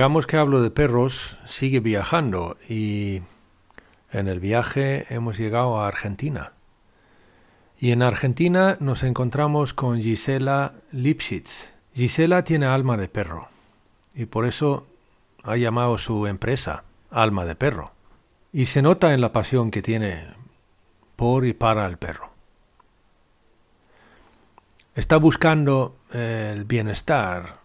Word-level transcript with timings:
Pongamos 0.00 0.26
que 0.26 0.38
hablo 0.38 0.62
de 0.62 0.70
perros, 0.70 1.36
sigue 1.44 1.78
viajando 1.78 2.56
y 2.70 3.20
en 4.10 4.28
el 4.28 4.40
viaje 4.40 5.04
hemos 5.10 5.36
llegado 5.36 5.78
a 5.78 5.88
Argentina. 5.88 6.52
Y 7.78 7.92
en 7.92 8.00
Argentina 8.00 8.78
nos 8.80 9.02
encontramos 9.02 9.74
con 9.74 10.00
Gisela 10.00 10.72
Lipschitz. 10.90 11.68
Gisela 11.94 12.44
tiene 12.44 12.64
alma 12.64 12.96
de 12.96 13.08
perro 13.08 13.48
y 14.14 14.24
por 14.24 14.46
eso 14.46 14.86
ha 15.42 15.56
llamado 15.56 15.98
su 15.98 16.26
empresa 16.26 16.84
Alma 17.10 17.44
de 17.44 17.56
Perro. 17.56 17.92
Y 18.54 18.64
se 18.64 18.80
nota 18.80 19.12
en 19.12 19.20
la 19.20 19.34
pasión 19.34 19.70
que 19.70 19.82
tiene 19.82 20.28
por 21.14 21.44
y 21.44 21.52
para 21.52 21.86
el 21.86 21.98
perro. 21.98 22.30
Está 24.94 25.18
buscando 25.18 25.98
el 26.10 26.64
bienestar 26.64 27.59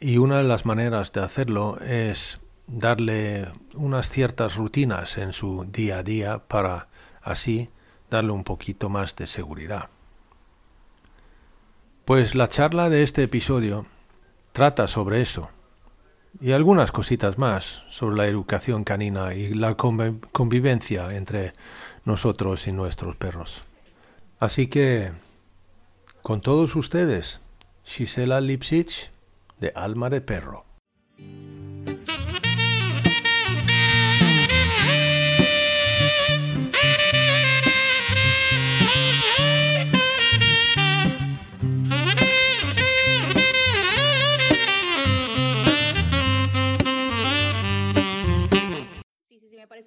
y 0.00 0.16
una 0.16 0.38
de 0.38 0.44
las 0.44 0.64
maneras 0.64 1.12
de 1.12 1.20
hacerlo 1.20 1.78
es 1.80 2.40
darle 2.66 3.48
unas 3.74 4.08
ciertas 4.08 4.56
rutinas 4.56 5.18
en 5.18 5.34
su 5.34 5.66
día 5.70 5.98
a 5.98 6.02
día 6.02 6.38
para 6.38 6.88
así 7.20 7.68
darle 8.08 8.32
un 8.32 8.44
poquito 8.44 8.88
más 8.88 9.14
de 9.14 9.26
seguridad. 9.26 9.90
Pues 12.06 12.34
la 12.34 12.48
charla 12.48 12.88
de 12.88 13.02
este 13.02 13.24
episodio 13.24 13.86
trata 14.52 14.88
sobre 14.88 15.20
eso 15.20 15.50
y 16.40 16.52
algunas 16.52 16.92
cositas 16.92 17.36
más 17.36 17.82
sobre 17.90 18.16
la 18.16 18.26
educación 18.26 18.84
canina 18.84 19.34
y 19.34 19.52
la 19.52 19.76
convivencia 19.76 21.14
entre 21.14 21.52
nosotros 22.04 22.66
y 22.66 22.72
nuestros 22.72 23.16
perros. 23.16 23.64
Así 24.38 24.68
que, 24.68 25.12
con 26.22 26.40
todos 26.40 26.74
ustedes, 26.74 27.40
Gisela 27.84 28.40
Lipsich 28.40 29.10
de 29.60 29.72
Alma 29.74 30.08
de 30.08 30.22
Perro. 30.22 30.64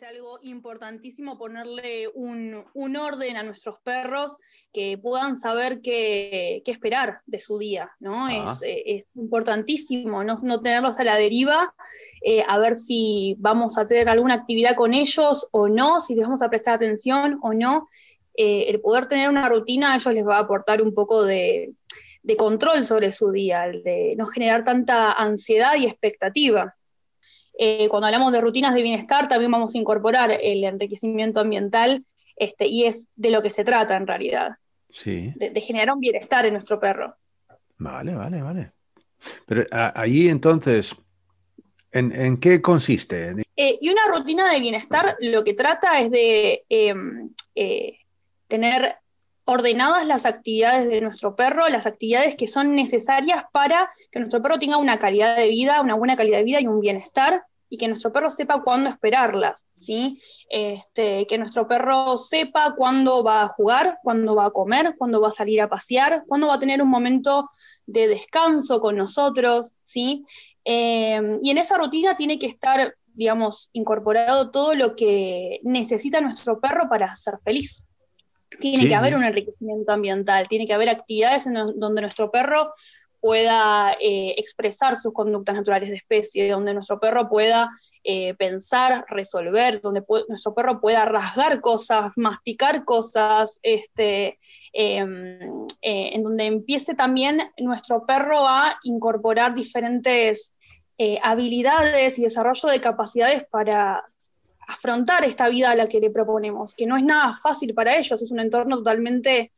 Parece 0.04 0.18
algo 0.18 0.40
importantísimo 0.44 1.38
ponerle 1.38 2.08
un, 2.14 2.66
orden 2.96 3.38
a 3.38 3.44
nuestros 3.44 3.80
perros 3.84 4.38
que 4.72 4.98
puedan 4.98 5.38
saber 5.38 5.82
qué, 5.82 6.62
esperar 6.66 7.20
de 7.26 7.40
su 7.40 7.58
día, 7.58 7.92
¿no? 8.00 8.28
Es, 8.28 8.62
eh, 8.64 9.06
importantísimo 9.16 10.24
no, 10.24 10.62
tenerlos 10.62 11.00
a 11.00 11.04
la 11.04 11.18
deriva, 11.18 11.74
eh, 12.24 12.44
a 12.48 12.58
ver 12.58 12.76
si 12.76 13.36
vamos 13.40 13.78
a 13.78 13.88
tener 13.88 14.10
alguna 14.10 14.36
actividad 14.36 14.76
con 14.76 14.94
ellos 14.94 15.48
o 15.52 15.68
no, 15.68 16.00
si 16.00 16.16
les 16.16 16.26
vamos 16.26 16.42
a 16.42 16.50
prestar 16.50 16.76
atención 16.76 17.40
o 17.42 17.54
no. 17.54 17.88
Eh, 18.36 18.66
el 18.70 18.82
poder 18.82 19.08
tener 19.08 19.30
una 19.30 19.48
rutina 19.48 19.94
a 19.94 19.96
ellos 19.98 20.14
les 20.14 20.26
va 20.26 20.38
a 20.38 20.42
aportar 20.42 20.82
un 20.82 20.94
poco 20.94 21.24
de, 21.24 21.74
de 22.24 22.36
control 22.36 22.84
sobre 22.84 23.12
su 23.12 23.32
día, 23.32 23.68
el 23.68 23.84
de 23.84 24.16
no 24.18 24.26
generar 24.26 24.64
tanta 24.64 25.12
ansiedad 25.14 25.76
y 25.76 25.86
expectativa. 25.86 26.76
Eh, 27.58 27.88
cuando 27.90 28.08
hablamos 28.08 28.32
de 28.32 28.42
rutinas 28.42 28.74
de 28.74 28.82
bienestar, 28.82 29.28
también 29.28 29.52
vamos 29.52 29.76
a 29.76 29.78
incorporar 29.78 30.32
el 30.42 30.64
enriquecimiento 30.64 31.40
ambiental, 31.40 32.04
este, 32.36 32.68
y 32.68 32.86
es 32.86 33.10
de 33.16 33.32
lo 33.32 33.42
que 33.42 33.50
se 33.50 33.64
trata 33.64 33.96
en 33.96 34.08
realidad. 34.08 34.58
Sí. 34.90 35.34
De, 35.36 35.60
generar 35.62 35.94
un 35.94 36.00
bienestar 36.00 36.46
en 36.46 36.54
nuestro 36.54 36.80
perro. 36.80 37.16
Vale, 37.78 38.14
vale, 38.16 38.42
vale. 38.42 38.72
Pero 39.46 39.66
ahí 39.72 40.30
entonces, 40.30 40.96
¿en, 41.92 42.38
qué 42.38 42.62
consiste? 42.62 43.36
Eh, 43.56 43.78
y 43.82 43.90
una 43.90 44.08
rutina 44.08 44.52
de 44.52 44.60
bienestar 44.60 45.16
lo 45.20 45.44
que 45.44 45.54
trata 45.54 46.00
es 46.00 46.12
de 46.12 46.64
em, 46.70 47.30
eh, 47.56 48.00
tener 48.48 48.98
ordenadas 49.46 50.06
las 50.06 50.26
actividades 50.26 50.88
de 50.88 51.02
nuestro 51.02 51.36
perro, 51.36 51.68
las 51.70 51.86
actividades 51.86 52.36
que 52.36 52.48
son 52.48 52.76
necesarias 52.76 53.44
para 53.52 53.90
que 54.12 54.20
nuestro 54.20 54.42
perro 54.42 54.60
tenga 54.60 54.78
una 54.78 55.00
calidad 55.00 55.36
de 55.36 55.50
vida, 55.50 55.82
una 55.82 55.96
buena 55.96 56.16
calidad 56.16 56.38
de 56.38 56.44
vida 56.44 56.62
y 56.62 56.68
un 56.68 56.80
bienestar, 56.80 57.44
y 57.74 57.78
que 57.78 57.88
nuestro 57.88 58.14
perro 58.14 58.30
sepa 58.30 58.62
cuándo 58.62 58.88
esperarlas, 58.92 59.66
¿sí? 59.74 60.22
Este, 60.48 61.26
que 61.26 61.40
nuestro 61.40 61.68
perro 61.68 62.18
sepa 62.18 62.76
cuándo 62.78 63.24
va 63.24 63.42
a 63.42 63.48
jugar, 63.48 63.98
cuándo 64.04 64.36
va 64.36 64.46
a 64.46 64.52
comer, 64.52 64.94
cuándo 64.96 65.20
va 65.20 65.30
a 65.30 65.32
salir 65.32 65.60
a 65.60 65.70
pasear, 65.70 66.24
cuándo 66.28 66.48
va 66.48 66.54
a 66.54 66.60
tener 66.60 66.84
un 66.84 66.90
momento 66.90 67.50
de 67.88 68.08
descanso 68.08 68.80
con 68.80 68.96
nosotros, 68.96 69.72
¿sí? 69.84 70.24
Em, 70.64 71.40
y 71.42 71.50
en 71.50 71.58
esa 71.58 71.76
rutina 71.78 72.16
tiene 72.16 72.38
que 72.38 72.46
estar, 72.46 72.96
digamos, 73.08 73.72
incorporado 73.74 74.52
todo 74.52 74.76
lo 74.76 74.96
que 74.96 75.60
necesita 75.64 76.22
nuestro 76.22 76.60
perro 76.60 76.88
para 76.88 77.16
ser 77.16 77.40
feliz. 77.44 77.84
Tiene 78.60 78.88
que 78.88 78.96
haber 78.96 79.16
un 79.16 79.24
enriquecimiento 79.24 79.92
ambiental, 79.92 80.48
tiene 80.48 80.68
que 80.68 80.74
haber 80.74 80.90
actividades 80.90 81.46
en 81.48 81.54
donde 81.54 82.02
nuestro 82.02 82.32
perro 82.32 82.74
pueda 83.24 83.94
eh, 84.02 84.36
expresar 84.38 84.98
sus 84.98 85.14
conductas 85.14 85.56
naturales 85.56 85.90
de 85.90 85.96
especie, 85.96 86.50
donde 86.50 86.74
nuestro 86.74 87.00
perro 87.00 87.30
pueda 87.30 87.70
eh, 88.04 88.34
pensar, 88.34 89.06
resolver, 89.08 89.80
donde 89.80 90.04
nuestro 90.28 90.54
perro 90.54 90.82
pueda 90.82 91.06
rasgar 91.06 91.62
cosas, 91.62 92.12
masticar 92.18 92.84
cosas, 92.84 93.62
este, 93.64 94.40
em, 94.74 95.40
eh, 95.82 96.10
en 96.12 96.22
donde 96.22 96.48
empiece 96.48 96.96
también 96.96 97.40
nuestro 97.60 98.06
perro 98.06 98.46
a 98.46 98.78
incorporar 98.84 99.56
diferentes 99.56 100.54
habilidades 101.22 102.18
y 102.18 102.24
desarrollo 102.24 102.70
de 102.70 102.80
capacidades 102.80 103.46
para 103.50 104.06
afrontar 104.68 105.26
esta 105.26 105.48
vida 105.50 105.72
a 105.72 105.76
la 105.76 105.88
que 105.88 106.00
le 106.00 106.10
proponemos, 106.10 106.76
que 106.76 106.86
no 106.86 106.98
es 106.98 107.04
nada 107.04 107.36
fácil 107.42 107.74
para 107.74 107.98
ellos, 107.98 108.22
es 108.22 108.32
un 108.32 108.40
entorno 108.40 108.78
totalmente 108.78 109.52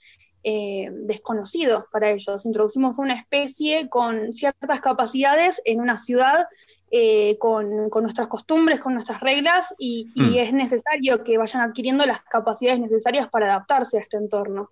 eh, 0.44 0.90
desconocido 0.92 1.88
para 1.92 2.12
ellos. 2.12 2.46
Introducimos 2.46 2.98
una 3.00 3.20
especie 3.20 3.90
con 3.90 4.34
ciertas 4.34 4.80
capacidades 4.80 5.62
en 5.66 5.82
una 5.82 5.98
ciudad 5.98 6.46
eh, 6.92 7.38
con, 7.40 7.90
nuestras 7.90 8.28
costumbres, 8.28 8.80
con 8.80 8.94
nuestras 8.94 9.22
reglas, 9.22 9.74
y, 9.80 10.12
hmm. 10.16 10.36
es 10.36 10.54
necesario 10.54 11.24
que 11.24 11.38
vayan 11.38 11.64
adquiriendo 11.64 12.06
las 12.06 12.24
capacidades 12.24 12.80
necesarias 12.80 13.28
para 13.30 13.48
adaptarse 13.48 13.98
a 13.98 14.02
este 14.02 14.18
entorno. 14.18 14.70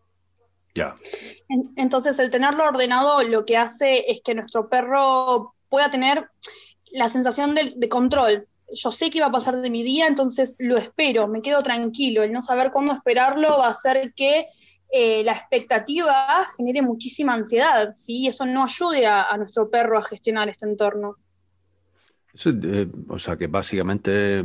Ya. 0.75 0.95
entonces, 1.75 2.17
el 2.19 2.29
tenerlo 2.29 2.65
ordenado 2.65 3.21
lo 3.23 3.45
que 3.45 3.57
hace 3.57 4.11
es 4.11 4.21
que 4.21 4.35
nuestro 4.35 4.69
perro 4.69 5.53
pueda 5.69 5.91
tener 5.91 6.29
la 6.91 7.09
sensación 7.09 7.55
de 7.55 7.89
control, 7.89 8.47
yo 8.71 8.91
sé 8.91 9.09
que 9.09 9.19
va 9.19 9.27
a 9.27 9.31
pasar 9.31 9.61
de 9.61 9.69
mi 9.69 9.83
día, 9.83 10.07
entonces 10.07 10.55
lo 10.59 10.75
espero, 10.77 11.27
me 11.27 11.41
quedo 11.41 11.61
tranquilo. 11.61 12.23
El 12.23 12.31
no 12.31 12.41
saber 12.41 12.71
cuándo 12.71 12.93
esperarlo 12.93 13.57
va 13.57 13.67
a 13.67 13.71
hacer 13.71 14.13
que 14.15 14.47
eh, 14.95 15.23
la 15.23 15.31
expectativa 15.31 16.47
genere 16.55 16.83
muchísima 16.83 17.33
ansiedad, 17.33 17.93
¿sí? 17.95 18.27
Eso 18.27 18.45
no 18.45 18.63
ayude 18.63 19.07
a, 19.07 19.35
nuestro 19.37 19.67
perro 19.69 19.97
a 19.97 20.03
gestionar 20.03 20.49
este 20.49 20.67
entorno. 20.67 21.17
Eh, 22.45 22.87
o 23.09 23.17
sea 23.17 23.35
que 23.35 23.47
básicamente 23.47 24.43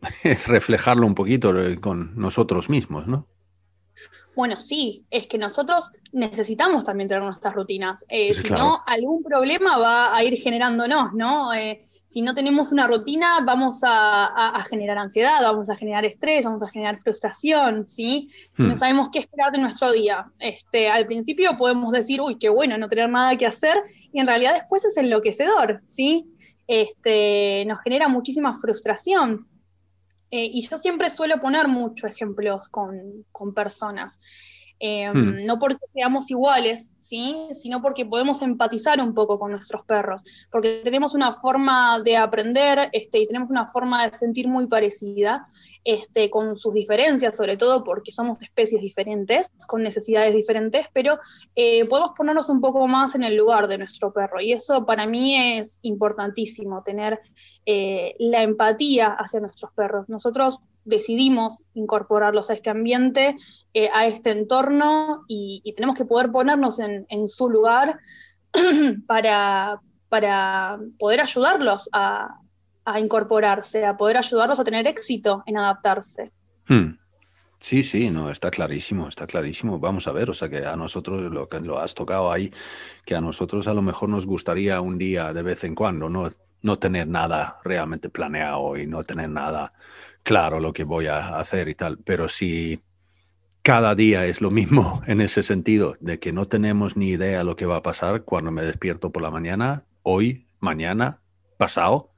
es 0.24 0.48
reflejarlo 0.48 1.06
un 1.06 1.14
poquito 1.14 1.58
eh, 1.58 1.78
con 1.80 2.18
nosotros 2.18 2.70
mismos, 2.70 3.06
¿no? 3.06 3.26
Bueno, 4.34 4.58
sí, 4.58 5.04
es 5.10 5.26
que 5.26 5.36
nosotros 5.36 5.90
necesitamos 6.12 6.84
también 6.84 7.08
tener 7.08 7.22
nuestras 7.22 7.54
rutinas. 7.54 8.06
si 8.08 8.48
no, 8.48 8.82
algún 8.86 9.22
problema 9.22 9.76
va 9.76 10.16
a 10.16 10.24
ir 10.24 10.38
generándonos, 10.38 11.12
¿no? 11.12 11.50
Si 12.12 12.20
no 12.20 12.34
tenemos 12.34 12.72
una 12.72 12.86
rutina, 12.86 13.40
vamos 13.42 13.80
a, 13.82 14.54
generar 14.68 14.98
ansiedad, 14.98 15.40
vamos 15.40 15.70
a 15.70 15.76
generar 15.76 16.04
estrés, 16.04 16.44
vamos 16.44 16.62
a 16.62 16.68
generar 16.68 17.00
frustración, 17.00 17.86
¿sí? 17.86 18.28
No 18.58 18.74
hmm. 18.74 18.76
sabemos 18.76 19.08
qué 19.10 19.20
esperar 19.20 19.50
de 19.50 19.58
nuestro 19.58 19.90
día. 19.90 20.30
Este, 20.38 20.90
al 20.90 21.06
principio 21.06 21.56
podemos 21.56 21.90
decir, 21.90 22.20
uy, 22.20 22.38
qué 22.38 22.50
bueno 22.50 22.76
no 22.76 22.90
tener 22.90 23.08
nada 23.08 23.34
que 23.38 23.46
hacer, 23.46 23.78
y 24.12 24.20
en 24.20 24.26
realidad 24.26 24.52
después 24.52 24.84
es 24.84 24.94
enloquecedor, 24.98 25.80
¿sí? 25.86 26.26
Este, 26.66 27.64
nos 27.64 27.80
genera 27.80 28.08
muchísima 28.08 28.58
frustración. 28.60 29.48
Eh, 30.30 30.50
y 30.52 30.60
yo 30.60 30.76
siempre 30.76 31.08
suelo 31.08 31.40
poner 31.40 31.66
muchos 31.66 32.10
ejemplos 32.10 32.68
con, 32.68 33.24
personas. 33.54 34.20
Em, 34.84 35.12
hmm. 35.12 35.46
No 35.46 35.60
porque 35.60 35.86
seamos 35.92 36.28
iguales, 36.28 36.88
¿sí? 36.98 37.36
sino 37.52 37.80
porque 37.80 38.04
podemos 38.04 38.42
empatizar 38.42 39.00
un 39.00 39.14
poco 39.14 39.38
con 39.38 39.52
nuestros 39.52 39.84
perros, 39.84 40.24
porque 40.50 40.80
tenemos 40.82 41.14
una 41.14 41.34
forma 41.34 42.00
de 42.00 42.16
aprender 42.16 42.88
este, 42.90 43.20
y 43.20 43.28
tenemos 43.28 43.48
una 43.48 43.68
forma 43.68 44.04
de 44.04 44.18
sentir 44.18 44.48
muy 44.48 44.66
parecida. 44.66 45.46
Este, 45.84 46.30
con 46.30 46.56
sus 46.56 46.74
diferencias, 46.74 47.36
sobre 47.36 47.56
todo 47.56 47.82
porque 47.82 48.12
somos 48.12 48.40
especies 48.40 48.80
diferentes, 48.80 49.50
con 49.66 49.82
necesidades 49.82 50.32
diferentes, 50.32 50.86
pero 50.92 51.18
eh, 51.56 51.84
podemos 51.86 52.12
ponernos 52.16 52.48
un 52.50 52.60
poco 52.60 52.86
más 52.86 53.16
en 53.16 53.24
el 53.24 53.34
lugar 53.34 53.66
de 53.66 53.78
nuestro 53.78 54.12
perro. 54.12 54.40
Y 54.40 54.52
eso 54.52 54.86
para 54.86 55.06
mí 55.06 55.58
es 55.58 55.80
importantísimo, 55.82 56.84
tener 56.84 57.18
eh, 57.66 58.14
la 58.20 58.44
empatía 58.44 59.08
hacia 59.08 59.40
nuestros 59.40 59.72
perros. 59.72 60.08
Nosotros 60.08 60.60
decidimos 60.84 61.58
incorporarlos 61.74 62.50
a 62.50 62.54
este 62.54 62.70
ambiente, 62.70 63.36
eh, 63.74 63.88
a 63.92 64.06
este 64.06 64.30
entorno, 64.30 65.24
y, 65.28 65.62
tenemos 65.76 65.96
que 65.96 66.04
poder 66.04 66.30
ponernos 66.30 66.78
en, 66.80 67.28
su 67.28 67.48
lugar 67.48 67.98
para, 69.06 69.80
para 70.08 70.78
poder 70.98 71.20
ayudarlos 71.20 71.88
a, 71.92 72.38
incorporarse, 72.98 73.84
a 73.84 73.96
poder 73.96 74.16
ayudarlos 74.16 74.58
a 74.58 74.64
tener 74.64 74.86
éxito 74.86 75.42
en 75.46 75.56
adaptarse. 75.56 76.32
Hmm. 76.66 76.98
Sí, 77.60 77.84
sí, 77.84 78.10
no, 78.10 78.28
está 78.28 78.50
clarísimo, 78.50 79.06
está 79.06 79.24
clarísimo. 79.24 79.78
Vamos 79.78 80.08
a 80.08 80.12
ver, 80.12 80.28
o 80.28 80.34
sea 80.34 80.48
que 80.48 80.66
a 80.66 80.74
nosotros 80.74 81.30
lo 81.30 81.48
que 81.48 81.60
lo 81.60 81.78
has 81.78 81.94
tocado 81.94 82.32
ahí, 82.32 82.52
que 83.04 83.14
a 83.14 83.20
nosotros 83.20 83.68
a 83.68 83.74
lo 83.74 83.82
mejor 83.82 84.08
nos 84.08 84.26
gustaría 84.26 84.80
un 84.80 84.98
día 84.98 85.32
de 85.32 85.42
vez 85.42 85.62
en 85.62 85.76
cuando 85.76 86.08
no, 86.08 86.28
no 86.62 86.78
tener 86.78 87.06
nada 87.08 87.58
realmente 87.64 88.08
planeado 88.08 88.76
y 88.76 88.86
no 88.86 89.02
tener 89.02 89.28
nada 89.28 89.72
claro 90.22 90.60
lo 90.60 90.72
que 90.72 90.84
voy 90.84 91.06
a 91.06 91.38
hacer 91.38 91.68
y 91.68 91.74
tal. 91.74 91.98
Pero 91.98 92.28
si 92.28 92.80
cada 93.62 93.94
día 93.94 94.26
es 94.26 94.40
lo 94.40 94.50
mismo 94.50 95.02
en 95.06 95.20
ese 95.20 95.42
sentido, 95.42 95.94
de 96.00 96.18
que 96.18 96.32
no 96.32 96.44
tenemos 96.44 96.96
ni 96.96 97.10
idea 97.10 97.44
lo 97.44 97.56
que 97.56 97.66
va 97.66 97.76
a 97.76 97.82
pasar 97.82 98.22
cuando 98.24 98.50
me 98.50 98.64
despierto 98.64 99.10
por 99.10 99.22
la 99.22 99.30
mañana, 99.30 99.84
hoy, 100.02 100.46
mañana, 100.60 101.20
pasado, 101.58 102.10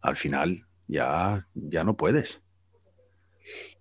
al 0.00 0.16
final 0.16 0.66
ya, 0.86 1.46
ya 1.54 1.84
no 1.84 1.96
puedes. 1.96 2.40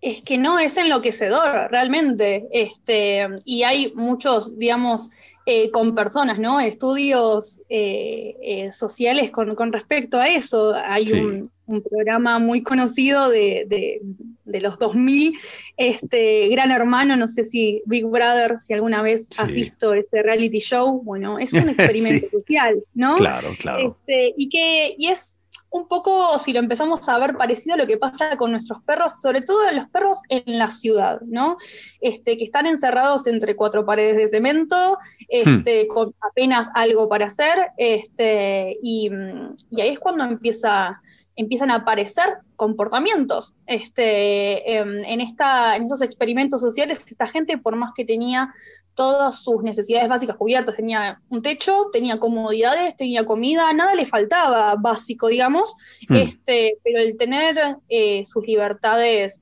Es 0.01 0.21
que 0.21 0.37
no, 0.37 0.59
es 0.59 0.77
enloquecedor, 0.77 1.71
realmente. 1.71 2.47
Este, 2.51 3.25
y 3.45 3.63
hay 3.63 3.93
muchos, 3.95 4.57
digamos, 4.57 5.09
eh, 5.45 5.71
con 5.71 5.95
personas, 5.95 6.39
¿no? 6.39 6.59
Estudios 6.59 7.61
eh, 7.69 8.35
eh, 8.41 8.71
sociales 8.71 9.31
con, 9.31 9.73
respecto 9.73 10.19
a 10.19 10.27
eso. 10.27 10.73
Hay 10.73 11.11
un, 11.11 11.51
programa 11.81 12.39
muy 12.39 12.63
conocido 12.63 13.29
de, 13.29 13.99
los 14.45 14.77
2000, 14.77 15.37
este, 15.77 16.47
Gran 16.49 16.71
Hermano, 16.71 17.15
no 17.15 17.27
sé 17.27 17.45
si 17.45 17.81
Big 17.85 18.05
Brother, 18.05 18.57
si 18.61 18.73
alguna 18.73 19.01
vez 19.01 19.27
has 19.37 19.47
visto 19.47 19.93
este 19.93 20.21
reality 20.21 20.59
show, 20.59 21.01
bueno, 21.03 21.39
es 21.39 21.53
un 21.53 21.69
experimento 21.69 22.27
social, 22.29 22.83
¿no? 22.93 23.15
Claro, 23.15 23.49
claro. 23.59 23.97
Este, 23.99 24.33
y, 24.37 24.49
que, 24.49 24.95
y 24.97 25.07
es 25.07 25.37
un 25.73 25.87
poco, 25.87 26.37
si 26.37 26.53
lo 26.53 26.59
empezamos 26.59 27.07
a 27.09 27.17
ver 27.17 27.35
parecido 27.35 27.73
a 27.73 27.77
lo 27.77 27.87
que 27.87 27.97
pasa 27.97 28.37
con 28.37 28.51
nuestros 28.51 28.83
perros, 28.83 29.19
sobre 29.19 29.41
todo 29.41 29.59
los 29.71 29.89
perros 29.89 30.19
en 30.29 30.59
la 30.59 30.69
ciudad, 30.69 31.19
¿no? 31.21 31.57
Este, 31.99 32.37
que 32.37 32.43
están 32.43 32.67
encerrados 32.67 33.25
entre 33.25 33.55
cuatro 33.55 33.83
paredes 33.83 34.15
de 34.17 34.27
cemento, 34.27 34.99
este, 35.27 35.85
hmm. 35.85 35.87
con 35.87 36.13
apenas 36.21 36.69
algo 36.75 37.09
para 37.09 37.25
hacer, 37.25 37.57
este, 37.77 38.77
y, 38.83 39.09
ahí 39.75 39.89
es 39.89 39.99
cuando 39.99 40.25
empieza, 40.25 41.01
empiezan 41.35 41.71
a 41.71 41.75
aparecer 41.75 42.25
comportamientos. 42.55 43.53
Este, 43.65 44.77
em, 44.77 45.03
en, 45.05 45.21
esta, 45.21 45.75
en 45.75 45.85
esos 45.85 46.01
experimentos 46.01 46.61
sociales, 46.61 47.05
esta 47.09 47.27
gente, 47.27 47.57
por 47.57 47.75
más 47.75 47.91
que 47.95 48.05
tenía 48.05 48.53
todas 48.95 49.43
sus 49.43 49.63
necesidades 49.63 50.07
básicas 50.07 50.37
cubiertas. 50.37 50.75
Tenía 50.75 51.19
un 51.29 51.41
techo, 51.41 51.89
tenía 51.91 52.19
comodidades, 52.19 52.95
tenía 52.95 53.25
comida, 53.25 53.73
nada 53.73 53.95
le 53.95 54.05
faltaba 54.05 54.75
básico, 54.75 55.27
digamos, 55.27 55.75
hmm. 56.09 56.15
este, 56.15 56.77
pero 56.83 56.99
el 56.99 57.17
tener 57.17 57.77
eh, 57.89 58.23
sus 58.25 58.45
libertades 58.45 59.41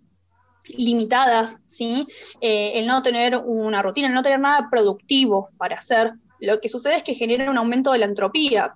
limitadas, 0.67 1.57
¿sí? 1.65 2.07
Eh, 2.39 2.73
el 2.75 2.87
no 2.87 3.01
tener 3.01 3.35
una 3.35 3.81
rutina, 3.81 4.07
el 4.07 4.13
no 4.13 4.23
tener 4.23 4.39
nada 4.39 4.67
productivo 4.69 5.49
para 5.57 5.75
hacer, 5.75 6.13
lo 6.39 6.59
que 6.59 6.69
sucede 6.69 6.97
es 6.97 7.03
que 7.03 7.13
genera 7.13 7.49
un 7.49 7.57
aumento 7.57 7.91
de 7.91 7.99
la 7.99 8.05
entropía. 8.05 8.73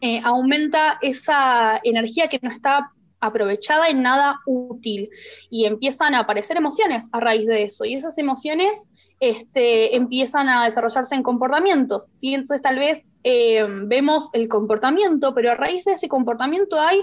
Eh, 0.00 0.20
aumenta 0.24 0.98
esa 1.00 1.80
energía 1.82 2.28
que 2.28 2.38
no 2.42 2.50
está 2.50 2.90
aprovechada 3.20 3.88
en 3.88 4.02
nada 4.02 4.40
útil 4.46 5.08
y 5.48 5.64
empiezan 5.64 6.14
a 6.14 6.20
aparecer 6.20 6.56
emociones 6.56 7.08
a 7.12 7.20
raíz 7.20 7.46
de 7.46 7.64
eso. 7.64 7.84
Y 7.84 7.94
esas 7.94 8.18
emociones 8.18 8.88
este, 9.20 9.94
empiezan 9.94 10.48
a 10.48 10.64
desarrollarse 10.64 11.14
en 11.14 11.22
comportamientos. 11.22 12.08
Entonces 12.20 12.60
tal 12.60 12.78
vez 12.78 13.04
eh, 13.22 13.64
vemos 13.84 14.28
el 14.32 14.48
comportamiento, 14.48 15.32
pero 15.32 15.52
a 15.52 15.54
raíz 15.54 15.84
de 15.84 15.92
ese 15.92 16.08
comportamiento 16.08 16.80
hay 16.80 17.00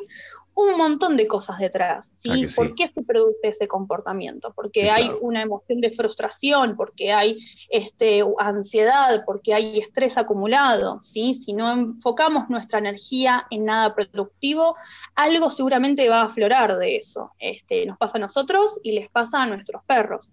un 0.64 0.78
montón 0.78 1.18
de 1.18 1.26
cosas 1.26 1.60
detrás. 1.60 2.12
¿sí? 2.16 2.48
¿Por 2.56 2.76
qué 2.76 2.88
se 2.88 3.02
produce 3.02 3.48
ese 3.48 3.68
comportamiento? 3.68 4.54
Porque 4.56 4.90
hay 4.90 5.12
una 5.22 5.42
emoción 5.42 5.82
de 5.82 5.92
frustración, 5.92 6.76
porque 6.76 7.12
hay 7.12 7.40
este, 7.70 8.24
ansiedad, 8.40 9.24
porque 9.26 9.54
hay 9.54 9.80
estrés 9.80 10.18
acumulado. 10.18 11.02
¿sí? 11.02 11.36
Si 11.36 11.54
no 11.54 11.72
enfocamos 11.72 12.50
nuestra 12.50 12.80
energía 12.80 13.46
en 13.50 13.66
nada 13.66 13.96
productivo, 13.96 14.76
algo 15.16 15.50
seguramente 15.50 16.08
va 16.10 16.22
a 16.22 16.26
aflorar 16.26 16.78
de 16.78 16.98
eso. 16.98 17.32
Este, 17.40 17.86
nos 17.86 17.98
pasa 17.98 18.18
a 18.18 18.22
nosotros 18.22 18.80
y 18.84 18.94
les 18.94 19.10
pasa 19.10 19.44
a 19.44 19.48
nuestros 19.48 19.84
perros 19.84 20.30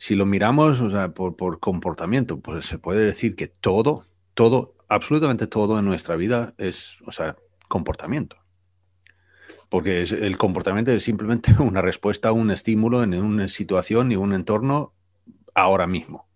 si 0.00 0.14
lo 0.14 0.24
miramos 0.24 0.82
por, 1.14 1.60
comportamiento, 1.60 2.40
pues 2.40 2.64
se 2.64 2.78
puede 2.78 3.04
decir 3.04 3.36
que 3.36 3.48
todo, 3.48 4.06
todo, 4.32 4.74
absolutamente 4.88 5.46
todo 5.46 5.78
en 5.78 5.84
nuestra 5.84 6.16
vida 6.16 6.54
es, 6.56 6.96
o 7.06 7.12
sea, 7.12 7.36
comportamiento. 7.68 8.36
Porque 9.70 10.02
el 10.02 10.36
comportamiento 10.36 10.92
es 10.92 11.04
simplemente 11.04 11.54
una 11.62 11.80
respuesta 11.80 12.28
a 12.28 12.32
un 12.32 12.50
estímulo 12.50 13.02
en 13.02 13.14
una 13.14 13.48
situación 13.48 14.12
y 14.12 14.16
un 14.16 14.34
entorno 14.34 14.92
ahora 15.54 15.86
mismo. 15.86 16.28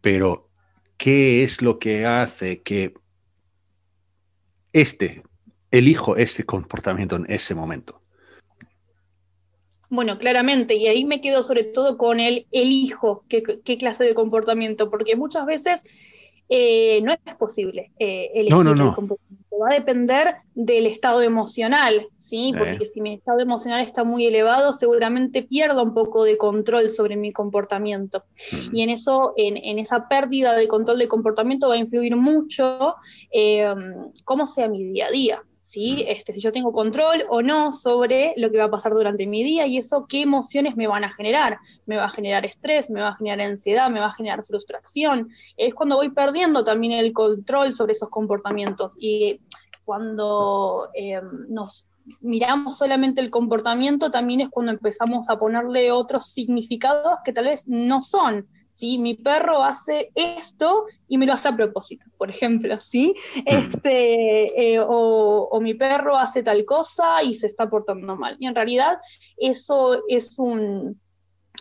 Pero, 0.00 0.48
¿qué 0.96 1.42
es 1.42 1.60
lo 1.60 1.80
que 1.80 2.06
hace 2.06 2.62
que 2.62 2.94
este, 4.72 5.24
elijo 5.72 6.16
ese 6.16 6.44
comportamiento 6.44 7.16
en 7.16 7.26
ese 7.28 7.54
momento? 7.54 8.00
Bueno, 9.88 10.18
claramente, 10.18 10.76
y 10.76 10.86
ahí 10.86 11.04
me 11.04 11.20
quedo 11.20 11.42
sobre 11.42 11.64
todo 11.64 11.98
con 11.98 12.20
el 12.20 12.46
elijo 12.52 13.22
qué 13.28 13.78
clase 13.78 14.04
de 14.04 14.14
comportamiento, 14.14 14.88
porque 14.88 15.16
muchas 15.16 15.46
veces 15.46 15.82
eh, 16.52 17.00
no 17.02 17.12
es 17.12 17.20
posible 17.38 17.92
eh, 18.00 18.28
elegir 18.34 18.64
no, 18.64 18.72
el 18.72 18.94
comportamiento. 18.94 19.56
Va 19.62 19.70
a 19.70 19.74
depender 19.74 20.34
del 20.54 20.86
estado 20.86 21.22
emocional, 21.22 22.08
¿sí? 22.16 22.52
Porque 22.58 22.90
si 22.92 23.00
mi 23.00 23.14
estado 23.14 23.38
emocional 23.38 23.82
está 23.82 24.02
muy 24.02 24.26
elevado, 24.26 24.72
seguramente 24.72 25.42
pierdo 25.42 25.82
un 25.82 25.94
poco 25.94 26.24
de 26.24 26.36
control 26.36 26.90
sobre 26.90 27.14
mi 27.14 27.32
comportamiento. 27.32 28.24
Mm. 28.50 28.74
Y 28.74 28.82
en 28.82 28.90
eso, 28.90 29.32
en, 29.36 29.58
en, 29.58 29.78
esa 29.78 30.08
pérdida 30.08 30.54
de 30.56 30.66
control 30.66 30.98
de 30.98 31.06
comportamiento 31.06 31.68
va 31.68 31.74
a 31.74 31.78
influir 31.78 32.16
mucho 32.16 32.96
eh, 33.32 33.72
cómo 34.24 34.46
sea 34.48 34.66
mi 34.66 34.82
día 34.82 35.06
a 35.06 35.10
día. 35.10 35.42
¿Sí? 35.70 36.04
Este, 36.08 36.34
si 36.34 36.40
yo 36.40 36.50
tengo 36.50 36.72
control 36.72 37.22
o 37.28 37.42
no 37.42 37.72
sobre 37.72 38.34
lo 38.36 38.50
que 38.50 38.58
va 38.58 38.64
a 38.64 38.70
pasar 38.70 38.92
durante 38.92 39.24
mi 39.24 39.44
día 39.44 39.68
y 39.68 39.78
eso 39.78 40.06
qué 40.08 40.22
emociones 40.22 40.74
me 40.74 40.88
van 40.88 41.04
a 41.04 41.12
generar. 41.12 41.58
Me 41.86 41.96
va 41.96 42.06
a 42.06 42.10
generar 42.10 42.44
estrés, 42.44 42.90
me 42.90 43.00
va 43.00 43.10
a 43.10 43.16
generar 43.16 43.40
ansiedad, 43.40 43.88
me 43.88 44.00
va 44.00 44.06
a 44.06 44.14
generar 44.14 44.44
frustración. 44.44 45.28
Es 45.56 45.72
cuando 45.72 45.94
voy 45.94 46.10
perdiendo 46.10 46.64
también 46.64 46.94
el 46.94 47.12
control 47.12 47.76
sobre 47.76 47.92
esos 47.92 48.08
comportamientos 48.08 48.94
y 48.98 49.40
cuando 49.84 50.88
em, 50.92 51.48
nos 51.48 51.86
miramos 52.20 52.76
solamente 52.76 53.20
el 53.20 53.30
comportamiento, 53.30 54.10
también 54.10 54.40
es 54.40 54.48
cuando 54.48 54.72
empezamos 54.72 55.30
a 55.30 55.38
ponerle 55.38 55.92
otros 55.92 56.26
significados 56.32 57.18
que 57.24 57.32
tal 57.32 57.44
vez 57.44 57.68
no 57.68 58.02
son 58.02 58.48
mi 58.98 59.14
perro 59.14 59.62
hace 59.62 60.10
esto 60.14 60.86
y 61.08 61.18
me 61.18 61.26
lo 61.26 61.32
hace 61.32 61.48
a 61.48 61.56
propósito, 61.56 62.04
por 62.16 62.30
ejemplo, 62.30 62.80
¿sí? 62.80 63.14
Este, 63.44 64.74
eh, 64.74 64.80
o, 64.86 65.58
mi 65.60 65.74
perro 65.74 66.16
hace 66.16 66.42
tal 66.42 66.64
cosa 66.64 67.22
y 67.22 67.34
se 67.34 67.46
está 67.46 67.68
portando 67.68 68.16
mal. 68.16 68.36
Y 68.38 68.46
en 68.46 68.54
realidad 68.54 68.98
eso 69.36 70.02
es 70.08 70.36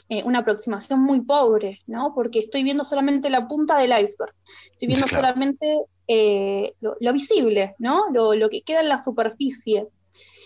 eh, 0.09 0.23
una 0.23 0.39
aproximación 0.39 1.01
muy 1.01 1.21
pobre, 1.21 1.79
¿no? 1.87 2.13
Porque 2.15 2.39
estoy 2.39 2.63
viendo 2.63 2.83
solamente 2.83 3.29
la 3.29 3.47
punta 3.47 3.77
del 3.77 3.91
iceberg, 3.91 4.33
estoy 4.71 4.87
viendo 4.87 5.07
solamente 5.07 5.81
eh, 6.07 6.73
lo, 6.79 7.13
visible, 7.13 7.75
¿no? 7.77 8.05
Lo, 8.11 8.33
lo, 8.33 8.49
que 8.49 8.61
queda 8.61 8.81
en 8.81 8.89
la 8.89 8.99
superficie. 8.99 9.87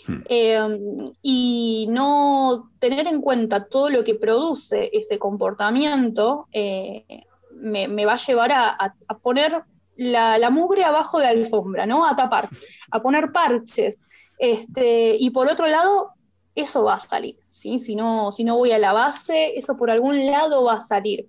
Hmm. 0.05 0.21
Em, 0.27 1.13
y 1.21 1.87
no 1.89 2.71
tener 2.79 3.07
en 3.07 3.21
cuenta 3.21 3.65
todo 3.65 3.89
lo 3.89 4.03
que 4.03 4.15
produce 4.15 4.89
ese 4.91 5.17
comportamiento 5.17 6.47
eh, 6.51 7.23
me, 7.55 8.05
va 8.05 8.13
a 8.13 8.17
llevar 8.17 8.51
a, 8.51 8.95
poner 9.21 9.63
la, 9.95 10.49
mugre 10.49 10.83
abajo 10.83 11.19
de 11.19 11.25
la 11.25 11.29
alfombra, 11.31 11.85
¿no? 11.85 12.05
A 12.05 12.15
tapar, 12.15 12.49
a 12.91 13.01
poner 13.01 13.31
parches. 13.31 13.99
Este, 14.37 15.15
y 15.17 15.29
por 15.29 15.47
otro 15.47 15.67
lado, 15.67 16.09
eso 16.55 16.83
va 16.83 16.95
a 16.95 16.99
salir, 16.99 17.37
¿sí? 17.49 17.79
Si 17.79 17.95
no, 17.95 18.31
si 18.31 18.43
no 18.43 18.57
voy 18.57 18.71
a 18.71 18.79
la 18.79 18.91
base, 18.91 19.57
eso 19.57 19.77
por 19.77 19.89
algún 19.89 20.25
lado 20.25 20.63
va 20.63 20.73
a 20.73 20.81
salir. 20.81 21.27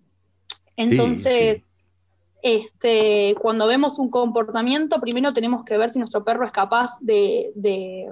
Entonces, 0.76 1.62
Este, 2.42 3.34
cuando 3.40 3.66
vemos 3.66 3.98
un 3.98 4.10
comportamiento, 4.10 5.00
primero 5.00 5.32
tenemos 5.32 5.64
que 5.64 5.78
ver 5.78 5.94
si 5.94 5.98
nuestro 5.98 6.24
perro 6.24 6.44
es 6.44 6.52
capaz 6.52 6.98
de, 7.00 7.50
de 7.54 8.06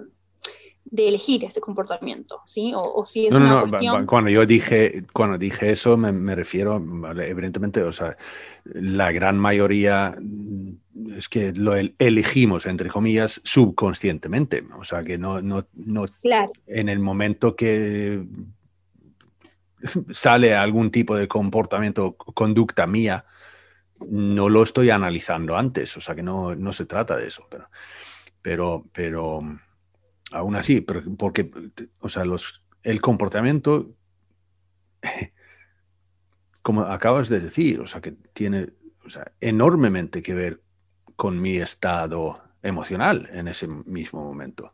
elegir 0.96 1.44
ese 1.44 1.60
comportamiento, 1.60 2.42
¿sí? 2.46 2.72
O, 2.74 3.04
si 3.06 3.26
es 3.26 3.34
una 3.34 3.62
cuestión... 3.62 4.06
Cuando 4.06 4.30
yo 4.30 4.44
dije, 4.44 5.04
cuando 5.12 5.38
dije 5.38 5.70
eso, 5.70 5.96
me, 5.96 6.34
refiero, 6.34 6.82
evidentemente, 7.22 7.82
o 7.82 7.92
sea, 7.92 8.16
la 8.64 9.10
gran 9.10 9.38
mayoría 9.38 10.14
mm, 10.20 11.12
es 11.16 11.28
que 11.28 11.52
lo 11.52 11.74
elegimos, 11.74 12.66
entre 12.66 12.90
comillas, 12.90 13.40
subconscientemente. 13.42 14.64
O 14.78 14.84
sea, 14.84 15.02
que 15.02 15.16
no, 15.16 15.40
no, 15.40 15.64
no 15.74 16.04
en 16.66 16.88
el 16.88 16.98
momento 16.98 17.56
que 17.56 18.24
sale 20.10 20.54
algún 20.54 20.90
tipo 20.90 21.16
de 21.16 21.26
comportamiento, 21.26 22.14
conducta 22.14 22.86
mía, 22.86 23.24
no 24.08 24.48
lo 24.48 24.62
estoy 24.62 24.90
analizando 24.90 25.56
antes. 25.56 25.96
O 25.96 26.00
sea, 26.00 26.14
que 26.14 26.22
no, 26.22 26.54
no 26.54 26.72
se 26.74 26.84
trata 26.84 27.16
de 27.16 27.28
eso. 27.28 27.46
Pero, 27.48 27.68
pero, 28.42 28.84
pero 28.92 29.58
aún 30.32 30.56
así, 30.56 30.80
porque, 30.80 31.50
o 32.00 32.08
sea, 32.08 32.24
los, 32.24 32.64
el 32.82 33.00
comportamiento, 33.00 33.94
como 36.62 36.82
acabas 36.82 37.28
de 37.28 37.40
decir, 37.40 37.80
o 37.80 37.86
sea, 37.86 38.00
que 38.00 38.12
tiene 38.12 38.70
enormemente 39.40 40.22
que 40.22 40.34
ver 40.34 40.62
con 41.16 41.40
mi 41.40 41.56
estado 41.56 42.42
emocional 42.62 43.28
en 43.32 43.48
ese 43.48 43.66
mismo 43.66 44.24
momento. 44.24 44.72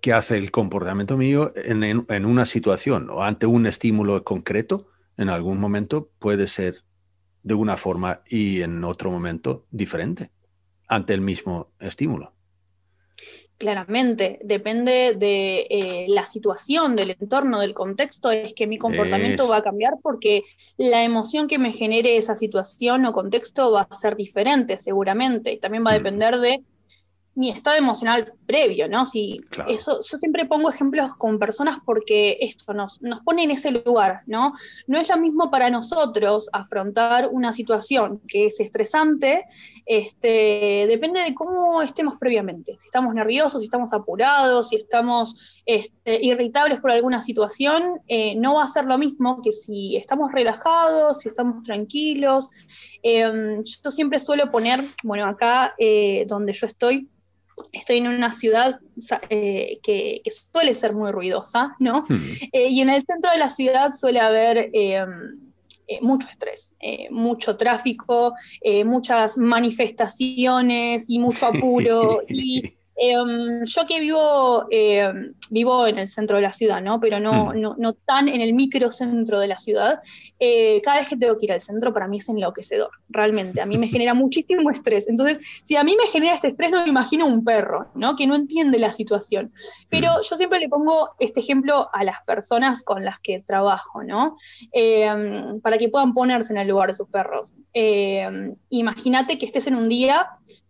¿Qué 0.00 0.12
hace 0.12 0.38
el 0.38 0.50
comportamiento 0.52 1.16
mío 1.16 1.52
en, 1.56 1.82
en, 1.82 2.26
una 2.26 2.44
situación 2.46 3.10
o 3.10 3.24
ante 3.24 3.46
un 3.46 3.66
estímulo 3.66 4.22
concreto? 4.22 4.88
En 5.16 5.28
algún 5.28 5.58
momento 5.58 6.10
puede 6.20 6.46
ser 6.46 6.84
de 7.42 7.54
una 7.54 7.76
forma 7.76 8.22
y 8.28 8.62
en 8.62 8.84
otro 8.84 9.10
momento 9.10 9.66
diferente 9.70 10.30
ante 10.86 11.14
el 11.14 11.20
mismo 11.20 11.72
estímulo. 11.80 12.32
Claramente, 13.58 14.38
depende 14.44 15.16
de 15.18 15.66
eh, 15.68 16.06
la 16.08 16.24
situación, 16.24 16.94
del 16.94 17.16
entorno, 17.18 17.58
del 17.58 17.74
contexto, 17.74 18.30
es 18.30 18.54
que 18.54 18.68
mi 18.68 18.78
comportamiento 18.78 19.48
va 19.48 19.56
a 19.56 19.62
cambiar 19.62 19.94
porque 20.00 20.44
la 20.76 21.02
emoción 21.02 21.48
que 21.48 21.58
me 21.58 21.72
genere 21.72 22.18
esa 22.18 22.36
situación 22.36 23.04
o 23.04 23.12
contexto 23.12 23.72
va 23.72 23.88
a 23.90 23.94
ser 23.96 24.14
diferente 24.14 24.78
seguramente 24.78 25.52
y 25.52 25.58
también 25.58 25.84
va 25.84 25.90
a 25.90 25.94
mm. 25.94 26.02
depender 26.02 26.38
de 26.38 26.62
mi 27.38 27.50
estado 27.50 27.76
emocional 27.76 28.32
previo, 28.46 28.88
¿no? 28.88 29.04
Si 29.04 29.36
eso, 29.68 30.00
yo 30.02 30.18
siempre 30.18 30.44
pongo 30.46 30.70
ejemplos 30.70 31.14
con 31.14 31.38
personas 31.38 31.78
porque 31.84 32.36
esto 32.40 32.74
nos, 32.74 33.00
nos 33.00 33.20
pone 33.20 33.44
en 33.44 33.52
ese 33.52 33.70
lugar, 33.70 34.22
¿no? 34.26 34.54
No 34.88 34.98
es 34.98 35.08
lo 35.08 35.16
mismo 35.18 35.48
para 35.48 35.70
nosotros 35.70 36.48
afrontar 36.52 37.28
una 37.30 37.52
situación 37.52 38.20
que 38.26 38.46
es 38.46 38.58
estresante, 38.58 39.44
este, 39.86 40.86
depende 40.88 41.20
de 41.20 41.32
cómo 41.32 41.80
estemos 41.80 42.14
previamente, 42.18 42.76
si 42.80 42.86
estamos 42.86 43.14
nerviosos, 43.14 43.60
si 43.60 43.66
estamos 43.66 43.92
apurados, 43.92 44.70
si 44.70 44.76
estamos 44.76 45.36
este, 45.64 46.18
irritables 46.20 46.80
por 46.80 46.90
alguna 46.90 47.22
situación, 47.22 48.00
eh, 48.08 48.34
no 48.34 48.54
va 48.54 48.64
a 48.64 48.68
ser 48.68 48.84
lo 48.86 48.98
mismo 48.98 49.42
que 49.42 49.52
si 49.52 49.96
estamos 49.96 50.32
relajados, 50.32 51.18
si 51.18 51.28
estamos 51.28 51.62
tranquilos. 51.62 52.50
Em, 53.02 53.62
yo 53.62 53.90
siempre 53.92 54.18
suelo 54.18 54.50
poner, 54.50 54.80
bueno, 55.04 55.26
acá 55.26 55.74
eh, 55.78 56.24
donde 56.26 56.52
yo 56.52 56.66
estoy, 56.66 57.08
estoy 57.72 57.98
en 57.98 58.08
una 58.08 58.32
ciudad 58.32 58.80
eh, 59.30 59.78
que, 59.82 60.22
suele 60.30 60.74
ser 60.74 60.92
muy 60.94 61.10
ruidosa, 61.10 61.76
¿no? 61.78 62.04
Hmm. 62.08 62.16
Eh, 62.52 62.68
y 62.68 62.80
en 62.80 62.90
el 62.90 63.04
centro 63.04 63.30
de 63.30 63.38
la 63.38 63.48
ciudad 63.48 63.92
suele 63.92 64.20
haber 64.20 64.70
eh, 64.72 65.04
mucho 66.00 66.28
estrés, 66.28 66.74
mucho 67.10 67.56
tráfico, 67.56 68.34
muchas 68.84 69.38
manifestaciones 69.38 71.08
y 71.08 71.18
mucho 71.18 71.46
apuro. 71.54 72.22
y 72.28 72.74
Em, 73.00 73.64
yo 73.64 73.86
que 73.86 74.00
vivo, 74.00 74.66
em, 74.70 75.32
vivo 75.50 75.86
en 75.86 75.98
el 75.98 76.08
centro 76.08 76.34
de 76.36 76.42
la 76.42 76.52
ciudad, 76.52 76.82
¿no? 76.82 76.98
Pero 76.98 77.20
no, 77.20 77.52
mm. 77.54 77.60
no, 77.60 77.76
no 77.78 77.92
tan 77.92 78.26
en 78.26 78.40
el 78.40 78.54
microcentro 78.54 79.38
de 79.38 79.46
la 79.46 79.60
ciudad. 79.60 80.00
Eh, 80.40 80.80
cada 80.82 80.98
vez 80.98 81.08
que 81.08 81.16
tengo 81.16 81.38
que 81.38 81.46
ir 81.46 81.52
al 81.52 81.60
centro, 81.60 81.92
para 81.92 82.08
mí 82.08 82.18
es 82.18 82.28
enloquecedor, 82.28 82.90
realmente. 83.08 83.60
A 83.60 83.66
mí 83.66 83.78
me 83.78 83.86
genera 83.88 84.14
muchísimo 84.14 84.68
estrés. 84.70 85.08
Entonces, 85.08 85.38
si 85.62 85.76
a 85.76 85.84
mí 85.84 85.94
me 85.96 86.08
genera 86.08 86.34
este 86.34 86.48
estrés, 86.48 86.72
no 86.72 86.82
me 86.82 86.88
imagino 86.88 87.24
un 87.24 87.44
perro, 87.44 87.86
¿no? 87.94 88.16
Que 88.16 88.26
no 88.26 88.34
entiende 88.34 88.80
la 88.80 88.92
situación. 88.92 89.52
Pero 89.88 90.10
mm. 90.10 90.22
yo 90.28 90.36
siempre 90.36 90.58
le 90.58 90.68
pongo 90.68 91.10
este 91.20 91.38
ejemplo 91.38 91.88
a 91.92 92.02
las 92.02 92.20
personas 92.24 92.82
con 92.82 93.04
las 93.04 93.20
que 93.20 93.40
trabajo, 93.46 94.02
¿no? 94.02 94.34
Em, 94.72 95.60
para 95.60 95.78
que 95.78 95.88
puedan 95.88 96.14
ponerse 96.14 96.52
en 96.52 96.58
el 96.58 96.66
lugar 96.66 96.88
de 96.88 96.94
sus 96.94 97.08
perros. 97.08 97.54
Imagínate 98.70 99.38
que 99.38 99.46
estés 99.46 99.68
en 99.68 99.76
un 99.76 99.88
día 99.88 100.26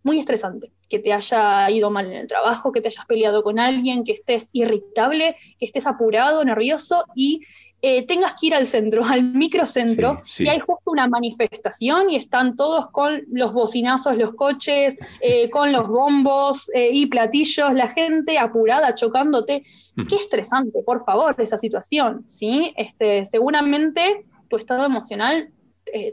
muy 0.09 0.19
estresante 0.21 0.73
que 0.89 0.99
te 0.99 1.13
haya 1.13 1.71
ido 1.71 1.91
mal 1.91 2.07
en 2.07 2.15
el 2.15 2.27
trabajo, 2.27 2.73
que 2.73 2.81
te 2.81 2.89
hayas 2.89 3.05
peleado 3.05 3.43
con 3.43 3.59
alguien, 3.59 4.05
que 4.05 4.13
estés 4.13 4.49
irritable, 4.55 5.37
que 5.59 5.67
estés 5.67 5.87
apurado, 5.87 6.43
nervioso 6.45 7.05
y 7.15 7.43
eh, 7.83 8.07
tengas 8.07 8.35
que 8.41 8.47
ir 8.47 8.55
al 8.55 8.67
centro, 8.67 9.05
al 9.15 9.23
microcentro, 9.23 10.23
y 10.39 10.49
hay 10.49 10.61
justo 10.61 10.91
una 10.91 11.07
manifestación 11.09 12.09
y 12.09 12.17
están 12.17 12.57
todos 12.57 12.91
con 12.91 13.23
los 13.31 13.53
bocinazos, 13.53 14.17
los 14.17 14.35
coches, 14.35 14.97
eh, 15.21 15.51
con 15.51 15.73
los 15.73 15.87
bombos 15.87 16.71
eh, 16.73 16.89
y 16.91 17.05
platillos, 17.07 17.75
la 17.75 17.89
gente 17.89 18.39
apurada, 18.39 18.95
chocándote. 18.95 19.63
Qué 20.09 20.15
estresante, 20.15 20.83
por 20.87 21.05
favor, 21.05 21.35
esa 21.39 21.59
situación, 21.59 22.25
¿sí? 22.29 22.73
Este, 22.77 23.27
seguramente 23.27 24.25
tu 24.49 24.57
estado 24.57 24.87
emocional 24.87 25.51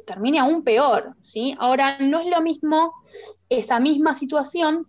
termine 0.05 0.39
aún 0.39 0.63
peor, 0.63 1.15
¿sí? 1.21 1.55
Ahora, 1.59 1.99
no 1.99 2.19
es 2.19 2.27
lo 2.27 2.41
mismo 2.41 2.93
esa 3.49 3.79
misma 3.79 4.13
situación 4.13 4.87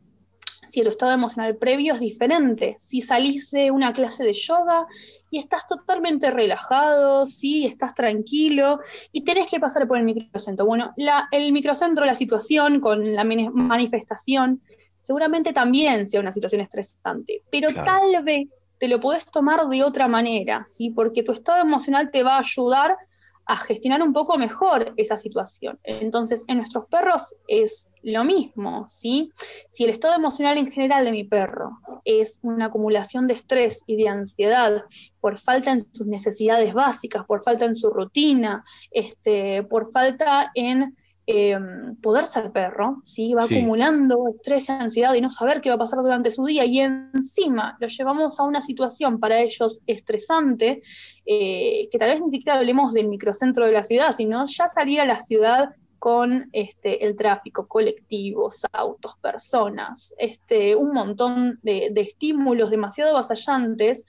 si 0.69 0.81
el 0.81 0.88
estado 0.88 1.12
emocional 1.12 1.57
previo 1.57 1.95
es 1.95 2.00
diferente. 2.00 2.76
Si 2.81 3.00
salís 3.00 3.50
de 3.50 3.71
una 3.71 3.93
clase 3.93 4.25
de 4.25 4.33
yoga 4.33 4.87
y 5.31 5.38
estás 5.38 5.66
totalmente 5.66 6.31
relajado, 6.31 7.26
sí, 7.26 7.66
estás 7.66 7.95
tranquilo 7.95 8.81
y 9.12 9.23
tenés 9.23 9.47
que 9.47 9.61
pasar 9.61 9.87
por 9.87 9.99
el 9.99 10.05
microcentro. 10.05 10.66
Bueno, 10.66 10.93
el 11.31 11.52
microcentro, 11.52 12.05
la 12.05 12.14
situación 12.14 12.81
con 12.81 13.14
la 13.14 13.25
manifestación, 13.25 14.61
seguramente 15.02 15.52
también 15.52 16.09
sea 16.09 16.21
una 16.21 16.33
situación 16.33 16.62
estresante, 16.62 17.43
pero 17.50 17.69
tal 17.85 18.25
vez 18.25 18.49
te 18.78 18.88
lo 18.88 19.00
podés 19.00 19.25
tomar 19.31 19.69
de 19.69 19.85
otra 19.85 20.09
manera, 20.09 20.64
¿sí? 20.66 20.90
Porque 20.90 21.23
tu 21.23 21.33
estado 21.33 21.62
emocional 21.62 22.11
te 22.11 22.23
va 22.23 22.37
a 22.37 22.40
ayudar 22.40 22.97
a 23.46 23.56
gestionar 23.56 24.02
un 24.02 24.12
poco 24.12 24.36
mejor 24.36 24.92
esa 24.96 25.18
situación. 25.18 25.78
Entonces, 25.84 26.42
en 26.48 26.58
nuestros 26.58 26.86
perros 26.86 27.34
es 27.46 27.88
lo 28.02 28.24
mismo, 28.24 28.86
¿sí? 28.88 29.32
Si 29.70 29.84
el 29.84 29.90
estado 29.90 30.14
emocional 30.14 30.58
en 30.58 30.70
general 30.70 31.04
de 31.04 31.12
mi 31.12 31.24
perro 31.24 31.78
es 32.04 32.38
una 32.42 32.66
acumulación 32.66 33.26
de 33.26 33.34
estrés 33.34 33.82
y 33.86 33.96
de 33.96 34.08
ansiedad 34.08 34.82
por 35.20 35.38
falta 35.38 35.70
en 35.70 35.82
sus 35.92 36.06
necesidades 36.06 36.74
básicas, 36.74 37.24
por 37.24 37.42
falta 37.42 37.64
en 37.64 37.76
su 37.76 37.90
rutina, 37.90 38.64
este, 38.90 39.62
por 39.62 39.92
falta 39.92 40.50
en 40.54 40.96
Em, 41.28 41.97
poder 41.97 42.25
ser 42.25 42.52
perro, 42.52 43.00
¿sí? 43.02 43.35
va 43.35 43.42
acumulando 43.42 44.28
estrés 44.28 44.68
y 44.68 44.73
ansiedad 44.73 45.12
y 45.12 45.21
no 45.21 45.28
saber 45.28 45.61
qué 45.61 45.71
va 45.71 45.75
a 45.75 45.78
pasar 45.78 45.99
durante 45.99 46.30
su 46.30 46.45
día 46.45 46.64
y 46.64 46.78
encima 46.78 47.76
lo 47.80 47.88
llevamos 47.88 48.38
a 48.38 48.45
una 48.45 48.62
situación 48.62 49.18
para 49.18 49.40
ellos 49.40 49.80
estresante, 49.88 50.83
eh, 51.25 51.88
que 51.90 51.99
tal 51.99 52.11
vez 52.11 52.23
ni 52.23 52.30
siquiera 52.30 52.56
hablemos 52.56 52.92
del 52.92 53.09
microcentro 53.09 53.66
de 53.66 53.73
la 53.73 53.83
ciudad, 53.83 54.14
sino 54.16 54.47
ya 54.47 54.68
salir 54.68 55.00
a 55.00 55.04
la 55.04 55.18
ciudad 55.18 55.71
con 55.99 56.49
este, 56.52 57.04
el 57.04 57.16
tráfico, 57.16 57.66
colectivos, 57.66 58.64
autos, 58.71 59.16
personas, 59.21 60.14
este, 60.18 60.76
un 60.76 60.92
montón 60.92 61.59
de, 61.64 61.88
de 61.90 62.02
estímulos 62.02 62.71
demasiado 62.71 63.11
avasallantes, 63.11 64.04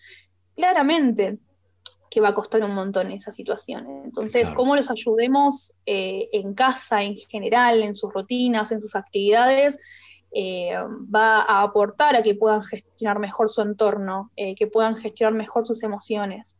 claramente 0.55 1.39
que 2.09 2.21
va 2.21 2.29
a 2.29 2.33
costar 2.33 2.63
un 2.63 2.73
montón 2.73 3.11
esa 3.11 3.31
situación. 3.31 3.85
Entonces, 4.05 4.49
cómo 4.51 4.75
los 4.75 4.89
ayudemos 4.89 5.73
eh, 5.85 6.29
en 6.31 6.53
casa, 6.53 7.03
en 7.03 7.15
general, 7.15 7.83
en 7.83 7.95
sus 7.95 8.13
rutinas, 8.13 8.71
en 8.71 8.81
sus 8.81 8.95
actividades, 8.95 9.77
eh, 10.31 10.73
va 11.13 11.41
a 11.41 11.63
aportar 11.63 12.15
a 12.15 12.23
que 12.23 12.35
puedan 12.35 12.63
gestionar 12.63 13.19
mejor 13.19 13.49
su 13.49 13.61
entorno, 13.61 14.31
eh, 14.35 14.55
que 14.55 14.67
puedan 14.67 14.95
gestionar 14.95 15.33
mejor 15.33 15.65
sus 15.65 15.83
emociones. 15.83 16.57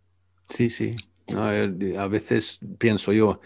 Sí, 0.50 0.70
sí. 0.70 0.96
A 1.36 2.08
veces 2.08 2.60
pienso 2.78 3.12
yo, 3.12 3.42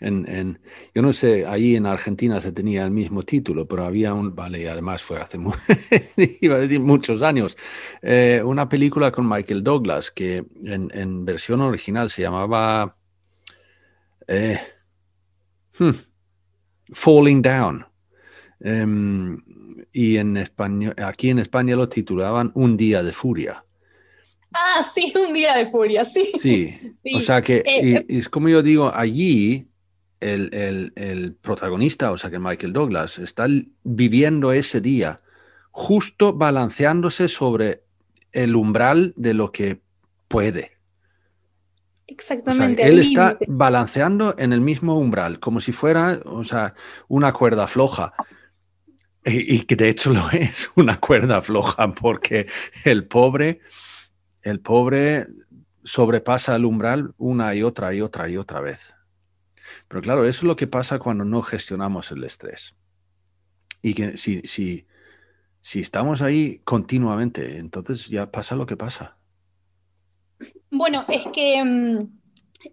en, 0.00 0.58
yo 0.94 1.02
no 1.02 1.12
sé, 1.12 1.46
ahí 1.46 1.76
en 1.76 1.86
Argentina 1.86 2.40
se 2.40 2.52
tenía 2.52 2.84
el 2.84 2.90
mismo 2.90 3.22
título, 3.22 3.66
pero 3.66 3.84
había 3.84 4.12
un, 4.12 4.34
vale, 4.34 4.68
además 4.68 5.02
fue 5.02 5.20
hace 5.20 5.38
muchos 6.78 7.22
años, 7.22 7.56
eh, 8.02 8.42
una 8.44 8.68
película 8.68 9.10
con 9.12 9.28
Michael 9.28 9.62
Douglas 9.62 10.10
que 10.10 10.44
en, 10.64 11.24
versión 11.24 11.60
original 11.60 12.10
se 12.10 12.22
llamaba 12.22 12.96
eh, 14.26 14.60
hmm, 15.78 15.90
Falling 16.92 17.42
Down. 17.42 17.86
Em, 18.60 19.42
y 19.92 20.16
en 20.16 20.36
español, 20.36 20.94
aquí 20.98 21.30
en 21.30 21.40
España 21.40 21.76
lo 21.76 21.88
titulaban 21.88 22.52
Un 22.54 22.76
día 22.76 23.02
de 23.02 23.12
furia. 23.12 23.64
Ah, 24.52 24.84
sí, 24.94 25.12
un 25.16 25.32
día 25.32 25.54
de 25.54 25.70
furia, 25.70 26.04
sí. 26.04 26.32
Sí, 26.40 26.94
o 27.14 27.20
sea 27.20 27.42
que, 27.42 27.62
eh, 27.64 28.04
es 28.08 28.28
como 28.28 28.48
yo 28.48 28.62
digo, 28.62 28.92
allí 28.94 29.68
el, 30.20 31.36
protagonista, 31.40 32.12
o 32.12 32.18
sea 32.18 32.30
que 32.30 32.38
Michael 32.38 32.72
Douglas, 32.72 33.18
está 33.18 33.46
viviendo 33.82 34.52
ese 34.52 34.80
día 34.80 35.18
justo 35.70 36.32
balanceándose 36.32 37.28
sobre 37.28 37.82
el 38.30 38.54
umbral 38.54 39.14
de 39.16 39.34
lo 39.34 39.50
que 39.52 39.80
puede. 40.28 40.72
Exactamente. 42.06 42.86
él 42.86 42.98
está 42.98 43.38
balanceando 43.48 44.34
en 44.36 44.52
el 44.52 44.60
mismo 44.60 44.98
umbral, 44.98 45.40
como 45.40 45.60
si 45.60 45.72
fuera, 45.72 46.20
o 46.26 46.44
sea, 46.44 46.74
una 47.08 47.32
cuerda 47.32 47.66
floja. 47.66 48.12
Y, 49.24 49.60
que 49.62 49.76
de 49.76 49.88
hecho 49.88 50.12
lo 50.12 50.30
es 50.32 50.70
una 50.74 50.98
cuerda 50.98 51.40
floja, 51.40 51.92
porque 51.94 52.46
el 52.84 53.06
pobre, 53.06 53.60
el 54.42 54.60
pobre 54.60 55.26
sobrepasa 55.84 56.54
el 56.56 56.64
umbral 56.64 57.14
una 57.18 57.54
y 57.54 57.62
otra 57.62 57.94
y 57.94 58.00
otra 58.00 58.28
y 58.28 58.36
otra 58.36 58.60
vez. 58.60 58.94
Pero 59.88 60.02
claro, 60.02 60.26
eso 60.26 60.40
es 60.40 60.44
lo 60.44 60.56
que 60.56 60.66
pasa 60.66 60.98
cuando 60.98 61.24
no 61.24 61.42
gestionamos 61.42 62.10
el 62.10 62.24
estrés. 62.24 62.74
Y 63.80 63.94
que 63.94 64.16
si, 64.16 64.42
si, 64.42 64.86
si 65.60 65.80
estamos 65.80 66.22
ahí 66.22 66.60
continuamente, 66.64 67.58
entonces 67.58 68.08
ya 68.08 68.30
pasa 68.30 68.54
lo 68.54 68.66
que 68.66 68.76
pasa. 68.76 69.16
Bueno, 70.70 71.04
es 71.08 71.26
que 71.28 71.62
mm, 71.62 72.21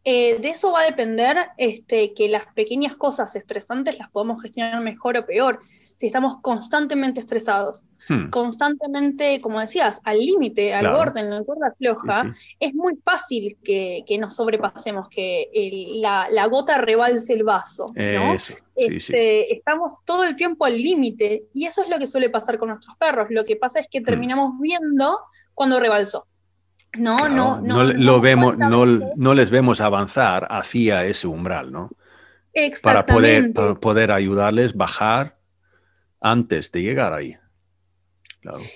eh, 0.03 0.39
de 0.39 0.49
eso 0.49 0.71
va 0.71 0.81
a 0.81 0.85
depender 0.85 1.37
este, 1.57 2.13
que 2.13 2.29
las 2.29 2.45
pequeñas 2.53 2.95
cosas 2.95 3.35
estresantes 3.35 3.97
las 3.97 4.09
podemos 4.09 4.41
gestionar 4.41 4.81
mejor 4.81 5.17
o 5.17 5.25
peor 5.25 5.61
si 5.97 6.07
estamos 6.07 6.37
constantemente 6.41 7.19
estresados. 7.19 7.83
Hmm. 8.07 8.29
Constantemente, 8.29 9.39
como 9.39 9.59
decías, 9.59 10.01
al 10.03 10.17
límite, 10.17 10.73
al 10.73 10.91
borde, 10.91 11.19
en 11.19 11.29
la 11.29 11.43
cuerda 11.43 11.75
floja, 11.77 12.31
es 12.59 12.73
muy 12.73 12.95
fácil 13.03 13.57
que, 13.63 14.03
nos 14.19 14.35
sobrepasemos, 14.35 15.09
que 15.09 15.49
la, 16.01 16.47
gota 16.47 16.79
rebalse 16.79 17.33
el 17.33 17.43
vaso. 17.43 17.87
Este, 18.75 19.53
estamos 19.53 19.93
todo 20.05 20.23
el 20.23 20.35
tiempo 20.35 20.65
al 20.65 20.81
límite 20.81 21.43
y 21.53 21.65
eso 21.65 21.83
es 21.83 21.89
lo 21.89 21.99
que 21.99 22.07
suele 22.07 22.29
pasar 22.29 22.57
con 22.57 22.69
nuestros 22.69 22.95
perros. 22.97 23.27
Lo 23.29 23.43
que 23.43 23.57
pasa 23.57 23.79
es 23.79 23.87
que 23.87 23.99
hmm. 23.99 24.05
terminamos 24.05 24.53
viendo 24.59 25.19
cuando 25.53 25.79
rebalsó. 25.79 26.28
No, 26.97 27.29
no, 27.29 27.61
no, 27.61 27.83
lo 27.83 28.19
vemos, 28.19 28.57
no, 28.57 28.85
no, 28.85 29.33
les 29.33 29.49
vemos 29.51 29.79
avanzar 29.79 30.47
hacia 30.49 31.05
ese 31.05 31.27
umbral, 31.27 31.71
¿no? 31.71 31.87
Para 32.81 33.05
poder, 33.05 33.53
para 33.53 33.75
poder 33.75 34.11
ayudarles 34.11 34.75
bajar 34.75 35.37
antes 36.19 36.71
de 36.71 36.81
llegar 36.81 37.13
ahí. 37.13 37.37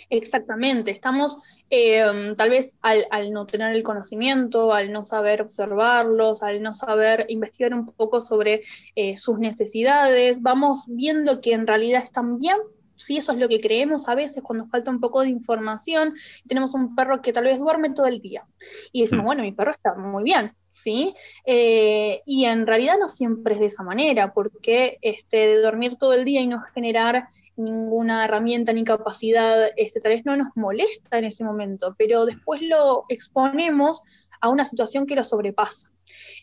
Exactamente, 0.09 0.91
estamos 0.91 1.37
em, 1.69 2.35
tal 2.35 2.49
vez 2.49 2.73
al, 2.81 3.31
no 3.31 3.45
tener 3.45 3.75
el 3.75 3.83
conocimiento, 3.83 4.73
al 4.73 4.91
no 4.91 5.05
saber 5.05 5.41
observarlos, 5.41 6.43
al 6.43 6.61
no 6.61 6.73
saber 6.73 7.25
investigar 7.29 7.73
un 7.73 7.85
poco 7.85 8.19
sobre 8.19 8.63
eh, 8.95 9.15
sus 9.15 9.39
necesidades, 9.39 10.41
vamos 10.41 10.85
viendo 10.87 11.39
que 11.39 11.53
en 11.53 11.65
realidad 11.65 12.03
están 12.03 12.39
bien, 12.39 12.57
Sí, 13.03 13.17
eso 13.17 13.33
es 13.33 13.37
lo 13.37 13.49
que 13.49 13.59
creemos 13.59 14.07
a 14.07 14.15
veces 14.15 14.41
cuando 14.41 14.65
falta 14.67 14.89
un 14.89 15.01
poco 15.01 15.21
de 15.21 15.29
información. 15.29 16.13
Tenemos 16.47 16.73
un 16.73 16.95
perro 16.95 17.21
que 17.21 17.33
tal 17.33 17.43
vez 17.43 17.59
duerme 17.59 17.89
todo 17.89 18.05
el 18.05 18.21
día 18.21 18.45
y 18.93 19.01
decimos, 19.01 19.23
hmm. 19.23 19.25
bueno, 19.25 19.43
mi 19.43 19.51
perro 19.51 19.71
está 19.71 19.95
muy 19.95 20.23
bien, 20.23 20.53
¿sí? 20.69 21.13
Eh, 21.45 22.21
y 22.25 22.45
en 22.45 22.65
realidad 22.65 22.95
no 22.97 23.09
siempre 23.09 23.55
es 23.55 23.59
de 23.59 23.65
esa 23.65 23.83
manera, 23.83 24.33
porque 24.33 24.99
este, 25.01 25.37
de 25.37 25.57
dormir 25.57 25.97
todo 25.97 26.13
el 26.13 26.23
día 26.23 26.39
y 26.39 26.47
no 26.47 26.61
generar 26.61 27.27
ninguna 27.57 28.23
herramienta 28.23 28.71
ni 28.71 28.85
capacidad, 28.85 29.69
este, 29.75 29.99
tal 29.99 30.13
vez 30.13 30.25
no 30.25 30.37
nos 30.37 30.47
molesta 30.55 31.17
en 31.17 31.25
ese 31.25 31.43
momento, 31.43 31.95
pero 31.97 32.25
después 32.25 32.61
lo 32.61 33.03
exponemos 33.09 34.01
a 34.39 34.47
una 34.47 34.65
situación 34.65 35.05
que 35.05 35.15
lo 35.15 35.23
sobrepasa. 35.23 35.91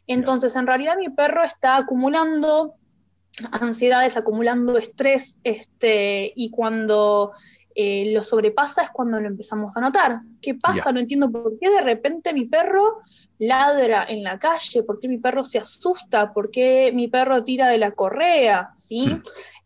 Entonces, 0.06 0.56
en 0.56 0.66
realidad 0.66 0.96
mi 0.98 1.08
perro 1.08 1.42
está 1.44 1.76
acumulando 1.76 2.74
ansiedades, 3.52 4.16
acumulando 4.16 4.76
estrés, 4.76 5.38
este, 5.44 6.32
y 6.34 6.50
cuando 6.50 7.32
eh, 7.74 8.10
lo 8.12 8.22
sobrepasa 8.22 8.82
es 8.82 8.90
cuando 8.90 9.20
lo 9.20 9.28
empezamos 9.28 9.76
a 9.76 9.80
notar. 9.80 10.20
¿Qué 10.42 10.54
pasa? 10.54 10.92
No 10.92 11.00
entiendo 11.00 11.30
por 11.30 11.58
qué 11.58 11.70
de 11.70 11.80
repente 11.80 12.32
mi 12.32 12.46
perro 12.46 12.98
ladra 13.38 14.04
en 14.08 14.22
la 14.22 14.38
calle, 14.38 14.82
por 14.82 15.00
qué 15.00 15.08
mi 15.08 15.18
perro 15.18 15.44
se 15.44 15.58
asusta, 15.58 16.32
por 16.32 16.50
qué 16.50 16.92
mi 16.92 17.08
perro 17.08 17.42
tira 17.42 17.68
de 17.68 17.78
la 17.78 17.92
correa, 17.92 18.70
¿sí? 18.74 19.16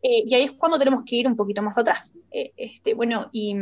Eh, 0.00 0.22
y 0.26 0.34
ahí 0.34 0.44
es 0.44 0.52
cuando 0.52 0.78
tenemos 0.78 1.02
que 1.04 1.16
ir 1.16 1.26
un 1.26 1.34
poquito 1.34 1.62
más 1.62 1.76
atrás. 1.76 2.12
Eh, 2.30 2.52
este, 2.56 2.94
bueno, 2.94 3.30
¿y 3.32 3.56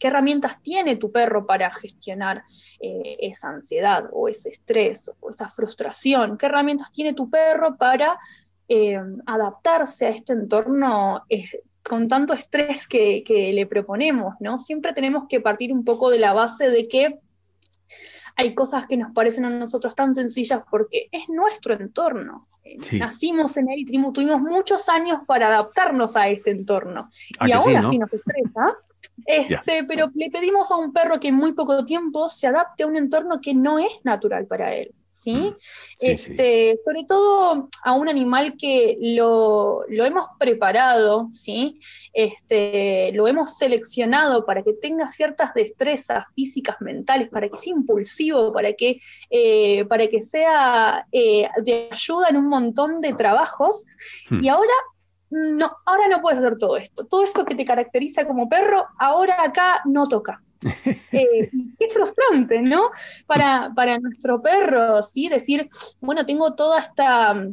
qué 0.00 0.06
herramientas 0.06 0.62
tiene 0.62 0.96
tu 0.96 1.10
perro 1.10 1.44
para 1.44 1.70
gestionar 1.72 2.44
esa 2.80 3.48
ansiedad 3.48 4.04
o 4.12 4.28
ese 4.28 4.50
estrés 4.50 5.10
o 5.20 5.30
esa 5.30 5.48
frustración? 5.48 6.38
¿Qué 6.38 6.46
herramientas 6.46 6.92
tiene 6.92 7.12
tu 7.12 7.28
perro 7.28 7.76
para 7.76 8.16
eh, 8.68 9.00
adaptarse 9.26 10.06
a 10.06 10.10
este 10.10 10.34
entorno 10.34 11.24
con 11.82 12.06
tanto 12.06 12.34
estrés 12.34 12.86
que, 12.86 13.24
le 13.54 13.66
proponemos, 13.66 14.34
¿no? 14.40 14.58
Siempre 14.58 14.92
tenemos 14.92 15.24
que 15.28 15.40
partir 15.40 15.72
un 15.72 15.84
poco 15.84 16.10
de 16.10 16.18
la 16.18 16.34
base 16.34 16.68
de 16.68 16.86
que 16.86 17.18
hay 18.36 18.54
cosas 18.54 18.86
que 18.86 18.96
nos 18.96 19.12
parecen 19.12 19.46
a 19.46 19.50
nosotros 19.50 19.94
tan 19.96 20.14
sencillas 20.14 20.60
porque 20.70 21.08
es 21.10 21.28
nuestro 21.28 21.74
entorno. 21.74 22.46
Eh, 22.62 22.76
nacimos 22.98 23.56
en 23.56 23.70
él 23.70 23.86
y 23.88 24.12
tuvimos 24.12 24.40
muchos 24.42 24.88
años 24.88 25.22
para 25.26 25.48
adaptarnos 25.48 26.14
a 26.14 26.28
este 26.28 26.50
entorno. 26.50 27.08
y 27.44 27.52
ahora 27.52 27.82
sí, 27.88 27.98
nos 27.98 28.12
estresa. 28.12 28.76
Este, 29.26 29.84
pero 29.84 30.10
le 30.14 30.30
pedimos 30.30 30.70
a 30.70 30.76
un 30.76 30.92
perro 30.92 31.18
que 31.18 31.28
en 31.28 31.34
muy 31.34 31.52
poco 31.52 31.84
tiempo 31.84 32.28
se 32.28 32.46
adapte 32.46 32.82
a 32.82 32.86
un 32.86 32.96
entorno 32.96 33.40
que 33.40 33.54
no 33.54 33.78
es 33.78 33.90
natural 34.04 34.46
para 34.46 34.74
él. 34.74 34.94
¿Sí? 35.18 35.54
Este, 35.98 36.78
Sobre 36.84 37.04
todo 37.04 37.68
a 37.82 37.92
un 37.94 38.08
animal 38.08 38.54
que 38.56 38.96
lo, 39.00 39.84
hemos 39.88 40.26
preparado, 40.38 41.28
¿sí? 41.32 41.80
Este, 42.12 43.10
lo 43.12 43.26
hemos 43.26 43.56
seleccionado 43.56 44.44
para 44.44 44.62
que 44.62 44.74
tenga 44.74 45.08
ciertas 45.08 45.52
destrezas 45.54 46.24
físicas, 46.34 46.76
mentales, 46.80 47.28
para 47.28 47.48
que 47.48 47.56
sea 47.56 47.72
impulsivo, 47.72 48.52
para 48.52 48.72
que, 48.74 49.00
eh, 49.30 49.84
para 49.86 50.06
que 50.06 50.22
sea 50.22 51.06
eh, 51.10 51.48
de 51.62 51.88
ayuda 51.90 52.28
en 52.28 52.36
un 52.36 52.48
montón 52.48 53.00
de 53.00 53.12
trabajos. 53.14 53.84
Hmm. 54.30 54.42
Y 54.42 54.48
ahora 54.48 54.72
no, 55.30 55.70
ahora 55.84 56.08
no 56.08 56.20
puedes 56.20 56.38
hacer 56.38 56.56
todo 56.58 56.76
esto. 56.76 57.06
Todo 57.06 57.24
esto 57.24 57.44
que 57.44 57.54
te 57.54 57.64
caracteriza 57.64 58.26
como 58.26 58.48
perro, 58.48 58.86
ahora 58.98 59.42
acá 59.42 59.82
no 59.84 60.06
toca. 60.06 60.42
Eh, 61.12 61.50
qué 61.78 61.88
frustrante, 61.88 62.60
¿no? 62.60 62.90
Para, 63.26 63.70
para 63.74 63.98
nuestro 63.98 64.42
perro, 64.42 65.02
¿sí? 65.02 65.28
Decir, 65.28 65.68
bueno, 66.00 66.26
tengo 66.26 66.54
toda 66.54 66.80
esta, 66.80 67.48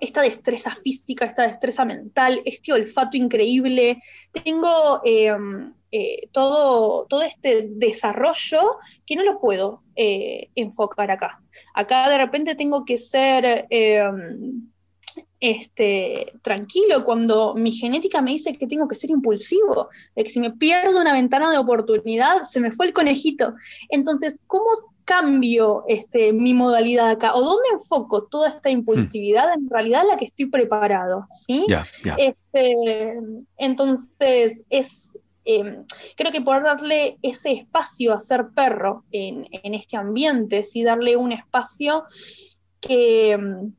esta 0.00 0.22
destreza 0.22 0.70
física, 0.70 1.26
esta 1.26 1.46
destreza 1.46 1.84
mental, 1.84 2.40
este 2.44 2.72
olfato 2.72 3.16
increíble, 3.16 4.00
tengo 4.44 5.00
em, 5.04 5.72
eh, 5.92 6.28
todo, 6.32 7.06
todo 7.06 7.22
este 7.22 7.66
desarrollo 7.68 8.78
que 9.04 9.16
no 9.16 9.24
lo 9.24 9.38
puedo 9.38 9.82
eh, 9.96 10.48
enfocar 10.54 11.10
acá. 11.10 11.42
Acá 11.74 12.08
de 12.08 12.18
repente 12.18 12.54
tengo 12.54 12.84
que 12.84 12.96
ser 12.96 13.66
em, 13.70 14.69
este, 15.40 16.34
tranquilo 16.42 17.04
cuando 17.04 17.54
mi 17.54 17.72
genética 17.72 18.20
me 18.20 18.32
dice 18.32 18.56
que 18.56 18.66
tengo 18.66 18.86
que 18.86 18.94
ser 18.94 19.10
impulsivo, 19.10 19.88
de 20.14 20.22
que 20.22 20.30
si 20.30 20.38
me 20.38 20.52
pierdo 20.52 21.00
una 21.00 21.14
ventana 21.14 21.50
de 21.50 21.58
oportunidad, 21.58 22.42
se 22.42 22.60
me 22.60 22.70
fue 22.70 22.86
el 22.86 22.92
conejito. 22.92 23.54
Entonces, 23.88 24.38
¿cómo 24.46 24.66
cambio 25.04 25.84
este, 25.88 26.32
mi 26.32 26.52
modalidad 26.52 27.08
acá? 27.10 27.34
¿O 27.34 27.42
dónde 27.42 27.68
enfoco 27.72 28.24
toda 28.24 28.50
esta 28.50 28.70
impulsividad 28.70 29.52
en 29.54 29.68
realidad 29.68 30.04
la 30.06 30.18
que 30.18 30.26
estoy 30.26 30.46
preparado? 30.46 31.26
¿sí? 31.32 31.64
Este, 32.18 33.18
entonces, 33.56 34.62
es, 34.68 35.18
em, 35.46 35.84
creo 36.16 36.32
que 36.32 36.42
poder 36.42 36.64
darle 36.64 37.18
ese 37.22 37.52
espacio 37.52 38.12
a 38.12 38.20
ser 38.20 38.48
perro 38.54 39.04
en, 39.10 39.48
en 39.50 39.74
este 39.74 39.96
ambiente, 39.96 40.64
sí 40.64 40.82
darle 40.82 41.16
un 41.16 41.32
espacio 41.32 42.04
que 42.80 43.32
em, 43.32 43.72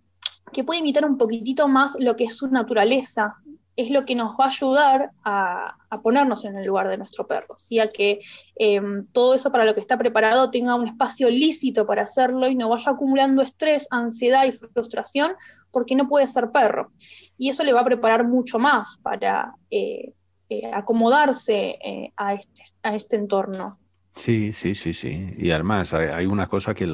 que 0.51 0.63
puede 0.63 0.79
imitar 0.79 1.05
un 1.05 1.17
poquitito 1.17 1.67
más 1.67 1.95
lo 1.99 2.15
que 2.15 2.25
es 2.25 2.37
su 2.37 2.47
naturaleza, 2.47 3.35
es 3.75 3.89
lo 3.89 4.05
que 4.05 4.15
nos 4.15 4.31
va 4.33 4.45
a 4.45 4.47
ayudar 4.47 5.11
a, 5.23 5.77
ponernos 6.03 6.45
en 6.45 6.57
el 6.57 6.65
lugar 6.65 6.87
de 6.89 6.97
nuestro 6.97 7.27
perro, 7.27 7.55
¿sí? 7.57 7.79
a 7.79 7.91
que 7.91 8.21
em, 8.55 9.05
todo 9.11 9.33
eso 9.33 9.51
para 9.51 9.65
lo 9.65 9.73
que 9.73 9.81
está 9.81 9.97
preparado 9.97 10.49
tenga 10.49 10.75
un 10.75 10.87
espacio 10.87 11.29
lícito 11.29 11.85
para 11.85 12.03
hacerlo 12.03 12.47
y 12.47 12.55
no 12.55 12.69
vaya 12.69 12.91
acumulando 12.91 13.41
estrés, 13.41 13.87
ansiedad 13.91 14.45
y 14.45 14.51
frustración 14.51 15.33
porque 15.69 15.95
no 15.95 16.07
puede 16.07 16.27
ser 16.27 16.51
perro. 16.51 16.91
Y 17.37 17.49
eso 17.49 17.63
le 17.63 17.73
va 17.73 17.81
a 17.81 17.85
preparar 17.85 18.27
mucho 18.27 18.59
más 18.59 18.97
para 19.01 19.53
eh, 19.69 20.13
eh, 20.49 20.71
acomodarse 20.73 21.77
eh, 21.83 22.11
a, 22.17 22.33
este, 22.33 22.63
a 22.83 22.95
este 22.95 23.15
entorno. 23.15 23.79
Sí, 24.15 24.51
sí, 24.51 24.75
sí, 24.75 24.93
sí. 24.93 25.33
Y 25.37 25.51
además 25.51 25.93
hay, 25.93 26.25
una 26.25 26.47
cosa 26.47 26.73
que 26.73 26.85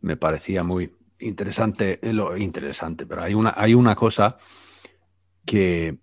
me 0.00 0.16
parecía 0.16 0.64
muy, 0.64 0.92
interesante, 1.22 1.98
lo 2.02 2.36
interesante, 2.36 3.06
pero 3.06 3.22
hay 3.22 3.34
una, 3.34 3.54
hay 3.56 3.74
una 3.74 3.94
cosa 3.94 4.36
que 5.44 5.98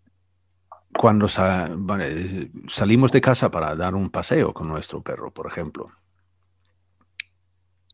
cuando 0.93 1.27
salimos 1.27 3.12
de 3.12 3.21
casa 3.21 3.49
para 3.51 3.75
dar 3.75 3.95
un 3.95 4.10
paseo 4.10 4.53
con 4.53 4.67
nuestro 4.67 5.01
perro, 5.01 5.32
por 5.32 5.47
ejemplo, 5.47 5.86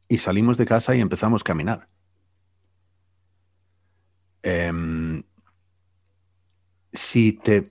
y 0.08 0.18
salimos 0.18 0.58
de 0.58 0.66
casa 0.66 0.96
y 0.96 1.02
empezamos 1.02 1.42
a 1.42 1.44
caminar. 1.44 1.90
em, 4.44 5.24
si 6.94 7.34
te 7.34 7.64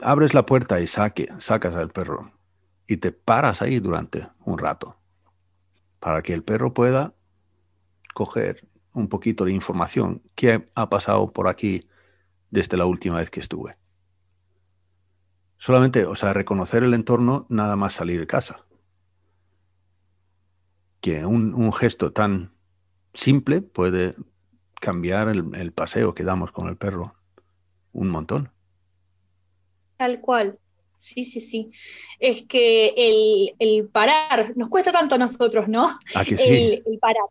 abres 0.00 0.34
la 0.34 0.46
puerta 0.46 0.80
y 0.80 0.86
saque, 0.86 1.28
sacas 1.38 1.74
al 1.74 1.90
perro 1.90 2.32
y 2.86 2.96
te 2.98 3.12
paras 3.12 3.60
ahí 3.60 3.80
durante 3.80 4.28
un 4.44 4.58
rato 4.58 4.96
para 5.98 6.22
que 6.22 6.32
el 6.32 6.42
perro 6.42 6.72
pueda 6.72 7.14
coger 8.14 8.68
un 8.92 9.08
poquito 9.08 9.44
de 9.44 9.52
información. 9.52 10.22
¿Qué 10.34 10.66
ha 10.74 10.90
pasado 10.90 11.32
por 11.32 11.48
aquí 11.48 11.88
desde 12.50 12.76
la 12.76 12.86
última 12.86 13.16
vez 13.16 13.30
que 13.30 13.40
estuve? 13.40 13.76
Solamente, 15.56 16.04
o 16.06 16.14
sea, 16.14 16.32
reconocer 16.32 16.82
el 16.82 16.94
entorno 16.94 17.46
nada 17.48 17.76
más 17.76 17.94
salir 17.94 18.20
de 18.20 18.26
casa. 18.26 18.56
Que 21.00 21.24
un, 21.24 21.72
gesto 21.72 22.12
tan 22.12 22.52
simple 23.14 23.60
puede 23.60 24.14
cambiar 24.80 25.28
el 25.28 25.72
paseo 25.72 26.14
que 26.14 26.24
damos 26.24 26.52
con 26.52 26.68
el 26.68 26.76
perro 26.76 27.14
un 27.92 28.08
montón. 28.08 28.50
Tal 29.96 30.20
cual. 30.20 30.58
Sí, 30.98 31.24
sí, 31.24 31.40
sí. 31.40 31.70
Es 32.20 32.42
que 32.46 32.94
el, 33.58 33.88
parar, 33.88 34.56
nos 34.56 34.68
cuesta 34.68 34.92
tanto 34.92 35.16
a 35.16 35.18
nosotros, 35.18 35.68
¿no? 35.68 35.98
¿A 36.14 36.24
que 36.24 36.36
sí? 36.36 36.82
el, 36.84 36.98
parar. 37.00 37.24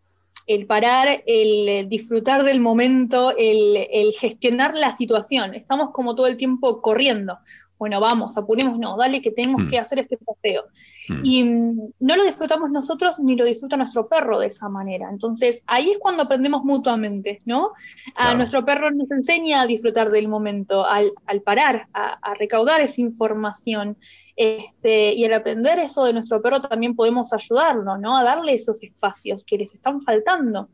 El 0.47 0.65
parar, 0.65 1.23
el 1.25 1.88
disfrutar 1.89 2.43
del 2.43 2.60
momento, 2.60 3.36
el, 3.38 3.88
el 3.91 4.13
gestionar 4.13 4.75
la 4.75 4.95
situación. 4.95 5.54
Estamos 5.54 5.91
como 5.91 6.15
todo 6.15 6.27
el 6.27 6.38
tiempo 6.38 6.82
corriendo 6.82 7.39
bueno, 7.82 8.00
vamos, 8.00 8.38
apurémonos, 8.38 8.96
dale 8.96 9.24
que 9.24 9.32
tenemos 9.32 9.63
que 9.67 9.80
mm. 9.80 9.82
hacer 9.82 9.98
este 9.98 10.15
paseo. 10.15 10.65
Mm. 11.10 11.22
Y 11.24 11.44
mm, 11.44 11.84
no 12.02 12.15
lo 12.15 12.24
disfrutamos 12.26 12.70
nosotros 12.70 13.20
ni 13.20 13.36
lo 13.36 13.44
disfruta 13.44 13.76
nuestro 13.76 14.08
perro 14.08 14.38
de 14.38 14.46
esa 14.46 14.70
manera. 14.70 15.10
Entonces, 15.10 15.63
ahí 15.65 15.89
es 15.89 15.98
cuando 15.98 16.22
aprendemos 16.22 16.63
mutuamente, 16.63 17.39
¿no? 17.44 17.72
A 18.15 18.36
nuestro 18.36 18.63
perro 18.63 18.91
nos 18.91 19.10
enseña 19.10 19.62
a 19.62 19.65
disfrutar 19.65 20.12
del 20.12 20.28
momento, 20.28 20.86
al, 20.86 21.12
parar, 21.44 21.88
a, 21.91 22.36
recaudar 22.36 22.82
esa 22.82 23.02
información. 23.02 23.98
Este, 24.36 25.13
y 25.15 25.26
al 25.26 25.34
aprender 25.34 25.80
eso 25.80 26.06
de 26.06 26.13
nuestro 26.13 26.39
perro 26.39 26.62
también 26.62 26.96
podemos 26.96 27.34
ayudarlo, 27.34 27.98
¿no? 27.98 28.15
A 28.15 28.24
darle 28.24 28.54
esos 28.54 28.84
espacios 28.84 29.44
que 29.44 29.58
les 29.58 29.74
están 29.74 30.04
faltando. 30.04 30.70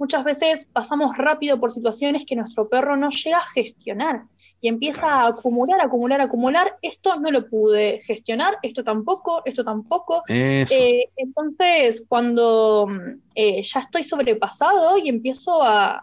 Muchas 0.00 0.24
veces 0.24 0.66
pasamos 0.72 1.16
rápido 1.16 1.60
por 1.60 1.70
situaciones 1.70 2.24
que 2.26 2.34
nuestro 2.34 2.68
perro 2.68 2.96
no 2.96 3.10
llega 3.10 3.38
a 3.38 3.50
gestionar 3.54 4.24
y 4.60 4.68
empieza 4.68 5.06
a 5.06 5.28
acumular, 5.28 5.80
acumular, 5.80 6.20
acumular. 6.20 6.76
Esto 6.82 7.18
no 7.18 7.30
lo 7.30 7.48
pude 7.48 8.00
gestionar, 8.02 8.58
esto 8.62 8.84
tampoco, 8.84 9.42
esto 9.44 9.64
tampoco. 9.64 10.22
Eh, 10.28 11.06
entonces, 11.16 12.04
cuando 12.06 12.86
eh, 13.34 13.62
ya 13.62 13.80
estoy 13.80 14.04
sobrepasado 14.04 14.98
y 14.98 15.08
empiezo 15.08 15.62
a, 15.62 16.02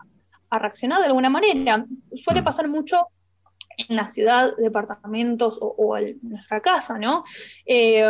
reaccionar 0.50 1.02
de 1.02 1.08
alguna 1.08 1.30
manera, 1.30 1.86
suele 2.24 2.42
mm. 2.42 2.44
pasar 2.46 2.70
mucho 2.70 3.08
en 3.78 3.96
la 3.96 4.08
ciudad, 4.08 4.56
departamentos 4.58 5.60
o, 5.62 5.98
en 5.98 6.18
nuestra 6.24 6.62
casa, 6.62 6.98
¿no? 6.98 7.26
Eh, 7.66 8.04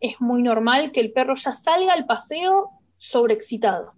es 0.00 0.20
muy 0.20 0.42
normal 0.42 0.90
que 0.90 1.00
el 1.00 1.12
perro 1.12 1.36
ya 1.36 1.52
salga 1.52 1.92
al 1.92 2.06
paseo 2.06 2.70
sobreexcitado. 2.96 3.97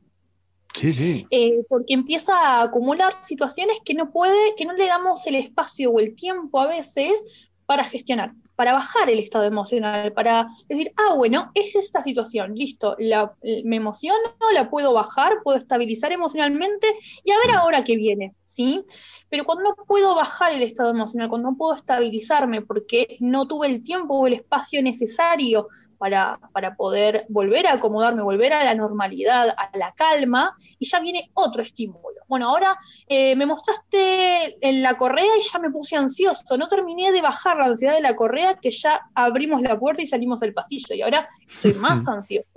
Sí, 0.75 0.93
sí. 0.93 1.27
Eh, 1.31 1.65
porque 1.69 1.95
empieza 1.95 2.35
a 2.35 2.63
acumular 2.63 3.15
situaciones 3.25 3.79
que 3.85 3.95
no 3.95 4.11
puede, 4.11 4.55
que 4.57 4.65
no 4.65 4.73
le 4.73 4.87
damos 4.87 5.27
el 5.27 5.35
espacio 5.35 5.91
o 5.91 6.01
el 6.01 6.15
tiempo 6.15 6.61
a 6.61 6.67
veces 6.67 7.25
para 7.67 7.85
gestionar, 7.85 8.33
para 8.57 8.73
bajar 8.73 9.09
el 9.09 9.21
estado 9.21 9.45
emocional, 9.45 10.13
para 10.13 10.49
decir, 10.69 10.93
ah, 10.97 11.15
bueno, 11.15 11.53
es 11.55 11.77
esta 11.77 12.03
situación, 12.03 12.55
listo, 12.55 12.97
la, 12.99 13.33
me 13.65 13.77
emociono, 13.77 14.19
la 14.53 14.69
puedo 14.69 14.93
bajar, 14.93 15.35
puedo 15.45 15.57
estabilizar 15.57 16.11
emocionalmente 16.11 16.89
y 17.25 17.31
a 17.31 17.39
ver 17.39 17.57
ahora 17.57 17.85
qué 17.85 17.95
viene, 17.95 18.35
¿sí? 18.47 18.85
Pero 19.29 19.45
cuando 19.45 19.63
no 19.63 19.85
puedo 19.87 20.17
bajar 20.17 20.53
el 20.53 20.65
estado 20.65 20.91
emocional, 20.91 21.29
cuando 21.29 21.53
no 21.53 21.57
puedo 21.57 21.77
estabilizarme 21.77 22.63
porque 22.63 23.17
no 23.21 23.47
tuve 23.47 23.69
el 23.69 23.85
tiempo 23.85 24.15
o 24.15 24.27
el 24.27 24.35
espacio 24.35 24.83
necesario 24.83 25.69
para, 26.01 26.39
poder 26.79 27.27
volver 27.29 27.67
a 27.67 27.75
acomodarme, 27.75 28.23
volver 28.23 28.55
a 28.55 28.65
la 28.65 28.75
normalidad, 28.75 29.51
a 29.51 29.77
la 29.77 29.93
calma, 29.93 30.57
y 30.79 30.87
ya 30.87 30.99
viene 30.99 31.31
otro 31.35 31.63
estímulo. 31.63 32.23
Bueno, 32.27 32.49
ahora 32.49 32.79
eh, 33.07 33.37
me 33.37 33.45
mostraste 33.45 34.67
en 34.67 34.83
la 34.83 34.97
correa 34.97 35.37
y 35.37 35.43
ya 35.43 35.59
me 35.59 35.71
puse 35.71 35.97
ansioso, 35.97 36.57
no 36.57 36.69
terminé 36.69 37.13
de 37.13 37.21
bajar 37.21 37.59
la 37.59 37.67
ansiedad 37.67 37.95
de 37.95 38.01
la 38.01 38.17
correa 38.17 38.57
que 38.57 38.71
ya 38.71 38.99
abrimos 39.15 39.61
la 39.61 39.79
puerta 39.79 40.01
y 40.01 40.07
salimos 40.07 40.41
del 40.41 40.55
pasillo, 40.55 40.95
y 40.95 41.03
ahora 41.03 41.29
estoy 41.47 41.75
más 41.75 42.09
ansioso. 42.09 42.49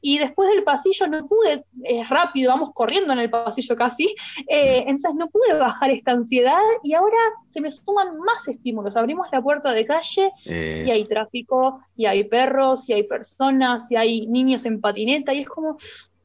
Y 0.00 0.18
después 0.18 0.48
del 0.50 0.62
pasillo 0.62 1.06
no 1.08 1.26
pude, 1.26 1.64
es 1.84 2.08
rápido, 2.08 2.50
vamos 2.50 2.70
corriendo 2.74 3.12
en 3.12 3.18
el 3.18 3.30
pasillo 3.30 3.76
casi, 3.76 4.14
eh, 4.48 4.84
entonces 4.86 5.14
no 5.14 5.28
pude 5.28 5.58
bajar 5.58 5.90
esta 5.90 6.12
ansiedad 6.12 6.58
y 6.82 6.94
ahora 6.94 7.18
se 7.50 7.60
me 7.60 7.70
suman 7.70 8.18
más 8.18 8.48
estímulos. 8.48 8.96
Abrimos 8.96 9.28
la 9.32 9.42
puerta 9.42 9.72
de 9.72 9.84
calle 9.84 10.32
y 10.44 10.90
hay 10.90 11.04
tráfico, 11.06 11.80
y 11.96 12.06
hay 12.06 12.24
perros, 12.24 12.88
y 12.88 12.94
hay 12.94 13.02
personas, 13.02 13.90
y 13.90 13.96
hay 13.96 14.26
niños 14.26 14.64
en 14.64 14.80
patineta, 14.80 15.34
y 15.34 15.40
es 15.40 15.48
como 15.48 15.76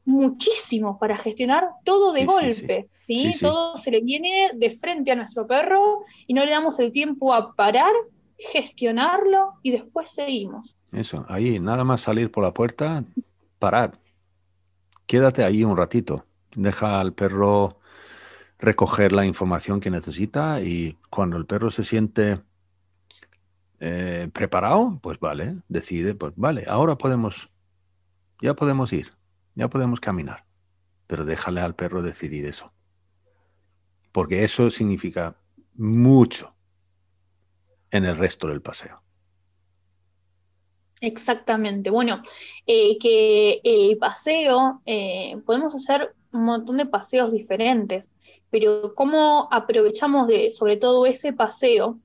muchísimo 0.05 0.97
para 0.99 1.17
gestionar 1.17 1.67
todo 1.83 2.13
de 2.13 2.25
golpe. 2.25 2.89
Sí, 3.07 3.31
Todo 3.39 3.77
se 3.77 3.91
le 3.91 4.01
viene 4.01 4.51
de 4.55 4.77
frente 4.77 5.11
a 5.11 5.15
nuestro 5.15 5.45
perro 5.45 6.03
y 6.25 6.33
no 6.33 6.43
le 6.43 6.49
damos 6.49 6.79
el 6.79 6.91
tiempo 6.91 7.33
a 7.33 7.53
parar, 7.53 7.91
gestionarlo 8.37 9.53
y 9.61 9.71
después 9.71 10.09
seguimos. 10.09 10.75
Eso, 10.91 11.23
ahí, 11.29 11.59
nada 11.59 11.83
más 11.83 12.01
salir 12.01 12.31
por 12.31 12.43
la 12.43 12.51
puerta, 12.51 13.03
parar. 13.65 13.99
Quédate 15.07 15.43
ahí 15.43 15.63
un 15.63 15.75
ratito. 15.75 16.23
Deja 16.55 16.99
al 16.99 17.13
perro 17.13 17.79
recoger 18.59 19.11
la 19.11 19.25
información 19.25 19.79
que 19.79 19.89
necesita 19.89 20.61
y 20.61 20.99
cuando 21.09 21.35
el 21.37 21.47
perro 21.47 21.71
se 21.71 21.83
siente 21.83 22.43
eh, 23.79 24.29
preparado, 24.31 24.99
pues 25.01 25.19
vale, 25.19 25.55
decide, 25.67 26.13
pues 26.13 26.33
vale, 26.35 26.65
ahora 26.67 26.95
podemos, 26.95 27.49
ya 28.39 28.53
podemos 28.53 28.93
ir, 28.93 29.13
ya 29.55 29.67
podemos 29.67 29.99
caminar, 29.99 30.45
pero 31.07 31.25
déjale 31.25 31.61
al 31.61 31.73
perro 31.73 32.03
decidir 32.03 32.45
eso. 32.45 32.71
Porque 34.11 34.43
eso 34.43 34.69
significa 34.69 35.37
mucho 35.73 36.53
en 37.89 38.05
el 38.05 38.15
resto 38.15 38.47
del 38.47 38.61
paseo. 38.61 39.04
Exactamente. 41.01 41.89
Bueno, 41.89 42.21
eh, 42.65 42.97
que 42.97 43.59
el 43.63 43.97
paseo, 43.97 44.81
eh, 44.85 45.37
podemos 45.45 45.75
hacer 45.75 46.13
un 46.31 46.45
montón 46.45 46.77
de 46.77 46.85
paseos 46.85 47.31
diferentes, 47.31 48.05
pero 48.49 48.93
cómo 48.95 49.47
aprovechamos 49.51 50.27
de, 50.27 50.51
sobre 50.51 50.77
todo 50.77 51.05
ese 51.05 51.33
paseo 51.33 51.99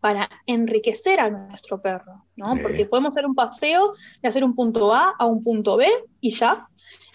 para 0.00 0.28
enriquecer 0.46 1.20
a 1.20 1.30
nuestro 1.30 1.80
perro, 1.80 2.24
¿no? 2.36 2.56
Porque 2.60 2.86
podemos 2.86 3.14
hacer 3.14 3.24
un 3.24 3.36
paseo 3.36 3.94
de 4.20 4.28
hacer 4.28 4.42
un 4.42 4.54
punto 4.54 4.92
A 4.92 5.14
a 5.16 5.26
un 5.26 5.44
punto 5.44 5.76
B 5.76 5.88
y 6.20 6.30
ya, 6.30 6.68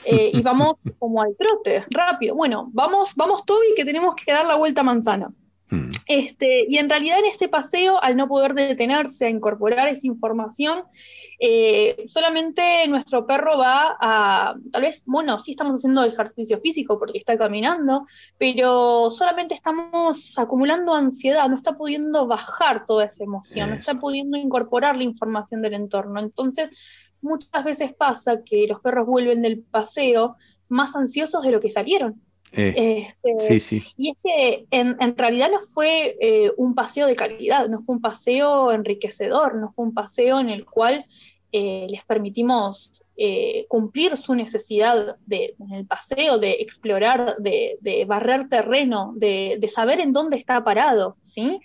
eh, 0.06 0.32
y 0.34 0.42
vamos 0.42 0.76
como 1.00 1.22
al 1.22 1.36
trote, 1.38 1.84
rápido. 1.90 2.36
Bueno, 2.36 2.70
vamos, 2.72 3.14
vamos 3.16 3.46
Toby, 3.46 3.74
que 3.76 3.86
tenemos 3.86 4.16
que 4.16 4.32
dar 4.32 4.46
la 4.46 4.56
vuelta 4.56 4.82
a 4.82 4.86
manzana. 4.86 5.32
Hmm. 5.70 5.92
Este, 6.06 6.66
y 6.70 6.78
en 6.78 6.90
realidad 6.90 7.20
en 7.20 7.26
este 7.26 7.50
paseo, 7.50 8.02
al 8.02 8.16
no 8.16 8.28
poder 8.28 8.54
detenerse 8.54 9.26
a 9.26 9.30
incorporar 9.30 9.88
esa 9.88 10.08
información, 10.08 10.84
eh, 11.40 12.06
solamente 12.08 12.88
nuestro 12.88 13.28
perro 13.28 13.58
va 13.58 13.96
a, 14.00 14.56
tal 14.72 14.82
vez, 14.82 15.04
bueno, 15.06 15.38
sí 15.38 15.52
estamos 15.52 15.76
haciendo 15.76 16.04
ejercicio 16.04 16.60
físico 16.62 16.98
porque 16.98 17.20
está 17.20 17.38
caminando, 17.38 18.08
pero 18.38 19.10
solamente 19.12 19.54
estamos 19.54 20.38
acumulando 20.40 20.96
ansiedad, 20.96 21.48
no 21.48 21.58
está 21.58 21.74
pudiendo 21.74 22.26
bajar 22.28 22.86
toda 22.86 23.06
esa 23.06 23.24
emoción, 23.24 23.70
no 23.70 23.76
está 23.76 23.96
pudiendo 23.96 24.38
incorporar 24.38 24.96
la 24.96 25.04
información 25.04 25.62
del 25.62 25.76
entorno. 25.76 26.20
Entonces, 26.20 26.72
muchas 27.22 27.64
veces 27.64 27.94
pasa 27.94 28.44
que 28.44 28.66
los 28.68 28.80
perros 28.80 29.06
vuelven 29.06 29.42
del 29.42 29.60
paseo 29.60 30.38
más 30.70 30.96
ansiosos 30.96 31.44
de 31.44 31.52
lo 31.52 31.60
que 31.60 31.70
salieron. 31.70 32.22
Eh, 32.54 33.08
este, 33.08 33.40
sí, 33.40 33.60
sí. 33.60 33.84
Y 33.98 34.12
es 34.12 34.18
que 34.24 34.66
en, 34.72 35.18
realidad 35.18 35.50
no 35.52 35.60
fue 35.60 36.18
eh, 36.20 36.52
un 36.58 36.76
paseo 36.76 37.08
de 37.08 37.16
calidad, 37.16 37.68
no 37.68 37.82
fue 37.82 37.96
un 37.96 38.02
paseo 38.02 38.72
enriquecedor, 38.72 39.56
no 39.56 39.72
fue 39.74 39.86
un 39.86 39.94
paseo 39.94 40.40
en 40.40 40.50
el 40.50 40.66
cual 40.66 41.06
eh, 41.52 41.88
les 41.90 42.04
permitimos 42.06 43.04
cumplir 43.68 44.16
su 44.16 44.36
necesidad 44.36 45.16
de, 45.26 45.56
en 45.60 45.74
el 45.74 45.88
paseo, 45.88 46.38
de 46.38 46.52
explorar, 46.60 47.36
de, 47.40 48.06
barrer 48.08 48.48
terreno, 48.48 49.14
de, 49.16 49.60
saber 49.74 50.00
en 50.00 50.14
dónde 50.14 50.38
está 50.38 50.64
parado, 50.64 51.18
¿sí? 51.24 51.60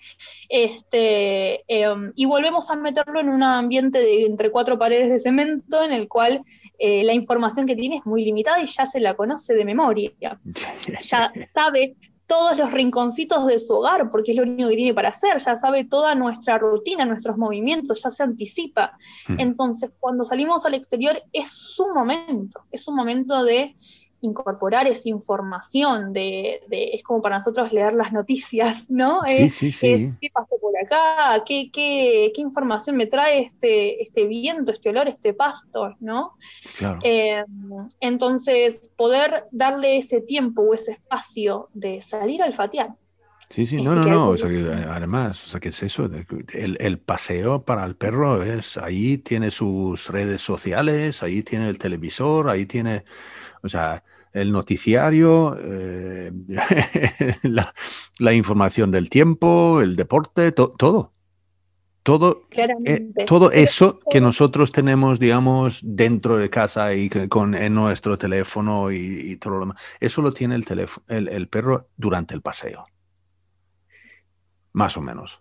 Este, 0.49 1.63
em, 1.69 2.13
y 2.17 2.25
volvemos 2.25 2.71
a 2.71 2.77
meterlo 2.77 3.21
en 3.21 3.29
un 3.29 3.43
ambiente 3.43 3.99
de 3.99 4.25
entre 4.25 4.51
cuatro 4.51 4.79
paredes 4.79 5.11
de 5.11 5.19
cemento 5.19 5.85
en 5.85 5.93
el 5.93 6.09
cual 6.09 6.43
eh, 6.85 7.05
la 7.05 7.13
información 7.13 7.65
que 7.65 7.77
tiene 7.77 7.99
es 7.99 8.07
muy 8.07 8.25
limitada 8.25 8.61
y 8.61 8.67
ya 8.67 8.85
se 8.87 8.99
la 8.99 9.15
conoce 9.15 9.55
de 9.55 9.65
memoria. 9.65 10.11
ya 11.05 11.33
sabe 11.55 11.95
todos 12.27 12.59
los 12.59 12.73
rinconcitos 12.73 13.47
de 13.47 13.61
su 13.61 13.75
hogar, 13.75 14.11
porque 14.11 14.33
es 14.33 14.37
lo 14.37 14.43
único 14.43 14.69
que 14.69 14.75
tiene 14.75 14.93
para 14.93 15.11
hacer, 15.11 15.39
ya 15.39 15.57
sabe 15.57 15.85
toda 15.85 16.17
nuestra 16.17 16.59
rutina, 16.59 17.05
nuestros 17.05 17.39
movimientos, 17.39 18.03
ya 18.03 18.11
se 18.11 18.25
anticipa. 18.25 18.99
Hmm. 19.29 19.39
Entonces, 19.39 19.93
cuando 20.01 20.25
salimos 20.25 20.67
al 20.67 20.75
exterior 20.75 21.23
es 21.33 21.53
su 21.53 21.87
momento, 21.95 22.63
es 22.73 22.89
un 22.89 22.97
momento 22.97 23.45
de 23.45 23.77
incorporar 24.23 24.87
esa 24.87 25.09
información 25.09 26.13
de, 26.13 26.61
es 26.71 27.03
como 27.03 27.21
para 27.21 27.39
nosotros 27.39 27.73
leer 27.73 27.93
las 27.93 28.13
noticias, 28.13 28.89
¿no? 28.91 29.21
Sí, 29.27 29.51
sí, 29.51 29.73
sí. 29.73 30.13
¿Qué 30.21 30.31
pasó 30.33 30.57
por 30.61 30.73
acá? 30.83 31.43
¿Qué, 31.45 31.71
qué, 31.73 32.33
información 32.37 32.97
me 32.97 33.07
trae 33.07 33.43
este, 33.43 34.03
este 34.03 34.27
viento, 34.27 34.73
este 34.73 34.89
olor, 34.89 35.09
este 35.09 35.35
pasto, 35.35 35.95
¿no? 36.01 36.37
Claro. 36.79 36.99
Eh, 37.03 37.45
entonces, 38.01 38.91
poder 38.97 39.45
darle 39.51 39.99
ese 39.99 40.21
tiempo 40.21 40.63
o 40.63 40.75
ese 40.75 40.93
espacio 40.93 41.69
de 41.75 42.01
salir 42.01 42.43
al 42.43 42.55
fatiar. 42.55 42.95
Sí, 43.53 43.67
sí, 43.67 43.83
no, 43.83 43.95
no, 43.95 44.05
no. 44.07 44.31
O 44.31 44.37
sea, 44.39 44.49
que, 44.49 44.63
además, 44.89 45.45
o 45.45 45.49
sea, 45.49 45.61
¿qué 45.61 45.69
es 45.69 45.83
eso? 45.83 46.09
El, 46.55 46.79
el, 46.81 46.99
paseo 46.99 47.67
para 47.67 47.85
el 47.85 47.97
perro 47.97 48.43
es 48.43 48.79
ahí 48.79 49.19
tiene 49.19 49.51
sus 49.51 50.09
redes 50.09 50.41
sociales, 50.41 51.23
ahí 51.23 51.43
tiene 51.43 51.69
el 51.69 51.77
televisor, 51.77 52.49
ahí 52.49 52.65
tiene, 52.65 53.05
o 53.63 53.69
sea, 53.69 54.03
el 54.33 54.53
noticiario, 54.53 55.57
eh, 55.61 56.33
la, 57.43 58.33
información 58.33 58.91
del 58.91 59.09
tiempo, 59.09 59.81
el 59.81 59.97
deporte, 59.97 60.53
todo. 60.53 61.13
Todo, 62.05 62.49
eh, 62.51 63.13
todo 63.29 63.53
eso 63.53 63.97
que 64.11 64.21
nosotros 64.21 64.73
tenemos, 64.73 65.21
digamos, 65.21 65.79
dentro 65.85 66.37
de 66.37 66.51
casa 66.51 66.93
y 66.95 67.09
con, 67.29 67.55
en 67.55 67.75
nuestro 67.75 68.19
teléfono 68.19 68.91
y, 68.91 69.37
todo 69.37 69.55
lo 69.55 69.61
demás, 69.61 69.81
eso 70.01 70.21
lo 70.21 70.33
tiene 70.33 70.57
el, 70.57 70.65
el, 71.07 71.29
el 71.29 71.49
perro 71.49 71.91
durante 71.97 72.35
el 72.35 72.43
paseo 72.43 72.83
más 74.73 74.97
o 74.97 75.01
menos. 75.01 75.41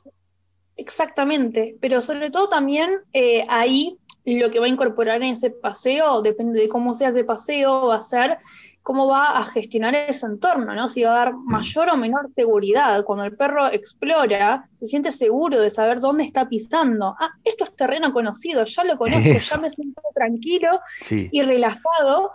Exactamente, 0.75 1.77
pero 1.79 2.01
sobre 2.01 2.31
todo 2.31 2.49
también 2.49 2.91
eh, 3.13 3.45
ahí 3.49 3.97
lo 4.25 4.51
que 4.51 4.59
va 4.59 4.65
a 4.65 4.69
incorporar 4.69 5.17
en 5.23 5.33
ese 5.33 5.49
paseo, 5.49 6.21
depende 6.21 6.59
de 6.59 6.69
cómo 6.69 6.93
sea 6.93 7.09
ese 7.09 7.23
paseo, 7.23 7.87
va 7.87 7.97
a 7.97 8.01
ser 8.01 8.37
cómo 8.83 9.07
va 9.07 9.37
a 9.37 9.45
gestionar 9.45 9.93
ese 9.93 10.25
entorno, 10.25 10.73
¿no? 10.73 10.89
Si 10.89 11.03
va 11.03 11.13
a 11.13 11.25
dar 11.25 11.33
mm. 11.33 11.45
mayor 11.45 11.89
o 11.89 11.97
menor 11.97 12.29
seguridad. 12.35 13.03
Cuando 13.03 13.25
el 13.25 13.35
perro 13.35 13.67
explora, 13.67 14.67
se 14.75 14.87
siente 14.87 15.11
seguro 15.11 15.61
de 15.61 15.69
saber 15.69 15.99
dónde 15.99 16.23
está 16.23 16.49
pisando. 16.49 17.15
Ah, 17.19 17.31
esto 17.43 17.63
es 17.63 17.75
terreno 17.75 18.11
conocido, 18.11 18.63
ya 18.63 18.83
lo 18.83 18.97
conozco, 18.97 19.21
ya 19.39 19.57
me 19.57 19.69
siento 19.69 20.01
tranquilo 20.13 20.79
y 21.09 21.41
relajado 21.41 22.31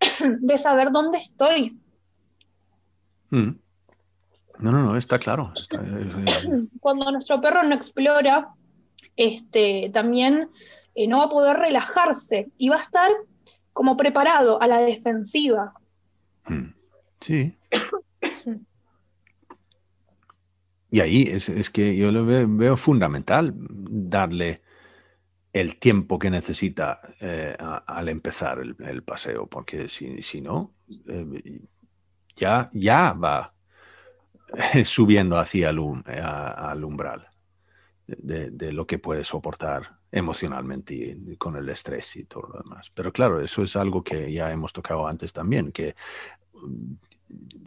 de 0.40 0.58
saber 0.58 0.92
dónde 0.92 1.18
estoy. 1.18 1.78
Mm. 3.30 3.58
No, 4.58 4.72
no, 4.72 4.82
no, 4.82 4.96
está 4.96 5.18
claro. 5.18 5.52
Cuando 6.80 7.10
nuestro 7.10 7.40
perro 7.40 7.62
no 7.62 7.74
explora, 7.74 8.48
este, 9.16 9.90
también 9.92 10.48
eh, 10.94 11.06
no 11.06 11.18
va 11.18 11.24
a 11.24 11.30
poder 11.30 11.56
relajarse 11.56 12.48
y 12.56 12.68
va 12.68 12.76
a 12.76 12.82
estar 12.82 13.10
como 13.72 13.96
preparado 13.96 14.60
a 14.60 14.66
la 14.66 14.78
defensiva. 14.78 15.74
Hmm. 16.46 16.74
Sí. 17.20 17.56
Y 20.90 21.00
ahí 21.00 21.22
es, 21.22 21.70
que 21.70 21.96
yo 21.96 22.12
lo 22.12 22.24
veo, 22.24 22.76
fundamental 22.76 23.52
darle 23.54 24.62
el 25.52 25.78
tiempo 25.78 26.18
que 26.18 26.30
necesita 26.30 27.00
eh, 27.20 27.56
al 27.58 28.08
empezar 28.08 28.60
el, 28.60 29.02
paseo, 29.02 29.46
porque 29.46 29.88
si, 29.88 30.22
si 30.22 30.40
no, 30.40 30.74
eh, 31.08 31.60
ya, 32.36 32.70
ya 32.72 33.12
va 33.12 33.54
subiendo 34.84 35.36
hacia 35.36 35.70
el, 35.70 35.80
al 36.06 36.84
umbral 36.84 37.28
de, 38.06 38.72
lo 38.72 38.86
que 38.86 38.98
puede 38.98 39.24
soportar 39.24 39.95
emocionalmente 40.12 40.94
y 40.94 41.36
con 41.36 41.56
el 41.56 41.68
estrés 41.68 42.16
y 42.16 42.24
todo 42.24 42.48
lo 42.52 42.62
demás. 42.62 42.90
Pero 42.94 43.12
claro, 43.12 43.40
eso 43.40 43.62
es 43.62 43.76
algo 43.76 44.02
que 44.02 44.32
ya 44.32 44.50
hemos 44.50 44.72
tocado 44.72 45.06
antes 45.06 45.32
también, 45.32 45.72
que 45.72 45.94
mm, 46.54 46.94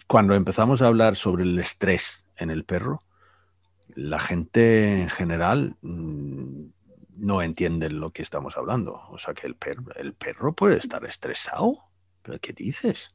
cuando 0.07 0.33
empezamos 0.33 0.81
a 0.81 0.87
hablar 0.87 1.15
sobre 1.15 1.43
el 1.43 1.57
estrés 1.59 2.25
en 2.37 2.49
el 2.49 2.63
perro, 2.63 2.99
la 3.95 4.19
gente 4.19 5.01
en 5.01 5.09
general 5.09 5.75
mm, 5.81 6.65
no 7.17 7.41
entiende 7.41 7.89
lo 7.89 8.11
que 8.11 8.21
estamos 8.21 8.57
hablando. 8.57 9.01
O 9.09 9.17
sea 9.17 9.33
que 9.33 9.47
el 9.47 9.55
perro, 9.55 9.83
el 9.95 10.13
perro 10.13 10.53
puede 10.53 10.77
estar 10.77 11.03
estresado. 11.05 11.73
¿Pero 12.21 12.39
qué 12.39 12.53
dices? 12.53 13.13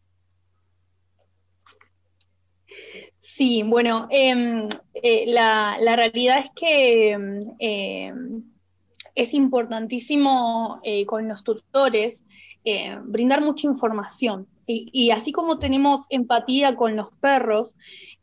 Sí, 3.18 3.62
bueno, 3.62 4.06
em, 4.10 4.68
eh, 4.92 5.24
la, 5.26 5.78
realidad 5.96 6.40
es 6.40 6.50
que 6.54 7.12
em, 7.58 8.42
es 9.14 9.34
importantísimo 9.34 10.80
eh, 10.82 11.06
con 11.06 11.28
los 11.28 11.44
tutores 11.44 12.24
eh, 12.64 12.98
brindar 13.04 13.40
mucha 13.40 13.66
información. 13.66 14.46
Y, 14.66 15.10
así 15.10 15.30
como 15.30 15.58
tenemos 15.58 16.06
empatía 16.08 16.74
con 16.74 16.96
los 16.96 17.08
perros, 17.20 17.74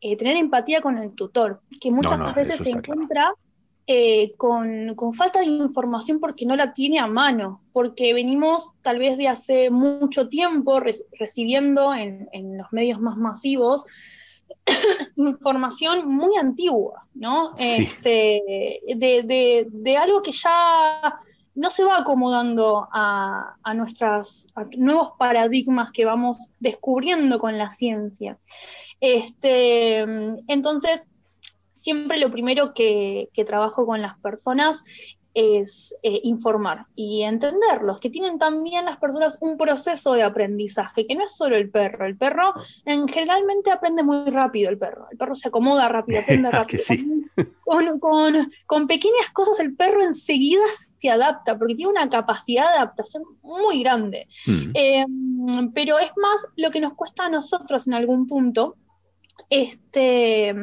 tener 0.01 0.37
empatía 0.37 0.81
con 0.81 0.97
el 0.97 1.11
tutor, 1.11 1.61
que 1.79 1.91
muchas 1.91 2.33
veces 2.33 2.63
se 2.63 2.71
encuentra 2.71 3.31
con, 4.37 4.95
falta 5.13 5.41
de 5.41 5.45
información 5.45 6.19
porque 6.19 6.47
no 6.47 6.55
la 6.55 6.73
tiene 6.73 6.97
a 6.97 7.05
mano, 7.05 7.61
porque 7.73 8.15
venimos 8.15 8.71
tal 8.81 8.97
vez 8.97 9.19
de 9.19 9.27
hace 9.27 9.69
mucho 9.69 10.29
tiempo 10.29 10.79
recibiendo 11.19 11.93
en, 11.93 12.27
en 12.31 12.57
los 12.57 12.73
medios 12.73 12.99
más 12.99 13.17
masivos 13.17 13.85
información 15.15 16.07
muy 16.07 16.37
antigua, 16.37 17.05
¿no? 17.13 17.53
Este, 17.57 18.81
de, 18.95 19.97
algo 19.97 20.21
que 20.21 20.31
ya 20.31 21.19
no 21.53 21.69
se 21.69 21.83
va 21.83 21.97
acomodando 21.97 22.87
a, 22.91 23.55
nuestros 23.75 24.47
nuevos 24.77 25.11
paradigmas 25.17 25.91
que 25.91 26.05
vamos 26.05 26.49
descubriendo 26.59 27.39
con 27.39 27.57
la 27.57 27.71
ciencia. 27.71 28.37
Este, 28.99 29.99
entonces, 30.47 31.03
siempre 31.73 32.19
lo 32.19 32.31
primero 32.31 32.73
que, 32.73 33.29
que 33.33 33.45
trabajo 33.45 33.85
con 33.85 34.01
las 34.01 34.17
personas 34.19 34.83
es 35.33 35.95
eh, 36.03 36.19
informar 36.23 36.85
y 36.95 37.23
entenderlos, 37.23 37.99
que 37.99 38.09
tienen 38.09 38.37
también 38.37 38.85
las 38.85 38.97
personas 38.97 39.37
un 39.41 39.57
proceso 39.57 40.13
de 40.13 40.23
aprendizaje, 40.23 41.07
que 41.07 41.15
no 41.15 41.23
es 41.23 41.35
solo 41.35 41.55
el 41.55 41.69
perro, 41.69 42.05
el 42.05 42.17
perro 42.17 42.53
en, 42.85 43.07
generalmente 43.07 43.71
aprende 43.71 44.03
muy 44.03 44.29
rápido 44.29 44.69
el 44.69 44.77
perro, 44.77 45.07
el 45.11 45.17
perro 45.17 45.35
se 45.35 45.47
acomoda 45.47 45.87
rápido, 45.87 46.19
aprende 46.21 46.51
rápido. 46.51 46.83
con, 48.65 48.87
pequeñas 48.87 49.29
cosas 49.33 49.59
el 49.59 49.75
perro 49.75 50.03
enseguida 50.03 50.63
se 50.97 51.09
adapta, 51.09 51.57
porque 51.57 51.75
tiene 51.75 51.91
una 51.91 52.09
capacidad 52.09 52.69
de 52.71 52.77
adaptación 52.77 53.23
muy 53.41 53.83
grande. 53.83 54.27
Mm. 54.45 54.71
Em, 54.73 55.71
pero 55.73 55.97
es 55.97 56.11
más 56.17 56.45
lo 56.57 56.71
que 56.71 56.81
nos 56.81 56.93
cuesta 56.93 57.25
a 57.25 57.29
nosotros 57.29 57.87
en 57.87 57.93
algún 57.93 58.27
punto, 58.27 58.75
este, 59.49 60.53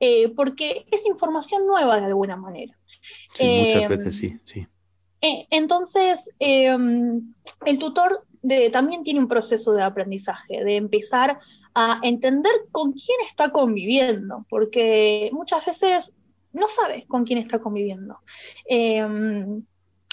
eh, 0.00 0.28
porque 0.30 0.86
es 0.90 1.06
información 1.06 1.66
nueva 1.66 1.98
de 1.98 2.06
alguna 2.06 2.36
manera. 2.36 2.76
Sí, 3.32 3.64
muchas 3.64 3.82
em, 3.82 3.88
veces 3.88 4.16
sí, 4.16 4.36
sí. 4.44 4.66
Eh, 5.20 5.46
entonces, 5.50 6.30
em, 6.38 7.34
el 7.64 7.78
tutor 7.78 8.24
también 8.72 9.02
tiene 9.02 9.18
un 9.18 9.28
proceso 9.28 9.72
de 9.72 9.82
aprendizaje, 9.82 10.62
de 10.62 10.76
empezar 10.76 11.38
a 11.74 12.00
entender 12.02 12.52
con 12.70 12.92
quién 12.92 13.18
está 13.26 13.50
conviviendo, 13.50 14.46
porque 14.48 15.28
muchas 15.32 15.66
veces 15.66 16.14
no 16.52 16.68
sabe 16.68 17.04
con 17.08 17.24
quién 17.24 17.40
está 17.40 17.58
conviviendo. 17.58 18.20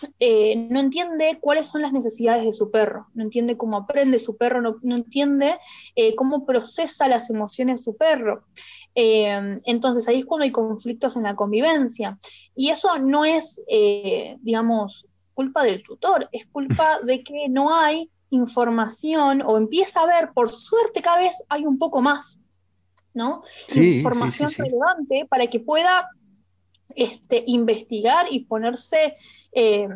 Em, 0.05 0.13
eh, 0.19 0.67
no 0.69 0.79
entiende 0.79 1.37
cuáles 1.39 1.67
son 1.67 1.81
las 1.81 1.93
necesidades 1.93 2.45
de 2.45 2.53
su 2.53 2.71
perro, 2.71 3.07
no 3.13 3.23
entiende 3.23 3.57
cómo 3.57 3.77
aprende 3.77 4.19
su 4.19 4.37
perro, 4.37 4.61
no, 4.61 4.95
entiende 4.95 5.57
cómo 6.15 6.45
procesa 6.45 7.07
las 7.07 7.29
emociones 7.29 7.79
de 7.79 7.83
su 7.83 7.97
perro. 7.97 8.43
Eh, 8.95 9.57
entonces 9.65 10.07
ahí 10.07 10.19
es 10.19 10.25
cuando 10.25 10.45
hay 10.45 10.51
conflictos 10.51 11.17
en 11.17 11.23
la 11.23 11.35
convivencia. 11.35 12.17
Y 12.55 12.69
eso 12.69 12.97
no 12.97 13.25
es, 13.25 13.61
eh, 13.67 14.37
digamos, 14.39 15.05
culpa 15.33 15.63
del 15.63 15.83
tutor, 15.83 16.29
es 16.31 16.45
culpa 16.47 16.99
de 17.03 17.23
que 17.23 17.49
no 17.49 17.75
hay 17.75 18.09
información 18.29 19.41
o 19.41 19.57
empieza 19.57 19.99
a 19.99 20.03
haber, 20.03 20.31
por 20.33 20.51
suerte 20.51 21.01
cada 21.01 21.19
vez 21.19 21.43
hay 21.49 21.65
un 21.65 21.77
poco 21.77 22.01
más, 22.01 22.39
¿no? 23.13 23.43
información 23.73 24.49
relevante 24.57 25.25
para 25.29 25.47
que 25.47 25.59
pueda 25.59 26.09
este, 26.95 27.43
investigar 27.47 28.27
y 28.29 28.45
ponerse 28.45 29.15
eh, 29.51 29.87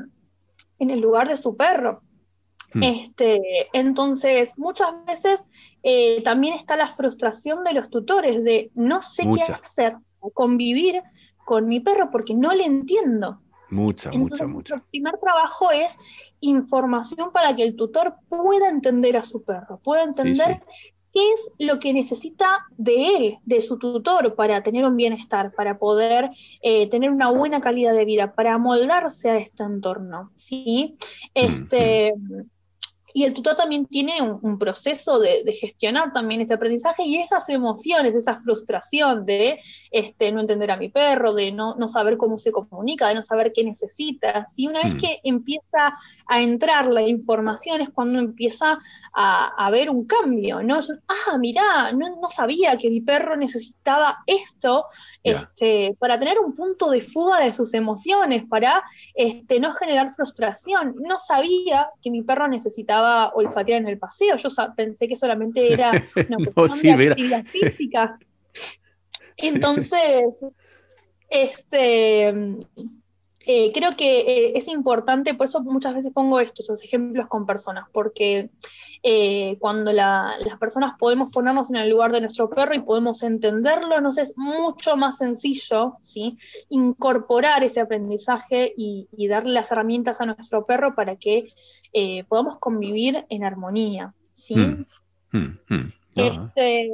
en 0.80 0.90
el 0.90 1.00
lugar 1.00 1.28
de 1.28 1.38
su 1.38 1.56
perro. 1.56 2.02
Hmm. 2.74 2.84
Este, 2.84 3.42
entonces, 3.74 4.58
muchas 4.58 4.90
veces 5.06 5.48
eh, 5.84 6.22
también 6.24 6.54
está 6.54 6.76
la 6.76 6.90
frustración 6.90 7.64
de 7.64 7.74
los 7.74 7.90
tutores 7.90 8.44
de 8.44 8.72
no 8.76 9.02
sé 9.02 9.24
qué 9.24 9.52
hacer, 9.52 9.98
convivir 10.34 11.02
con 11.46 11.68
mi 11.68 11.80
perro 11.80 12.10
porque 12.12 12.34
no 12.34 12.54
le 12.54 12.66
entiendo. 12.66 13.42
Mucha, 13.70 14.12
mucha, 14.12 14.48
mucha. 14.48 14.76
El 14.76 14.82
primer 14.82 15.18
trabajo 15.20 15.72
es 15.72 15.98
información 16.40 17.32
para 17.32 17.56
que 17.56 17.64
el 17.64 17.76
tutor 17.76 18.16
pueda 18.28 18.68
entender 18.68 19.16
a 19.16 19.22
su 19.22 19.44
perro, 19.44 19.80
pueda 19.84 20.04
entender 20.04 20.62
qué 21.14 21.20
es 21.34 21.52
lo 21.58 21.80
que 21.80 21.94
necesita 21.94 22.66
de 22.78 23.16
él, 23.16 23.38
de 23.46 23.62
su 23.62 23.78
tutor, 23.78 24.36
para 24.36 24.64
tener 24.64 24.86
un 24.86 24.96
bienestar, 24.96 25.54
para 25.54 25.78
poder 25.78 26.30
eh, 26.62 26.90
tener 26.90 27.10
una 27.10 27.32
buena 27.32 27.62
calidad 27.62 27.94
de 27.94 28.06
vida, 28.06 28.34
para 28.34 28.56
amoldarse 28.56 29.30
a 29.30 29.38
este 29.38 29.64
entorno. 29.64 30.32
¿sí? 30.36 30.96
Este, 31.34 32.14
y 33.14 33.24
el 33.24 33.34
tutor 33.34 33.56
también 33.56 33.86
tiene 33.86 34.22
un, 34.22 34.60
proceso 34.60 35.20
de, 35.20 35.44
gestionar 35.60 36.12
también 36.14 36.42
ese 36.42 36.54
aprendizaje 36.54 37.04
y 37.04 37.18
esas 37.18 37.48
emociones, 37.50 38.14
esa 38.14 38.40
frustración 38.42 39.26
de 39.26 39.60
este, 39.92 40.32
no 40.32 40.42
entender 40.42 40.72
a 40.72 40.78
mi 40.78 40.90
perro, 40.90 41.34
de 41.34 41.52
no, 41.52 41.76
no 41.76 41.88
saber 41.88 42.18
cómo 42.18 42.38
se 42.38 42.52
comunica, 42.52 43.08
de 43.08 43.16
no 43.16 43.22
saber 43.22 43.52
qué 43.54 43.64
necesita. 43.64 44.46
Y 44.56 44.68
una 44.68 44.84
vez 44.84 44.96
mm. 44.96 44.98
que 44.98 45.20
empieza 45.24 45.98
a 46.28 46.42
entrar 46.42 46.88
la 46.88 47.02
información 47.02 47.82
es 47.82 47.90
cuando 47.90 48.20
empieza 48.20 48.78
a, 49.14 49.66
haber 49.66 49.90
un 49.90 50.06
cambio, 50.06 50.62
¿no? 50.62 50.80
ah, 51.08 51.38
mirá, 51.38 51.92
no, 51.92 52.20
no, 52.22 52.30
sabía 52.30 52.78
que 52.78 52.90
mi 52.90 53.02
perro 53.02 53.36
necesitaba 53.36 54.20
esto 54.26 54.86
este, 55.24 55.96
para 56.00 56.20
tener 56.20 56.40
un 56.40 56.54
punto 56.54 56.90
de 56.90 57.02
fuga 57.02 57.40
de 57.40 57.54
sus 57.54 57.74
emociones, 57.74 58.46
para 58.48 58.84
este, 59.14 59.60
no 59.60 59.74
generar 59.74 60.12
frustración. 60.12 60.96
No 61.02 61.18
sabía 61.20 61.90
que 62.02 62.12
mi 62.12 62.22
perro 62.22 62.48
necesitaba 62.48 62.99
olfatear 63.34 63.82
en 63.82 63.88
el 63.88 63.98
paseo. 63.98 64.36
Yo 64.38 64.50
pensé 64.76 65.08
que 65.08 65.16
solamente 65.16 65.74
era 65.74 65.92
una 66.30 66.52
cuestión 66.52 66.98
de 66.98 67.12
actividad 67.12 67.46
física. 67.46 68.20
Entonces, 69.38 70.26
este, 71.30 72.34
eh, 73.52 73.72
creo 73.74 73.96
que 73.98 74.20
eh, 74.20 74.52
es 74.58 74.68
importante, 74.68 75.34
por 75.34 75.48
eso 75.48 75.62
muchas 75.62 75.96
veces 75.96 76.14
pongo 76.14 76.40
estos 76.40 76.84
ejemplos 76.84 77.28
con 77.28 77.48
personas, 77.48 77.86
porque 77.92 78.52
eh, 79.02 79.58
cuando 79.60 79.92
las 79.92 80.60
personas 80.60 80.94
podemos 81.00 81.32
ponernos 81.32 81.72
en 81.72 81.78
el 81.78 81.90
lugar 81.90 82.12
de 82.12 82.22
nuestro 82.22 82.48
perro 82.48 82.76
y 82.76 82.82
podemos 82.82 83.24
entenderlo, 83.24 84.02
nos 84.02 84.20
es 84.20 84.34
mucho 84.38 84.98
más 84.98 85.18
sencillo 85.18 85.96
¿sí? 86.04 86.38
incorporar 86.70 87.64
ese 87.64 87.80
aprendizaje 87.80 88.72
y, 88.78 89.08
darle 89.28 89.54
las 89.54 89.72
herramientas 89.72 90.22
a 90.22 90.28
nuestro 90.28 90.68
perro 90.68 90.94
para 90.94 91.16
que 91.16 91.52
podamos 92.28 92.58
convivir 92.60 93.26
en 93.30 93.44
armonía. 93.44 94.14
¿sí? 94.34 94.56
Hmm. 94.56 94.86
Hmm. 95.32 95.60
Hmm. 95.70 95.94
Este, 96.16 96.90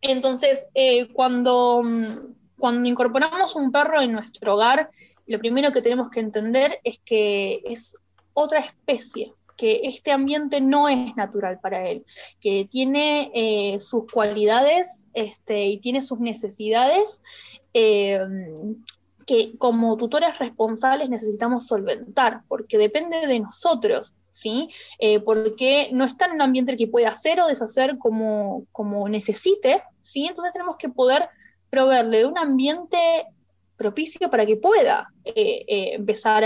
entonces, 0.00 0.66
cuando, 1.12 1.82
cuando 2.58 2.88
incorporamos 2.88 3.56
un 3.56 3.72
perro 3.72 4.02
en 4.02 4.12
nuestro 4.12 4.54
hogar, 4.54 4.90
lo 5.26 5.38
primero 5.38 5.72
que 5.72 5.82
tenemos 5.82 6.10
que 6.10 6.20
entender 6.20 6.80
es 6.84 6.98
que 7.04 7.62
es 7.64 7.94
otra 8.34 8.60
especie, 8.60 9.32
que 9.56 9.82
este 9.84 10.10
ambiente 10.10 10.60
no 10.60 10.88
es 10.88 11.14
natural 11.16 11.60
para 11.60 11.88
él, 11.88 12.04
que 12.40 12.66
tiene 12.70 13.30
eh, 13.34 13.80
sus 13.80 14.10
cualidades 14.10 15.06
este, 15.14 15.66
y 15.66 15.78
tiene 15.78 16.02
sus 16.02 16.18
necesidades 16.20 17.22
eh, 17.74 18.20
que 19.32 19.56
como 19.56 19.96
tutores 19.96 20.38
responsables 20.38 21.08
necesitamos 21.08 21.66
solventar, 21.66 22.42
porque 22.48 22.76
depende 22.76 23.26
de 23.26 23.40
nosotros. 23.40 24.14
¿Sí? 24.28 24.70
Eh, 24.98 25.20
porque 25.20 25.90
no 25.92 26.06
está 26.06 26.24
en 26.24 26.32
un 26.32 26.40
ambiente 26.40 26.74
que 26.74 26.86
pueda 26.86 27.10
hacer 27.10 27.38
o 27.38 27.46
deshacer 27.46 27.98
como, 27.98 28.64
como 28.72 29.06
necesite, 29.06 29.82
¿sí? 30.00 30.26
Entonces 30.26 30.54
tenemos 30.54 30.76
que 30.78 30.88
poder 30.88 31.28
proveerle 31.68 32.24
un 32.24 32.38
ambiente 32.38 32.96
propicio 33.76 34.30
para 34.30 34.46
que 34.46 34.56
pueda 34.56 35.12
eh, 35.22 35.66
eh, 35.68 35.94
empezar 35.96 36.44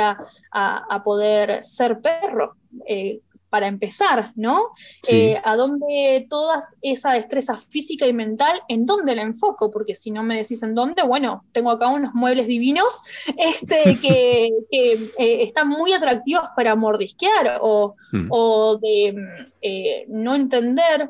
a, 0.51 1.03
poder 1.05 1.63
ser 1.63 2.01
perro. 2.01 2.57
Para 3.57 3.69
empezar, 3.69 4.33
¿no? 4.37 4.73
a 5.45 5.57
dónde 5.57 6.27
toda 6.29 6.61
esa 6.83 7.13
destreza 7.13 7.57
física 7.57 8.07
y 8.07 8.13
mental, 8.13 8.61
¿en 8.69 8.85
dónde 8.85 9.17
la 9.17 9.23
enfoco? 9.23 9.71
Porque 9.71 9.95
si 9.95 10.11
no 10.11 10.23
me 10.23 10.37
decís 10.37 10.63
en 10.63 10.75
dónde, 10.75 11.03
bueno, 11.03 11.43
tengo 11.53 11.71
acá 11.71 11.89
unos 11.89 12.13
muebles 12.13 12.49
divinos 12.49 13.01
este, 13.39 13.97
que, 14.03 14.51
están 15.47 15.69
muy 15.69 15.95
atractivos 15.95 16.45
para 16.55 16.75
mordisquear 16.75 17.61
o, 17.63 17.95
hmm. 18.13 18.27
o 18.29 18.77
de 18.77 20.05
no 20.09 20.35
entender 20.35 21.09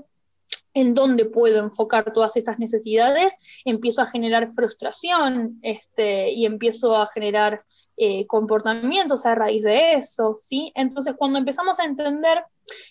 en 0.77 0.93
dónde 0.93 1.25
puedo 1.25 1.59
enfocar 1.59 2.13
todas 2.13 2.37
estas 2.37 2.59
necesidades, 2.59 3.35
empiezo 3.65 4.03
a 4.03 4.09
generar 4.09 4.53
frustración 4.53 5.59
este, 5.63 6.31
y 6.31 6.45
empiezo 6.45 6.95
a 6.95 7.09
generar 7.09 7.65
eh, 7.97 8.27
comportamientos 8.27 9.25
a 9.25 9.35
raíz 9.35 9.65
de 9.65 9.95
eso, 9.95 10.37
¿sí? 10.39 10.73
Entonces, 10.75 11.15
cuando 11.17 11.39
empezamos 11.39 11.81
a 11.81 11.85
entender 11.87 12.45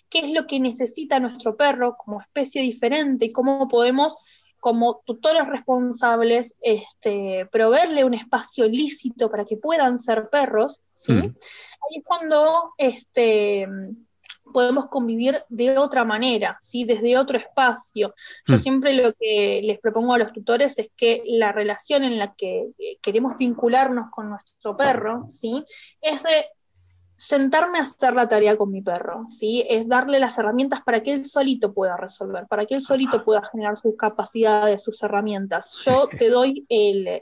qué 0.10 0.22
es 0.22 0.32
lo 0.32 0.48
que 0.48 0.60
necesita 0.60 1.20
nuestro 1.20 1.56
perro 1.56 1.96
como 1.96 2.22
especie 2.22 2.64
diferente 2.64 3.26
y 3.26 3.30
cómo 3.30 3.68
podemos 3.68 4.18
como 4.60 5.04
tutores 5.06 5.48
responsables, 5.48 6.56
este, 6.62 7.48
proveerle 7.52 8.04
un 8.04 8.16
espacio 8.16 8.68
lícito 8.68 9.30
para 9.30 9.46
que 9.46 9.58
puedan 9.58 10.00
ser 10.00 10.30
perros, 10.32 10.82
¿sí? 10.96 11.14
Mm. 11.14 11.36
Ahí 11.36 11.98
es 11.98 12.04
cuando 12.04 12.74
este, 12.80 13.68
podemos 14.54 14.88
convivir 14.90 15.44
de 15.50 15.78
otra 15.78 16.04
manera, 16.04 16.58
¿sí? 16.62 16.84
desde 16.84 17.18
otro 17.18 17.38
espacio. 17.38 18.14
Yo 18.48 18.58
hmm. 18.58 18.62
siempre 18.62 18.94
lo 18.94 19.14
que 19.14 19.62
les 19.64 19.80
propongo 19.80 20.14
a 20.14 20.18
los 20.18 20.32
tutores 20.32 20.78
es 20.80 20.90
que 20.96 21.24
la 21.26 21.52
relación 21.52 22.04
en 22.04 22.18
la 22.18 22.34
que 22.36 22.70
eh, 22.78 22.98
queremos 23.02 23.38
vincularnos 23.38 24.10
con 24.12 24.30
nuestro 24.30 24.78
perro, 24.78 25.28
¿sí? 25.30 25.64
es 26.02 26.22
de 26.24 26.46
sentarme 27.18 27.80
a 27.80 27.84
hacer 27.84 28.14
la 28.14 28.28
tarea 28.28 28.58
con 28.58 28.72
mi 28.72 28.82
perro, 28.82 29.26
¿sí? 29.30 29.66
Es 29.70 29.88
darle 29.88 30.20
las 30.20 30.38
herramientas 30.38 30.82
para 30.84 31.02
que 31.02 31.14
él 31.14 31.26
solito 31.26 31.74
pueda 31.74 31.96
resolver, 31.98 32.46
para 32.48 32.66
que 32.66 32.76
él 32.76 32.82
solito 32.82 33.24
pueda 33.24 33.42
generar 33.52 33.78
sus 33.78 33.96
capacidades, 33.96 34.84
sus 34.84 35.02
herramientas. 35.02 35.82
Yo 35.86 36.08
te 36.08 36.30
doy 36.30 36.66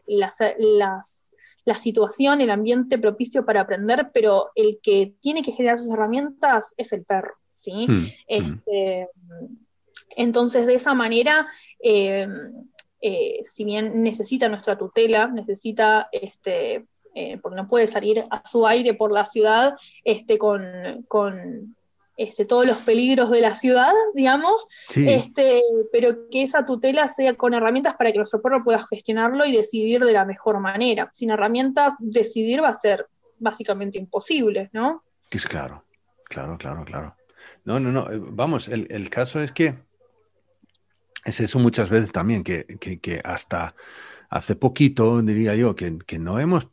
las, 0.07 0.37
las, 0.57 1.22
la 1.65 1.77
situación, 1.77 2.41
el 2.41 2.51
ambiente 2.51 2.97
propicio 2.97 3.45
para 3.45 3.61
aprender, 3.61 4.09
pero 4.13 4.51
el 4.55 4.79
que 4.81 5.13
tiene 5.21 5.41
que 5.41 5.51
generar 5.51 5.79
sus 5.79 5.89
herramientas 5.89 6.73
es 6.77 6.91
el 6.93 7.03
perro, 7.05 7.35
¿sí? 7.53 7.85
Hmm, 7.87 7.93
hmm. 7.93 8.07
Este, 8.27 9.09
entonces, 10.15 10.65
de 10.65 10.75
esa 10.75 10.93
manera, 10.93 11.47
eh, 11.81 12.27
eh, 13.01 13.41
si 13.43 13.65
bien 13.65 14.01
necesita 14.03 14.49
nuestra 14.49 14.77
tutela, 14.77 15.27
necesita, 15.27 16.09
este, 16.11 16.85
eh, 17.15 17.37
porque 17.41 17.57
no 17.57 17.67
puede 17.67 17.87
salir 17.87 18.23
a 18.29 18.45
su 18.45 18.65
aire 18.65 18.93
por 18.93 19.11
la 19.11 19.25
ciudad 19.25 19.75
este, 20.03 20.37
con, 20.37 21.03
con 21.07 21.75
este, 22.15 22.45
todos 22.45 22.67
los 22.67 22.77
peligros 22.77 23.31
de 23.31 23.41
la 23.41 23.55
ciudad, 23.55 23.91
digamos, 24.13 24.67
este, 24.95 25.61
pero 25.91 26.29
que 26.29 26.43
esa 26.43 26.65
tutela 26.65 27.07
sea 27.07 27.35
con 27.35 27.53
herramientas 27.53 27.95
para 27.95 28.11
que 28.11 28.19
nuestro 28.19 28.41
perro 28.41 28.63
pueda 28.63 28.83
gestionarlo 28.83 29.45
y 29.45 29.55
decidir 29.55 30.03
de 30.03 30.13
la 30.13 30.25
mejor 30.25 30.59
manera. 30.59 31.09
Sin 31.13 31.31
herramientas, 31.31 31.95
decidir 31.99 32.61
va 32.61 32.69
a 32.69 32.79
ser 32.79 33.07
básicamente 33.39 33.97
imposible, 33.97 34.69
¿no? 34.73 35.03
Claro, 35.29 35.83
claro, 36.25 36.57
claro, 36.57 36.85
claro. 36.85 37.15
No, 37.65 37.79
no, 37.79 37.91
no, 37.91 38.11
eh, 38.11 38.19
vamos, 38.19 38.67
el, 38.67 39.09
caso 39.09 39.41
es 39.41 39.51
que 39.51 39.75
es 41.25 41.39
eso 41.39 41.57
muchas 41.57 41.89
veces 41.89 42.11
también, 42.11 42.43
que, 42.43 43.21
hasta 43.23 43.73
hace 44.29 44.55
poquito, 44.55 45.21
diría 45.21 45.55
yo, 45.55 45.75
que, 45.75 45.97
que 46.05 46.19
no 46.19 46.39
hemos 46.39 46.67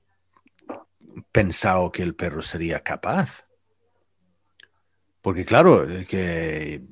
pensado 1.33 1.91
que 1.91 2.03
el 2.03 2.15
perro 2.15 2.43
sería 2.43 2.81
capaz 2.81 3.47
porque 5.23 5.45
claro, 5.45 5.89
eh, 5.89 6.07
que 6.07 6.83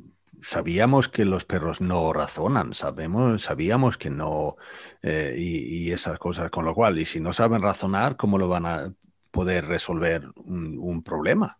sabíamos 0.42 1.08
que 1.08 1.24
los 1.24 1.44
perros 1.44 1.80
no 1.80 2.12
razonan, 2.12 2.74
sabemos, 2.74 3.42
sabíamos 3.42 3.96
que 3.96 4.10
no, 4.10 4.56
eh, 5.02 5.34
y, 5.36 5.90
esas 5.90 6.18
cosas, 6.18 6.50
con 6.50 6.64
lo 6.64 6.74
cual, 6.74 6.98
y 6.98 7.06
si 7.06 7.20
no 7.20 7.32
saben 7.32 7.62
razonar, 7.62 8.16
¿cómo 8.16 8.38
lo 8.38 8.48
van 8.48 8.66
a 8.66 8.92
poder 9.30 9.66
resolver 9.66 10.28
un, 10.36 11.02
problema 11.02 11.58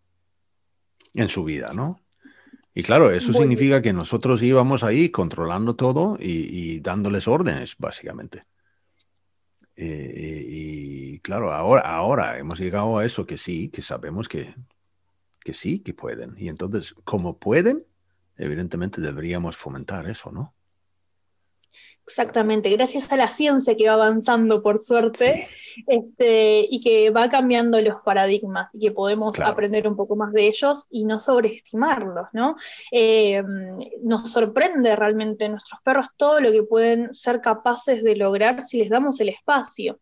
en 1.13 1.29
su 1.29 1.43
vida, 1.43 1.73
no? 1.73 2.01
Y 2.73 2.83
claro, 2.83 3.11
eso 3.11 3.33
significa 3.33 3.81
que 3.81 3.91
nosotros 3.91 4.41
íbamos 4.43 4.83
ahí 4.83 5.09
controlando 5.09 5.75
todo 5.75 6.17
y, 6.19 6.79
dándoles 6.79 7.27
órdenes, 7.27 7.75
básicamente. 7.77 8.41
Eh, 9.75 10.45
y 10.47 11.19
claro, 11.19 11.51
ahora, 11.51 11.81
ahora 11.81 12.37
hemos 12.37 12.59
llegado 12.59 12.97
a 12.97 13.05
eso 13.05 13.25
que 13.25 13.37
sí, 13.37 13.69
que 13.69 13.81
sabemos 13.81 14.29
que 14.29 14.53
que 15.43 15.53
sí, 15.53 15.79
que 15.79 15.93
pueden. 15.93 16.35
Y 16.37 16.49
entonces, 16.49 16.93
como 17.03 17.37
pueden, 17.37 17.85
evidentemente 18.37 19.01
deberíamos 19.01 19.57
fomentar 19.57 20.09
eso, 20.09 20.31
¿no? 20.31 20.53
Exactamente, 22.09 22.71
gracias 22.71 23.11
a 23.11 23.17
la 23.17 23.29
ciencia 23.29 23.77
que 23.77 23.87
va 23.87 23.93
avanzando, 23.93 24.63
por 24.63 24.81
suerte, 24.81 25.47
este, 25.85 26.65
y 26.67 26.81
que 26.81 27.11
va 27.11 27.29
cambiando 27.29 27.79
los 27.81 28.01
paradigmas 28.03 28.67
y 28.73 28.79
que 28.79 28.91
podemos 28.91 29.39
aprender 29.39 29.87
un 29.87 29.95
poco 29.95 30.15
más 30.15 30.33
de 30.33 30.47
ellos 30.47 30.87
y 30.89 31.05
no 31.05 31.19
sobreestimarlos, 31.19 32.25
¿no? 32.33 32.55
Eh, 32.91 33.43
nos 34.01 34.31
sorprende 34.31 34.95
realmente 34.95 35.47
nuestros 35.49 35.81
perros 35.83 36.07
todo 36.17 36.41
lo 36.41 36.51
que 36.51 36.63
pueden 36.63 37.13
ser 37.13 37.41
capaces 37.41 38.01
de 38.01 38.15
lograr 38.15 38.63
si 38.63 38.79
les 38.79 38.89
damos 38.89 39.19
el 39.19 39.29
espacio. 39.29 39.99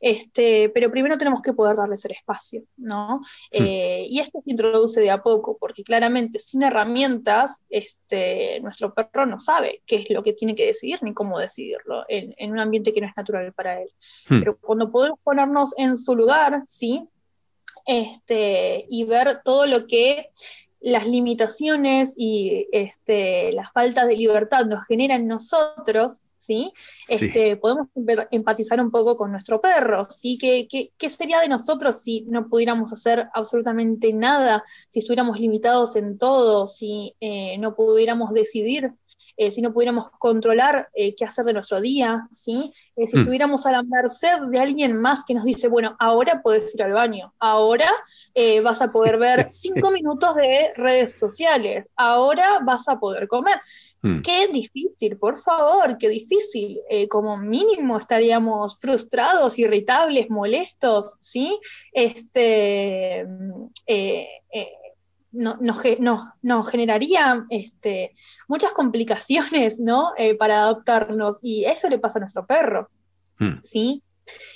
Este, 0.00 0.68
pero 0.68 0.92
primero 0.92 1.18
tenemos 1.18 1.42
que 1.42 1.54
poder 1.54 1.74
darles 1.74 2.04
el 2.04 2.12
espacio, 2.12 2.62
¿no? 2.76 3.16
Hmm. 3.16 3.64
Eh, 3.64 4.06
y 4.08 4.20
esto 4.20 4.40
se 4.40 4.52
introduce 4.52 5.00
de 5.00 5.10
a 5.10 5.24
poco, 5.24 5.58
porque 5.58 5.82
claramente 5.82 6.38
sin 6.38 6.62
herramientas, 6.62 7.64
este, 7.68 8.60
nuestro 8.60 8.94
perro 8.94 9.26
no 9.26 9.40
sabe 9.40 9.82
qué 9.86 9.96
es 9.96 10.10
lo 10.10 10.22
que 10.22 10.34
tiene 10.34 10.54
que 10.54 10.64
decidir 10.64 11.02
ni 11.02 11.12
cómo 11.12 11.36
decidir 11.36 11.47
decidirlo 11.48 12.04
en, 12.08 12.52
un 12.52 12.58
ambiente 12.58 12.92
que 12.92 13.00
no 13.00 13.06
es 13.06 13.16
natural 13.16 13.52
para 13.52 13.82
él. 13.82 13.88
Hmm. 14.28 14.40
Pero 14.40 14.58
cuando 14.58 14.90
podemos 14.90 15.18
ponernos 15.22 15.74
en 15.76 15.96
su 15.96 16.14
lugar, 16.14 16.62
sí, 16.66 17.08
este, 17.86 18.86
y 18.88 19.04
ver 19.04 19.40
todo 19.44 19.66
lo 19.66 19.86
que 19.86 20.30
las 20.80 21.06
limitaciones 21.06 22.14
y 22.16 22.68
este, 22.72 23.52
las 23.52 23.72
faltas 23.72 24.06
de 24.06 24.16
libertad 24.16 24.64
nos 24.66 24.86
generan 24.86 25.26
nosotros, 25.26 26.20
¿sí? 26.38 26.72
Este, 27.08 27.56
Podemos 27.56 27.88
empatizar 28.30 28.80
un 28.80 28.90
poco 28.90 29.16
con 29.16 29.32
nuestro 29.32 29.60
perro, 29.60 30.06
¿sí? 30.10 30.38
¿Qué, 30.38 30.68
qué, 30.68 31.08
sería 31.08 31.40
de 31.40 31.48
nosotros 31.48 32.00
si 32.00 32.22
no 32.22 32.48
pudiéramos 32.48 32.92
hacer 32.92 33.28
absolutamente 33.34 34.12
nada, 34.12 34.64
si 34.88 35.00
estuviéramos 35.00 35.38
limitados 35.40 35.96
en 35.96 36.18
todo, 36.18 36.68
si 36.68 37.14
eh, 37.20 37.58
no 37.58 37.74
pudiéramos 37.74 38.32
decidir 38.32 38.92
eh, 39.40 39.52
si 39.52 39.62
no 39.62 39.72
pudiéramos 39.72 40.10
controlar 40.18 40.88
eh, 40.94 41.14
qué 41.14 41.24
hacer 41.24 41.44
de 41.44 41.52
nuestro 41.52 41.80
día, 41.80 42.26
¿sí? 42.32 42.72
Eh, 42.96 43.06
si 43.06 43.16
hmm. 43.16 43.20
estuviéramos 43.20 43.66
a 43.66 43.70
la 43.70 43.84
merced 43.84 44.40
de 44.50 44.58
alguien 44.58 45.00
más 45.00 45.24
que 45.24 45.32
nos 45.32 45.44
dice, 45.44 45.68
bueno, 45.68 45.94
ahora 46.00 46.42
puedes 46.42 46.74
ir 46.74 46.82
al 46.82 46.92
baño, 46.92 47.32
ahora 47.38 47.88
vas 48.64 48.82
a 48.82 48.90
poder 48.90 49.16
ver 49.18 49.46
cinco 49.48 49.92
minutos 49.92 50.34
de 50.34 50.72
redes 50.74 51.14
sociales, 51.16 51.86
ahora 51.94 52.58
vas 52.64 52.88
a 52.88 52.98
poder 52.98 53.28
comer. 53.28 53.60
Hmm. 54.02 54.22
Qué 54.22 54.48
difícil, 54.48 55.16
por 55.16 55.38
favor, 55.40 55.96
qué 55.98 56.08
difícil. 56.08 56.80
como 57.08 57.36
mínimo 57.36 57.96
estaríamos 57.96 58.76
frustrados, 58.80 59.56
irritables, 59.56 60.30
molestos, 60.30 61.14
¿sí? 61.20 61.56
Este, 61.92 63.24
no, 65.32 65.58
nos, 65.60 66.70
generaría 66.70 67.46
este, 67.50 68.14
muchas 68.46 68.72
complicaciones 68.72 69.78
¿no? 69.78 70.12
Eh, 70.16 70.34
para 70.34 70.60
adoptarnos 70.60 71.38
y 71.42 71.64
eso 71.64 71.88
le 71.88 71.98
pasa 71.98 72.18
a 72.18 72.20
nuestro 72.20 72.46
perro. 72.46 72.88
Hmm. 73.38 73.60
¿sí? 73.62 74.02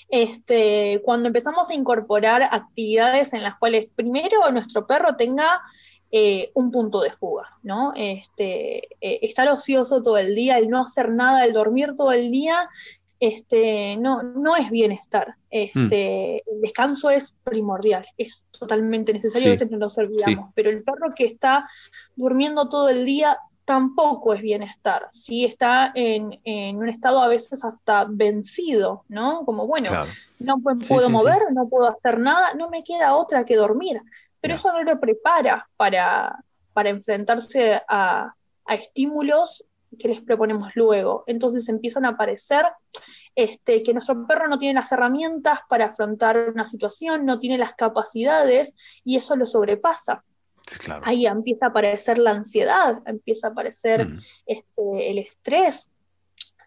Este, 0.08 1.00
cuando 1.04 1.28
empezamos 1.28 1.70
a 1.70 1.74
incorporar 1.74 2.42
actividades 2.42 3.32
en 3.32 3.42
las 3.42 3.58
cuales 3.58 3.88
primero 3.94 4.50
nuestro 4.50 4.86
perro 4.86 5.16
tenga 5.16 5.60
eh, 6.10 6.50
un 6.54 6.70
punto 6.70 7.00
de 7.00 7.10
fuga, 7.12 7.48
¿no? 7.62 7.94
Este, 7.96 8.84
eh, 9.00 9.20
estar 9.22 9.48
ocioso 9.48 10.02
todo 10.02 10.18
el 10.18 10.34
día, 10.34 10.58
el 10.58 10.68
no 10.68 10.84
hacer 10.84 11.10
nada, 11.10 11.44
el 11.46 11.54
dormir 11.54 11.94
todo 11.96 12.12
el 12.12 12.30
día, 12.30 12.68
este, 13.22 13.96
no, 13.98 14.20
no 14.24 14.56
es 14.56 14.68
bienestar. 14.68 15.36
Este, 15.48 16.38
El 16.38 16.60
descanso 16.60 17.08
es 17.08 17.36
primordial, 17.44 18.04
es 18.18 18.44
totalmente 18.50 19.12
necesario, 19.12 19.46
a 19.46 19.52
veces 19.52 19.70
no 19.70 19.78
nos 19.78 19.96
olvidamos, 19.96 20.50
pero 20.56 20.70
el 20.70 20.82
perro 20.82 21.14
que 21.14 21.26
está 21.26 21.68
durmiendo 22.16 22.68
todo 22.68 22.88
el 22.88 23.04
día 23.04 23.38
tampoco 23.64 24.34
es 24.34 24.42
bienestar, 24.42 25.06
¿sí? 25.12 25.44
está 25.44 25.92
en, 25.94 26.40
un 26.76 26.88
estado 26.88 27.22
a 27.22 27.28
veces 27.28 27.64
hasta 27.64 28.06
vencido, 28.08 29.04
¿no? 29.06 29.44
Como, 29.44 29.68
bueno, 29.68 29.92
no 30.40 30.56
puedo 30.88 31.08
mover, 31.08 31.42
no 31.54 31.68
puedo 31.68 31.88
hacer 31.88 32.18
nada, 32.18 32.54
no 32.54 32.70
me 32.70 32.82
queda 32.82 33.14
otra 33.14 33.44
que 33.44 33.54
dormir, 33.54 34.00
pero 34.40 34.56
eso 34.56 34.72
no 34.72 34.82
lo 34.82 34.98
prepara 34.98 35.68
para, 35.76 36.42
para 36.72 36.90
enfrentarse 36.90 37.80
a, 37.86 38.34
a 38.66 38.74
estímulos 38.74 39.64
que 39.98 40.08
les 40.08 40.20
proponemos 40.20 40.74
luego. 40.74 41.24
Entonces 41.26 41.68
empiezan 41.68 42.04
a 42.04 42.10
aparecer 42.10 42.64
este, 43.34 43.82
que 43.82 43.94
nuestro 43.94 44.26
perro 44.26 44.48
no 44.48 44.58
tiene 44.58 44.74
las 44.74 44.92
herramientas 44.92 45.60
para 45.68 45.86
afrontar 45.86 46.50
una 46.50 46.66
situación, 46.66 47.24
no 47.24 47.38
tiene 47.38 47.58
las 47.58 47.74
capacidades 47.74 48.74
y 49.04 49.16
eso 49.16 49.36
lo 49.36 49.46
sobrepasa. 49.46 50.24
Ahí 51.02 51.26
empieza 51.26 51.66
a 51.66 51.68
aparecer 51.70 52.18
la 52.18 52.30
ansiedad, 52.30 52.98
empieza 53.06 53.48
a 53.48 53.50
aparecer 53.50 54.08
mm. 54.08 54.18
este, 54.46 55.10
el 55.10 55.18
estrés. 55.18 55.88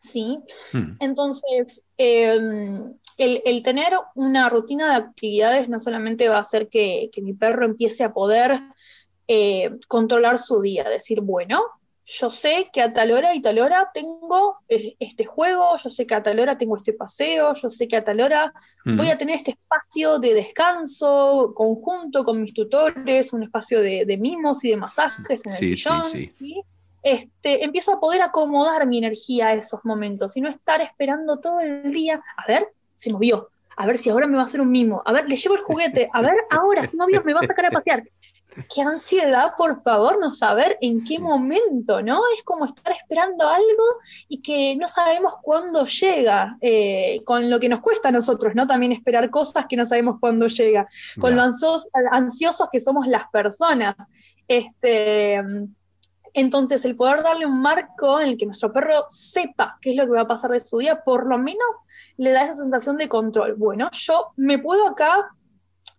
¿sí? 0.02 0.40
Mm. 0.74 0.98
Entonces, 1.00 1.84
em, 1.98 2.94
el, 3.18 3.64
tener 3.64 3.94
una 4.16 4.50
rutina 4.50 4.90
de 4.90 5.06
actividades 5.06 5.70
no 5.70 5.80
solamente 5.80 6.28
va 6.30 6.38
a 6.38 6.42
hacer 6.42 6.68
que, 6.70 7.10
mi 7.22 7.34
perro 7.34 7.66
empiece 7.66 8.04
a 8.04 8.14
poder 8.14 8.60
eh, 9.28 9.72
controlar 9.88 10.38
su 10.38 10.62
día, 10.62 10.88
decir, 10.88 11.22
bueno, 11.22 11.64
yo 12.06 12.30
sé 12.30 12.70
que 12.72 12.82
a 12.82 12.94
tal 12.94 13.12
hora 13.12 13.34
y 13.34 13.42
tal 13.42 13.58
hora 13.58 13.90
tengo 13.92 14.58
eh, 14.70 14.96
este 15.00 15.26
juego, 15.26 15.76
yo 15.78 15.90
sé 15.90 16.06
que 16.06 16.14
a 16.14 16.22
tal 16.22 16.40
hora 16.40 16.56
tengo 16.56 16.78
este 16.78 16.94
paseo, 16.94 17.56
yo 17.56 17.70
sé 17.70 17.88
que 17.88 17.98
a 17.98 18.04
tal 18.04 18.22
hora 18.22 18.54
voy 18.86 19.10
a 19.10 19.18
tener 19.18 19.38
este 19.38 19.52
espacio 19.52 20.20
de 20.20 20.36
descanso 20.36 21.54
conjunto 21.56 22.24
con 22.24 22.42
mis 22.42 22.54
tutores, 22.54 23.34
un 23.34 23.42
espacio 23.42 23.82
de, 23.82 24.18
mimos 24.18 24.64
y 24.64 24.70
de 24.70 24.78
masajes 24.78 25.44
en 25.46 25.52
el 25.52 25.58
sillón. 25.58 26.04
Este, 27.02 27.64
empiezo 27.64 27.94
a 27.94 28.00
poder 28.00 28.22
acomodar 28.22 28.86
mi 28.88 29.00
energía 29.00 29.48
a 29.48 29.54
esos 29.54 29.84
momentos 29.84 30.36
y 30.38 30.42
no 30.42 30.50
estar 30.50 30.82
esperando 30.82 31.40
todo 31.40 31.60
el 31.60 31.92
día. 31.92 32.24
A 32.38 32.48
ver, 32.48 32.68
se 32.96 33.12
movió. 33.12 33.50
A 33.78 33.86
ver 33.86 33.98
si 33.98 34.10
ahora 34.10 34.26
me 34.26 34.38
va 34.38 34.44
a 34.44 34.46
hacer 34.46 34.62
un 34.62 34.72
mimo. 34.72 35.04
A 35.06 35.12
ver, 35.12 35.28
le 35.28 35.36
llevo 35.36 35.56
el 35.56 35.62
juguete. 35.62 36.10
A 36.14 36.22
ver, 36.22 36.36
ahora, 36.50 36.88
se 36.88 36.98
movió, 36.98 37.24
me 37.24 37.34
va 37.34 37.42
a 37.42 37.48
sacar 37.48 37.66
a 37.66 37.72
pasear 37.72 38.04
qué 38.74 38.82
ansiedad, 38.82 39.54
por 39.58 39.82
favor, 39.82 40.20
no 40.20 40.32
saber 40.32 40.78
en 40.82 41.04
qué 41.06 41.20
momento, 41.20 42.02
¿no? 42.02 42.22
Es 42.36 42.44
como 42.44 42.66
estar 42.66 42.94
esperando 42.94 43.48
algo 43.48 43.84
y 44.28 44.42
que 44.42 44.76
no 44.76 44.88
sabemos 44.88 45.36
cuándo 45.42 45.86
llega, 45.86 46.58
eh, 46.62 47.22
con 47.26 47.50
lo 47.50 47.60
que 47.60 47.70
nos 47.70 47.82
cuesta 47.82 48.10
a 48.10 48.12
nosotros, 48.12 48.56
¿no? 48.56 48.66
También 48.68 48.92
esperar 48.92 49.30
cosas 49.30 49.66
que 49.66 49.76
no 49.76 49.86
sabemos 49.86 50.18
cuándo 50.20 50.48
llega, 50.48 50.88
con 51.20 51.36
lo 51.36 51.42
ansiosos, 51.42 52.70
que 52.72 52.80
somos 52.80 53.08
las 53.08 53.30
personas. 53.30 53.96
Este, 54.48 55.42
entonces, 56.34 56.84
el 56.86 56.96
poder 56.96 57.24
darle 57.24 57.46
un 57.46 57.62
marco 57.62 58.20
en 58.20 58.30
el 58.30 58.38
que 58.38 58.46
nuestro 58.46 58.72
perro 58.72 59.06
sepa 59.10 59.78
qué 59.82 59.92
es 59.92 59.96
lo 59.96 60.06
que 60.06 60.12
va 60.12 60.22
a 60.22 60.28
pasar 60.28 60.52
de 60.52 60.62
su 60.62 60.78
día, 60.80 61.04
por 61.04 61.28
lo 61.28 61.38
menos 61.38 61.66
le 62.18 62.32
da 62.32 62.44
esa 62.44 62.56
sensación 62.56 62.98
de 62.98 63.10
control. 63.10 63.56
Bueno, 63.56 63.90
yo 63.92 64.28
me 64.38 64.60
puedo 64.60 64.88
acá 64.88 65.30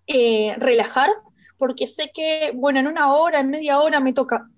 eh, 0.07 0.55
relajar 0.59 1.11
porque 1.59 1.87
sé 1.87 2.11
que, 2.15 2.53
bueno, 2.55 2.81
en 2.81 2.87
una 2.87 3.13
hora, 3.15 3.41
en 3.41 3.51
media 3.51 3.81
hora 3.81 4.01
me 4.01 4.13
toca 4.13 4.49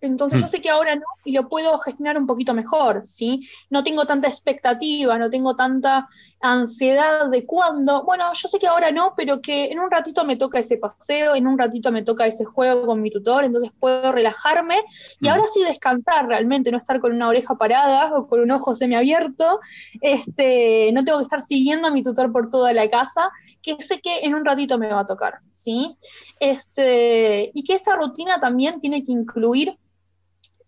entonces 0.00 0.40
yo 0.40 0.46
mm. 0.46 0.48
sé 0.48 0.60
que 0.60 0.70
ahora 0.70 0.94
no 0.94 1.04
y 1.24 1.32
lo 1.32 1.48
puedo 1.48 1.78
gestionar 1.78 2.18
un 2.18 2.26
poquito 2.26 2.54
mejor, 2.54 3.02
¿sí? 3.06 3.46
No 3.68 3.84
tengo 3.84 4.06
tanta 4.06 4.28
expectativa, 4.28 5.18
no 5.18 5.28
tengo 5.28 5.54
tanta 5.56 6.08
ansiedad 6.40 7.28
de 7.28 7.44
cuándo. 7.44 8.02
Bueno, 8.04 8.32
yo 8.32 8.48
sé 8.48 8.58
que 8.58 8.66
ahora 8.66 8.90
no, 8.90 9.12
pero 9.16 9.42
que 9.42 9.66
en 9.66 9.78
un 9.78 9.90
ratito 9.90 10.24
me 10.24 10.36
toca 10.36 10.58
ese 10.58 10.78
paseo, 10.78 11.34
en 11.34 11.46
un 11.46 11.58
ratito 11.58 11.92
me 11.92 12.02
toca 12.02 12.26
ese 12.26 12.44
juego 12.44 12.86
con 12.86 13.02
mi 13.02 13.10
tutor, 13.10 13.44
entonces 13.44 13.70
puedo 13.78 14.10
relajarme 14.12 14.82
y 15.20 15.28
mm. 15.28 15.30
ahora 15.30 15.46
sí 15.46 15.62
descansar 15.62 16.26
realmente, 16.26 16.70
no 16.70 16.78
estar 16.78 17.00
con 17.00 17.12
una 17.12 17.28
oreja 17.28 17.56
parada 17.56 18.14
o 18.14 18.26
con 18.26 18.40
un 18.40 18.50
ojo 18.50 18.74
semiabierto. 18.74 19.60
Este, 20.00 20.90
no 20.92 21.04
tengo 21.04 21.18
que 21.18 21.24
estar 21.24 21.42
siguiendo 21.42 21.88
a 21.88 21.90
mi 21.90 22.02
tutor 22.02 22.32
por 22.32 22.50
toda 22.50 22.72
la 22.72 22.88
casa, 22.88 23.30
que 23.62 23.76
sé 23.82 24.00
que 24.00 24.20
en 24.20 24.34
un 24.34 24.44
ratito 24.44 24.78
me 24.78 24.88
va 24.88 25.00
a 25.00 25.06
tocar, 25.06 25.40
¿sí? 25.52 25.96
Este, 26.38 27.50
y 27.52 27.64
que 27.64 27.74
esa 27.74 27.96
rutina 27.96 28.40
también 28.40 28.80
tiene 28.80 29.04
que 29.04 29.12
incluir 29.12 29.76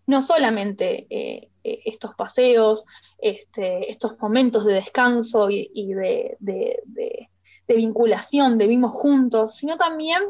no 0.05 0.21
solamente 0.21 1.07
eh, 1.09 1.49
eh, 1.63 1.79
estos 1.85 2.15
paseos, 2.15 2.85
este, 3.17 3.89
estos 3.89 4.19
momentos 4.19 4.65
de 4.65 4.73
descanso 4.73 5.49
y, 5.49 5.93
de, 5.93 6.37
vinculación, 7.67 8.57
de 8.57 8.67
vivimos 8.67 8.95
juntos, 8.95 9.55
sino 9.55 9.77
también 9.77 10.21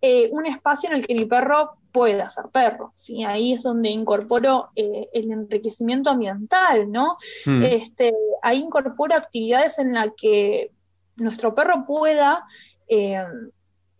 eh, 0.00 0.28
un 0.32 0.46
espacio 0.46 0.90
en 0.90 0.96
el 0.96 1.06
que 1.06 1.14
mi 1.14 1.26
perro 1.26 1.72
pueda 1.92 2.28
ser 2.30 2.46
perro. 2.52 2.92
¿sí? 2.94 3.22
Ahí 3.24 3.52
es 3.52 3.62
donde 3.62 3.90
incorporo 3.90 4.70
el 4.74 5.30
enriquecimiento 5.30 6.10
ambiental, 6.10 6.90
¿no? 6.90 7.16
Mm. 7.46 7.62
Este, 7.64 8.12
ahí 8.42 8.58
incorporo 8.58 9.14
actividades 9.14 9.78
en 9.78 9.92
las 9.92 10.08
que 10.16 10.72
nuestro 11.16 11.54
perro 11.54 11.84
pueda 11.86 12.44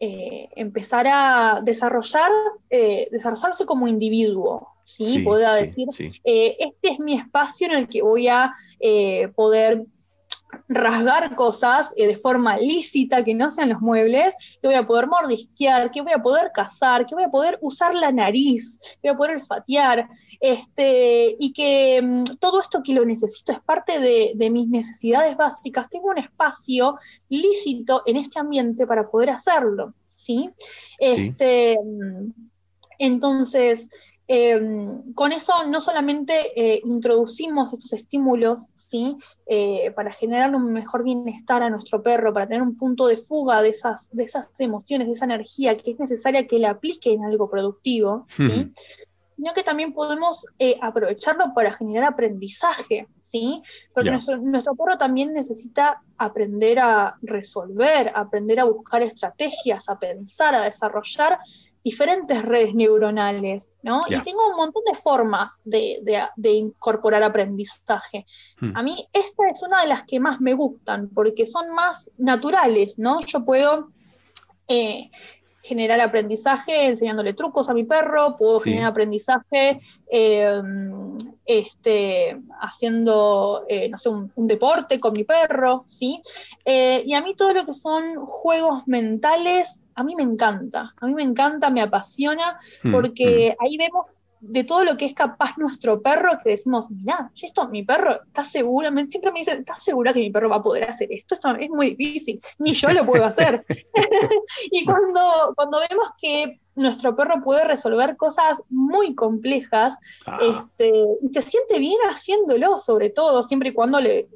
empezar 0.01 1.07
a 1.07 1.61
desarrollar, 1.63 2.31
desarrollarse 2.71 3.67
como 3.67 3.87
individuo, 3.87 4.71
¿sí? 4.85 5.21
pueda 5.21 5.55
decir, 5.55 5.89
eh, 6.25 6.57
este 6.59 6.93
es 6.93 6.99
mi 6.99 7.15
espacio 7.15 7.69
en 7.69 7.75
el 7.75 7.89
que 7.89 8.03
voy 8.03 8.29
a 8.29 8.53
eh, 8.79 9.29
poder 9.35 9.85
rasgar 10.69 11.35
cosas 11.35 11.93
eh, 11.97 12.07
de 12.07 12.17
forma 12.17 12.57
lícita, 12.57 13.25
que 13.25 13.35
no 13.35 13.51
sean 13.51 13.71
los 13.71 13.81
muebles, 13.81 14.35
que 14.61 14.69
voy 14.69 14.77
a 14.77 14.87
poder 14.87 15.07
mordisquear, 15.07 15.91
que 15.91 16.01
voy 16.01 16.13
a 16.13 16.23
poder 16.23 16.51
cazar, 16.55 17.07
que 17.07 17.15
voy 17.15 17.25
a 17.25 17.31
poder 17.31 17.59
usar 17.61 17.95
la 17.95 18.13
nariz, 18.13 18.79
que 19.03 19.09
voy 19.09 19.11
a 19.11 19.17
poder 19.17 19.37
olfatear, 19.37 20.09
este, 20.41 21.37
y 21.39 21.53
que 21.53 22.01
mm, 22.03 22.25
todo 22.39 22.61
esto 22.61 22.83
que 22.83 22.95
lo 22.95 23.05
necesito 23.05 23.53
es 23.53 23.61
parte 23.61 23.99
de, 23.99 24.51
mis 24.51 24.69
necesidades 24.69 25.37
básicas, 25.37 25.89
tengo 25.89 26.09
un 26.09 26.19
espacio 26.19 26.99
lícito 27.29 28.03
en 28.07 28.17
este 28.17 28.41
ambiente 28.41 28.87
para 28.87 29.09
poder 29.09 29.31
hacerlo, 29.31 29.95
¿sí? 30.07 30.51
Este, 30.99 31.79
mm, 31.83 32.33
Entonces, 32.99 33.89
Em, 34.33 35.13
con 35.15 35.33
eso 35.33 35.67
no 35.67 35.81
solamente 35.81 36.53
eh, 36.55 36.81
introducimos 36.85 37.73
estos 37.73 37.93
estímulos 37.93 38.65
¿sí? 38.77 39.17
Eh, 39.45 39.91
para 39.97 40.13
generar 40.13 40.55
un 40.55 40.73
mejor 40.73 41.03
bienestar 41.03 41.65
a 41.65 41.69
nuestro 41.69 42.01
perro, 42.01 42.33
para 42.33 42.47
tener 42.47 42.63
un 42.63 42.77
punto 42.77 43.09
de 43.09 43.17
fuga 43.17 43.61
de 43.61 43.71
esas, 43.71 44.09
de 44.13 44.23
esas 44.23 44.49
emociones, 44.61 45.09
de 45.09 45.15
esa 45.15 45.25
energía 45.25 45.77
que 45.77 45.91
es 45.91 45.99
necesaria 45.99 46.47
que 46.47 46.61
le 46.61 46.69
aplique 46.69 47.13
en 47.13 47.25
algo 47.25 47.51
productivo, 47.51 48.29
sino 48.37 49.53
que 49.53 49.65
también 49.65 49.93
podemos 49.93 50.47
eh, 50.61 50.79
aprovecharlo 50.81 51.53
para 51.53 51.73
generar 51.73 52.13
aprendizaje. 52.13 53.09
¿sí? 53.23 53.61
Porque 53.93 54.13
nuestro, 54.13 54.37
nuestro, 54.37 54.77
perro 54.77 54.97
también 54.97 55.33
necesita 55.33 56.03
aprender 56.19 56.79
a 56.79 57.17
resolver, 57.23 58.13
aprender 58.15 58.61
a 58.61 58.65
buscar 58.65 59.03
estrategias, 59.03 59.89
a 59.89 59.99
pensar, 59.99 60.55
a 60.55 60.63
desarrollar 60.63 61.41
diferentes 61.85 62.43
redes 62.43 62.75
neuronales, 62.75 63.67
¿no? 63.83 64.03
Y 64.09 64.21
tengo 64.23 64.47
un 64.49 64.57
montón 64.57 64.83
de 64.85 64.99
formas 64.99 65.61
de, 65.65 66.31
incorporar 66.43 67.23
aprendizaje. 67.23 68.27
Hmm. 68.61 68.77
A 68.77 68.83
mí 68.83 69.09
esta 69.13 69.49
es 69.49 69.63
una 69.63 69.83
de 69.83 69.89
las 69.89 70.05
que 70.05 70.21
más 70.21 70.41
me 70.41 70.55
gustan 70.55 71.09
porque 71.09 71.47
son 71.47 71.71
más 71.71 72.11
naturales, 72.19 72.99
¿no? 72.99 73.21
Yo 73.21 73.45
puedo... 73.45 73.91
Eh, 74.69 75.11
generar 75.63 76.01
aprendizaje 76.01 76.87
enseñándole 76.87 77.35
trucos 77.35 77.69
a 77.69 77.75
mi 77.75 77.85
perro, 77.85 78.37
puedo 78.37 78.61
generar 78.61 78.91
aprendizaje 78.91 79.81
em, 80.11 81.17
este, 81.45 82.41
haciendo, 82.61 83.65
eh, 83.69 83.89
no 83.89 83.99
sé, 83.99 84.09
un, 84.09 84.47
deporte 84.47 84.99
con 84.99 85.13
mi 85.13 85.25
perro, 85.25 85.85
¿sí? 85.89 86.23
Eh, 86.65 87.03
y 87.05 87.15
a 87.15 87.21
mí 87.21 87.35
todo 87.35 87.53
lo 87.53 87.67
que 87.67 87.73
son 87.73 88.17
juegos 88.17 88.83
mentales, 88.87 89.83
a 89.95 90.03
mí 90.03 90.17
me 90.17 90.23
encanta, 90.23 90.95
a 90.99 91.07
mí 91.07 91.15
me 91.15 91.23
encanta, 91.23 91.71
me 91.71 91.83
apasiona, 91.83 92.59
mm, 92.83 92.93
porque 92.93 93.55
mm. 93.59 93.65
ahí 93.65 93.77
vemos 93.77 94.07
de 94.41 94.65
todo 94.65 94.85
lo 94.85 94.97
que 94.97 95.05
es 95.05 95.15
capaz 95.15 95.57
nuestro 95.59 96.01
perro, 96.01 96.39
que 96.43 96.51
decimos, 96.51 96.91
mira, 96.91 97.31
esto, 97.41 97.69
mi 97.69 97.83
perro 97.83 98.23
está 98.25 98.45
segura, 98.45 98.91
siempre 99.09 99.33
me 99.33 99.41
dicen, 99.41 99.61
¿estás 99.61 99.83
segura 99.83 100.13
que 100.13 100.21
mi 100.21 100.31
perro 100.31 100.49
va 100.49 100.57
a 100.57 100.63
poder 100.63 100.89
hacer 100.89 101.13
esto? 101.13 101.35
Esto 101.35 101.55
es 101.57 101.71
muy 101.71 101.95
difícil, 101.95 102.41
ni 102.59 102.73
yo 102.73 102.89
lo 102.91 103.05
puedo 103.05 103.25
hacer. 103.25 103.65
y 104.71 104.85
cuando, 104.85 105.53
cuando 105.55 105.79
vemos 105.89 106.09
que 106.21 106.61
nuestro 106.75 107.15
perro 107.15 107.43
puede 107.45 107.65
resolver 107.65 108.17
cosas 108.17 108.63
muy 108.71 109.15
complejas, 109.15 109.99
ah. 110.27 110.39
este, 110.41 110.93
se 111.33 111.43
siente 111.43 111.79
bien 111.79 111.99
haciéndolo, 112.09 112.79
sobre 112.79 113.11
todo, 113.11 113.43
siempre 113.43 113.71
y 113.71 113.73
cuando 113.73 114.01
le, 114.01 114.29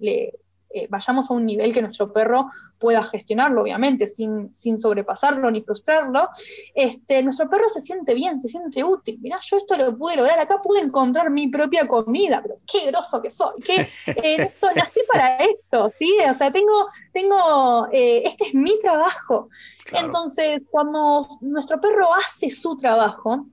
eh, 0.75 0.89
vayamos 0.91 1.31
a 1.31 1.35
un 1.35 1.47
nivel 1.47 1.73
que 1.73 1.81
nuestro 1.81 2.13
perro 2.13 2.51
pueda 2.79 3.03
gestionarlo, 3.05 3.63
obviamente, 3.63 4.09
sin, 4.09 4.53
sin 4.53 4.81
sobrepasarlo 4.81 5.51
ni 5.51 5.63
frustrarlo, 5.63 6.29
este, 6.75 7.23
nuestro 7.23 7.49
perro 7.49 7.69
se 7.69 7.81
siente 7.81 8.13
bien, 8.13 8.43
se 8.43 8.49
siente 8.49 8.83
útil. 8.83 9.19
Mirá, 9.21 9.39
yo 9.41 9.57
esto 9.57 9.77
lo 9.77 9.97
pude 9.97 10.17
lograr, 10.17 10.39
acá 10.39 10.61
pude 10.61 10.81
encontrar 10.81 11.31
mi 11.31 11.49
propia 11.49 11.87
comida, 11.87 12.41
pero 12.43 12.57
qué 12.71 12.87
groso 12.87 13.23
que 13.23 13.31
soy, 13.31 13.61
que 13.65 13.83
eh, 13.83 13.89
esto, 14.43 14.67
nací 14.75 15.01
para 15.11 15.37
esto, 15.37 15.93
¿sí? 15.99 16.17
O 16.29 16.35
sea, 16.35 16.51
tengo, 16.51 16.89
tengo 17.13 17.89
eh, 17.93 18.23
este 18.25 18.49
es 18.49 18.55
mi 18.55 18.79
trabajo. 18.81 19.49
Entonces, 19.93 20.63
cuando 20.71 21.27
nuestro 21.41 21.81
perro 21.81 22.13
hace 22.15 22.51
su 22.51 22.77
trabajo, 22.77 23.47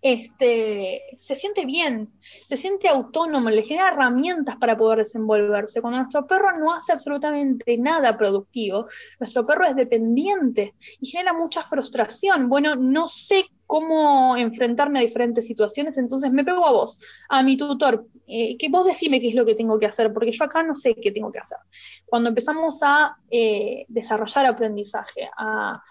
este, 0.00 1.02
se 1.16 1.34
siente 1.34 1.64
bien, 1.64 2.10
se 2.48 2.56
siente 2.56 2.88
autónomo, 2.88 3.50
le 3.50 3.62
genera 3.62 3.88
herramientas 3.88 4.56
para 4.56 4.76
poder 4.76 4.98
desenvolverse. 4.98 5.80
Cuando 5.80 5.98
nuestro 5.98 6.26
perro 6.26 6.58
no 6.58 6.74
hace 6.74 6.92
absolutamente 6.92 7.76
nada 7.78 8.16
productivo, 8.16 8.86
nuestro 9.18 9.46
perro 9.46 9.66
es 9.66 9.76
dependiente 9.76 10.74
y 11.00 11.06
genera 11.06 11.32
mucha 11.32 11.64
frustración. 11.64 12.48
Bueno, 12.48 12.76
no 12.76 13.08
sé 13.08 13.46
cómo 13.68 14.34
enfrentarme 14.38 14.98
a 14.98 15.02
diferentes 15.02 15.46
situaciones, 15.46 15.98
entonces 15.98 16.32
me 16.32 16.42
pego 16.42 16.66
a 16.66 16.72
vos, 16.72 16.98
a 17.28 17.42
mi 17.42 17.58
tutor, 17.58 18.06
eh, 18.26 18.56
que 18.56 18.70
vos 18.70 18.86
decime 18.86 19.20
qué 19.20 19.28
es 19.28 19.34
lo 19.34 19.44
que 19.44 19.54
tengo 19.54 19.78
que 19.78 19.84
hacer, 19.84 20.10
porque 20.10 20.32
yo 20.32 20.42
acá 20.42 20.62
no 20.62 20.74
sé 20.74 20.94
qué 20.94 21.12
tengo 21.12 21.30
que 21.30 21.38
hacer. 21.38 21.58
Cuando 22.06 22.30
empezamos 22.30 22.80
a 22.82 23.18
eh, 23.30 23.84
desarrollar 23.88 24.46
aprendizaje, 24.46 25.28
a, 25.36 25.82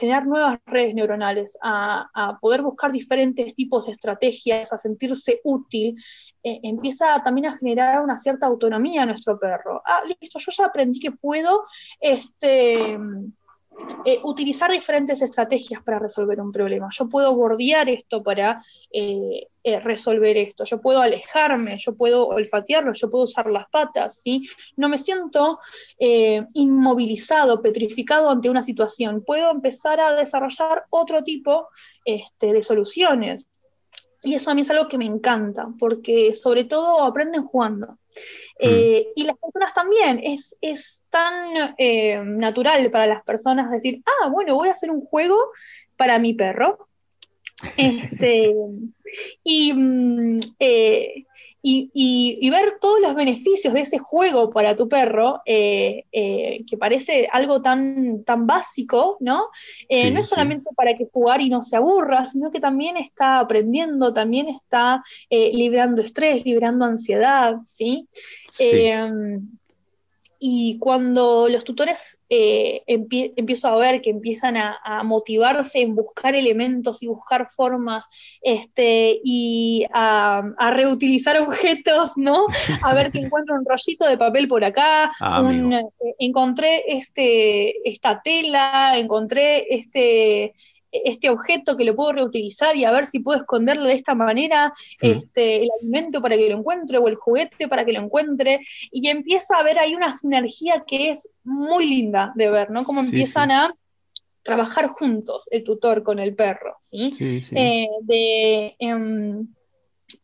generar 0.00 0.26
nuevas 0.26 0.58
redes 0.64 0.94
neuronales, 0.94 1.56
a, 1.62 2.38
poder 2.40 2.62
buscar 2.62 2.90
diferentes 2.90 3.54
tipos 3.54 3.84
de 3.84 3.92
estrategias, 3.92 4.72
a 4.72 4.78
sentirse 4.78 5.40
útil, 5.44 5.96
eh, 6.42 6.60
empieza 6.62 7.22
también 7.22 7.48
a 7.48 7.58
generar 7.58 8.00
una 8.00 8.16
cierta 8.16 8.46
autonomía 8.46 9.02
a 9.02 9.06
nuestro 9.06 9.38
perro. 9.38 9.82
Ah, 9.84 10.00
listo, 10.06 10.38
yo 10.38 10.50
ya 10.50 10.64
aprendí 10.64 10.98
que 10.98 11.12
puedo, 11.12 11.66
este 12.00 12.98
eh, 14.04 14.20
utilizar 14.22 14.70
diferentes 14.70 15.20
estrategias 15.22 15.82
para 15.82 15.98
resolver 15.98 16.40
un 16.40 16.52
problema. 16.52 16.88
Yo 16.90 17.08
puedo 17.08 17.34
bordear 17.34 17.88
esto 17.88 18.22
para 18.22 18.62
eh, 18.90 19.48
eh, 19.62 19.80
resolver 19.80 20.36
esto, 20.36 20.64
yo 20.64 20.80
puedo 20.80 21.00
alejarme, 21.00 21.76
yo 21.78 21.94
puedo 21.94 22.26
olfatearlo, 22.28 22.92
yo 22.92 23.10
puedo 23.10 23.24
usar 23.24 23.50
las 23.50 23.68
patas, 23.68 24.20
¿sí? 24.22 24.48
No 24.76 24.88
me 24.88 24.98
siento 24.98 25.58
inmovilizado, 25.98 27.60
petrificado 27.60 28.30
ante 28.30 28.48
una 28.48 28.62
situación. 28.62 29.22
Puedo 29.24 29.50
empezar 29.50 30.00
a 30.00 30.14
desarrollar 30.14 30.84
otro 30.90 31.22
tipo 31.22 31.68
este, 32.04 32.52
de 32.52 32.62
soluciones. 32.62 33.46
Y 34.22 34.34
eso 34.34 34.50
a 34.50 34.54
mí 34.54 34.62
es 34.62 34.70
algo 34.70 34.88
que 34.88 34.98
me 34.98 35.06
encanta, 35.06 35.68
porque 35.78 36.34
sobre 36.34 36.64
todo 36.64 37.02
aprenden 37.02 37.44
jugando. 37.44 37.98
Mm. 38.60 38.66
Eh, 38.66 39.06
y 39.14 39.24
las 39.24 39.36
personas 39.38 39.74
también, 39.74 40.20
es, 40.22 40.56
es 40.60 41.02
tan 41.10 41.74
eh, 41.78 42.20
natural 42.24 42.90
para 42.90 43.06
las 43.06 43.24
personas 43.24 43.70
decir, 43.70 44.02
ah, 44.06 44.28
bueno, 44.28 44.54
voy 44.54 44.68
a 44.68 44.72
hacer 44.72 44.90
un 44.90 45.02
juego 45.02 45.36
para 45.96 46.18
mi 46.18 46.34
perro. 46.34 46.88
Este, 47.76 48.54
y 49.42 49.72
mm, 49.72 50.40
eh, 50.60 51.24
y, 51.94 52.50
ver 52.50 52.78
todos 52.80 53.00
los 53.00 53.14
beneficios 53.14 53.74
de 53.74 53.80
ese 53.80 53.98
juego 53.98 54.50
para 54.50 54.74
tu 54.76 54.88
perro, 54.88 55.42
eh, 55.44 56.04
eh, 56.12 56.64
que 56.68 56.76
parece 56.76 57.28
algo 57.30 57.60
tan, 57.60 58.24
tan 58.24 58.46
básico, 58.46 59.16
¿no? 59.20 59.48
Eh, 59.88 60.10
no 60.10 60.20
es 60.20 60.28
solamente 60.28 60.70
para 60.74 60.96
que 60.96 61.06
jugar 61.12 61.40
y 61.40 61.50
no 61.50 61.62
se 61.62 61.76
aburra, 61.76 62.26
sino 62.26 62.50
que 62.50 62.60
también 62.60 62.96
está 62.96 63.40
aprendiendo, 63.40 64.12
también 64.12 64.48
está 64.48 65.02
librando 65.30 66.02
estrés, 66.02 66.44
librando 66.44 66.84
ansiedad, 66.84 67.56
¿sí? 67.64 68.08
Y 70.38 70.78
cuando 70.78 71.48
los 71.48 71.64
tutores 71.64 72.18
eh, 72.28 72.82
empiezo 72.86 73.68
a 73.68 73.76
ver 73.76 74.00
que 74.00 74.10
empiezan 74.10 74.56
a, 74.56 75.02
motivarse 75.02 75.80
en 75.80 75.94
buscar 75.94 76.34
elementos 76.34 77.02
y 77.02 77.06
buscar 77.06 77.50
formas 77.50 78.08
este, 78.42 79.18
y 79.24 79.84
a, 79.92 80.42
reutilizar 80.72 81.40
objetos, 81.40 82.12
¿no? 82.16 82.46
A 82.82 82.94
ver 82.94 83.10
que 83.10 83.18
encuentro 83.24 83.56
un 83.56 83.64
rollito 83.64 84.06
de 84.06 84.18
papel 84.18 84.46
por 84.46 84.64
acá, 84.64 85.10
ah, 85.20 85.50
eh, 85.52 86.14
encontré 86.18 86.84
este, 86.96 87.88
esta 87.88 88.22
tela, 88.22 88.96
encontré 88.96 89.74
este, 89.74 90.54
este 90.90 91.30
objeto 91.30 91.76
que 91.76 91.84
lo 91.84 91.94
puedo 91.94 92.12
reutilizar 92.12 92.76
y 92.76 92.84
a 92.84 92.90
ver 92.90 93.06
si 93.06 93.20
puedo 93.20 93.40
esconderlo 93.40 93.86
de 93.86 93.94
esta 93.94 94.14
manera, 94.14 94.72
este, 95.00 95.62
el 95.62 95.68
alimento 95.80 96.22
para 96.22 96.36
que 96.36 96.48
lo 96.48 96.58
encuentre 96.58 96.98
o 96.98 97.08
el 97.08 97.16
juguete 97.16 97.68
para 97.68 97.84
que 97.84 97.92
lo 97.92 98.00
encuentre, 98.00 98.60
y 98.90 99.08
empieza 99.08 99.56
a 99.56 99.60
haber 99.60 99.78
ahí 99.78 99.94
una 99.94 100.16
sinergia 100.16 100.84
que 100.86 101.10
es 101.10 101.28
muy 101.44 101.86
linda 101.86 102.32
de 102.34 102.50
ver, 102.50 102.70
¿no? 102.70 102.84
Cómo 102.84 103.00
empiezan 103.00 103.50
a 103.50 103.74
trabajar 104.42 104.88
juntos 104.88 105.44
el 105.50 105.62
tutor 105.64 106.02
con 106.02 106.18
el 106.18 106.34
perro, 106.34 106.76
¿sí? 106.80 107.12
Eh, 107.52 107.86
de, 108.02 108.76
em, 108.78 109.46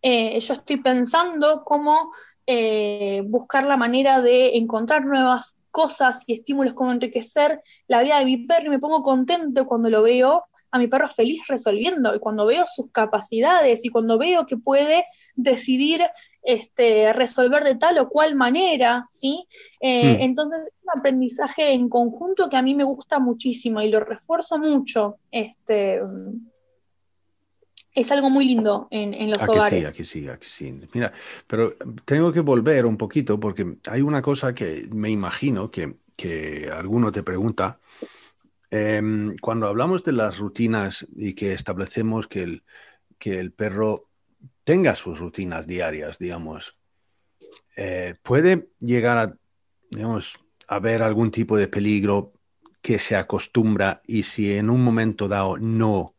eh, 0.00 0.40
yo 0.40 0.52
estoy 0.54 0.78
pensando 0.78 1.62
cómo 1.64 2.12
eh, 2.46 3.22
buscar 3.26 3.64
la 3.64 3.76
manera 3.76 4.20
de 4.20 4.56
encontrar 4.56 5.04
nuevas 5.04 5.56
cosas 5.70 6.22
y 6.26 6.34
estímulos, 6.34 6.74
cómo 6.74 6.92
enriquecer 6.92 7.60
la 7.88 8.00
vida 8.02 8.18
de 8.18 8.24
mi 8.24 8.46
perro 8.46 8.66
y 8.66 8.70
me 8.70 8.78
pongo 8.78 9.02
contento 9.02 9.66
cuando 9.66 9.90
lo 9.90 10.02
veo 10.02 10.44
a 10.74 10.78
mi 10.78 10.88
perro 10.88 11.08
feliz 11.08 11.40
resolviendo 11.46 12.16
y 12.16 12.18
cuando 12.18 12.46
veo 12.46 12.64
sus 12.66 12.90
capacidades 12.90 13.84
y 13.84 13.90
cuando 13.90 14.18
veo 14.18 14.44
que 14.44 14.56
puede 14.56 15.04
decidir 15.36 16.02
este, 16.42 17.12
resolver 17.12 17.62
de 17.62 17.76
tal 17.76 17.96
o 17.98 18.08
cual 18.08 18.34
manera, 18.34 19.06
¿sí? 19.08 19.46
Eh, 19.78 20.16
hmm. 20.16 20.22
Entonces 20.22 20.60
es 20.66 20.74
un 20.82 20.98
aprendizaje 20.98 21.72
en 21.72 21.88
conjunto 21.88 22.48
que 22.50 22.56
a 22.56 22.62
mí 22.62 22.74
me 22.74 22.82
gusta 22.82 23.20
muchísimo 23.20 23.80
y 23.82 23.88
lo 23.88 24.00
refuerzo 24.00 24.58
mucho. 24.58 25.18
Este, 25.30 26.00
es 27.92 28.10
algo 28.10 28.30
muy 28.30 28.44
lindo 28.44 28.88
en, 28.90 29.30
los 29.30 29.48
hogares. 29.48 29.80
Sí, 29.80 29.86
aquí 29.86 30.04
sí, 30.04 30.28
aquí 30.28 30.48
sí. 30.48 30.80
Mira, 30.92 31.12
pero 31.46 31.72
tengo 32.04 32.32
que 32.32 32.40
volver 32.40 32.84
un 32.84 32.96
poquito 32.96 33.38
porque 33.38 33.76
hay 33.88 34.02
una 34.02 34.22
cosa 34.22 34.52
que 34.52 34.88
me 34.90 35.10
imagino 35.10 35.70
que, 35.70 35.98
que 36.16 36.68
alguno 36.68 37.12
te 37.12 37.22
pregunta 37.22 37.78
Em, 38.76 39.36
cuando 39.36 39.68
hablamos 39.68 40.02
de 40.02 40.10
las 40.10 40.38
rutinas 40.38 41.06
y 41.14 41.34
que 41.34 41.52
establecemos 41.52 42.26
que 42.26 42.42
el, 42.42 42.64
que 43.20 43.38
el 43.38 43.52
perro 43.52 44.10
tenga 44.64 44.96
sus 44.96 45.20
rutinas 45.20 45.68
diarias, 45.68 46.18
digamos, 46.18 46.76
eh, 47.76 48.16
puede 48.20 48.70
llegar 48.80 49.18
a, 49.18 49.38
digamos, 49.92 50.40
a 50.66 50.80
ver 50.80 51.04
algún 51.04 51.30
tipo 51.30 51.56
de 51.56 51.68
peligro 51.68 52.32
que 52.82 52.98
se 52.98 53.14
acostumbra 53.14 54.02
y 54.08 54.24
si 54.24 54.56
en 54.56 54.68
un 54.68 54.82
momento 54.82 55.28
dado 55.28 55.56
no, 55.56 56.16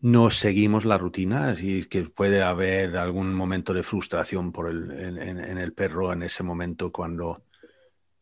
no 0.00 0.28
seguimos 0.28 0.84
la 0.84 0.98
rutina 0.98 1.54
y 1.56 1.84
que 1.84 2.02
puede 2.02 2.42
haber 2.42 2.96
algún 2.96 3.32
momento 3.32 3.72
de 3.72 3.84
frustración 3.84 4.50
por 4.50 4.68
el, 4.68 4.90
en, 4.90 5.58
el 5.58 5.72
perro 5.72 6.12
en 6.12 6.24
ese 6.24 6.42
momento 6.42 6.90
cuando 6.90 7.44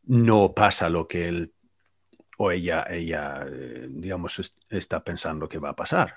no 0.03 0.53
pasa 0.53 0.91
lo 0.91 1.09
que 1.09 1.25
él 1.25 1.55
o 2.43 2.51
ella, 2.51 2.87
ella 2.89 3.45
eh, 3.47 3.87
digamos, 3.87 4.55
está 4.71 5.05
pensando 5.05 5.47
que 5.47 5.59
va 5.59 5.71
a 5.71 5.77
pasar. 5.77 6.15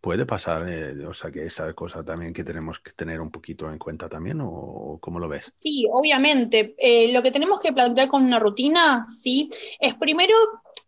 Puede 0.00 0.26
pasar, 0.26 0.68
eh, 0.68 1.06
o 1.06 1.14
sea, 1.14 1.30
que 1.30 1.44
esa 1.46 1.72
cosa 1.74 2.04
también 2.04 2.32
que 2.32 2.42
tenemos 2.42 2.80
que 2.80 2.90
tener 2.90 3.20
un 3.20 3.30
poquito 3.30 3.70
en 3.70 3.78
cuenta 3.78 4.08
también, 4.08 4.40
o, 4.42 4.98
cómo 5.00 5.20
lo 5.20 5.28
ves? 5.28 5.52
Sí, 5.56 5.86
obviamente. 5.92 6.74
Eh, 6.76 7.12
lo 7.12 7.22
que 7.22 7.30
tenemos 7.30 7.60
que 7.60 7.72
plantear 7.72 8.08
con 8.08 8.24
una 8.24 8.40
rutina, 8.40 9.06
sí, 9.08 9.48
es 9.78 9.94
primero 9.94 10.34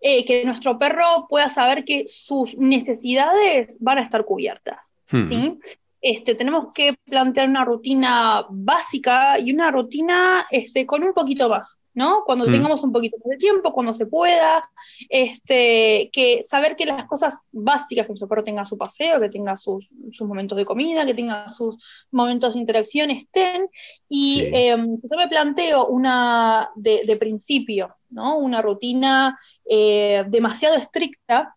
eh, 0.01 0.25
que 0.25 0.45
nuestro 0.45 0.77
perro 0.81 1.29
pueda 1.29 1.49
saber 1.49 1.85
que 1.85 2.09
sus 2.09 2.57
necesidades 2.57 3.77
van 3.79 3.99
a 3.99 4.03
estar 4.03 4.25
cubiertas. 4.25 4.81
¿sí? 5.29 5.61
Este, 6.03 6.35
tenemos 6.35 6.73
que 6.73 6.95
plantear 7.05 7.49
una 7.49 7.65
rutina 7.65 8.47
básica 8.49 9.39
y 9.39 9.53
una 9.53 9.71
rutina 9.71 10.47
este, 10.51 10.87
con 10.87 11.03
un 11.05 11.13
poquito 11.13 11.49
más, 11.49 11.79
¿no? 11.95 12.23
Cuando 12.25 12.47
Mm. 12.47 12.53
tengamos 12.53 12.83
un 12.83 12.93
poquito 12.93 13.19
más 13.19 13.29
de 13.31 13.37
tiempo, 13.37 13.73
cuando 13.73 13.93
se 13.93 14.07
pueda, 14.07 14.69
este, 15.09 16.09
que 16.13 16.43
saber 16.43 16.77
que 16.77 16.87
las 16.87 17.05
cosas 17.07 17.41
básicas, 17.53 18.07
que 18.07 18.13
nuestro 18.13 18.29
perro 18.29 18.45
tenga 18.45 18.65
su 18.65 18.79
paseo, 18.79 19.21
que 19.21 19.29
tenga 19.29 19.57
sus, 19.57 19.93
sus 20.13 20.27
momentos 20.27 20.57
de 20.57 20.65
comida, 20.65 21.05
que 21.05 21.15
tenga 21.15 21.49
sus 21.49 21.77
momentos 22.11 22.55
de 22.55 22.61
interacción 22.61 23.11
estén, 23.11 23.69
y 24.09 24.41
Sí. 24.41 24.47
si 24.51 25.09
yo 25.11 25.17
me 25.19 25.29
planteo 25.29 25.87
una 25.89 26.71
de, 26.77 27.03
de 27.07 27.17
principio, 27.17 27.95
¿no? 28.11 28.39
Una 28.39 28.63
rutina 28.63 29.39
eh, 29.69 30.25
demasiado 30.29 30.77
estricta, 30.77 31.55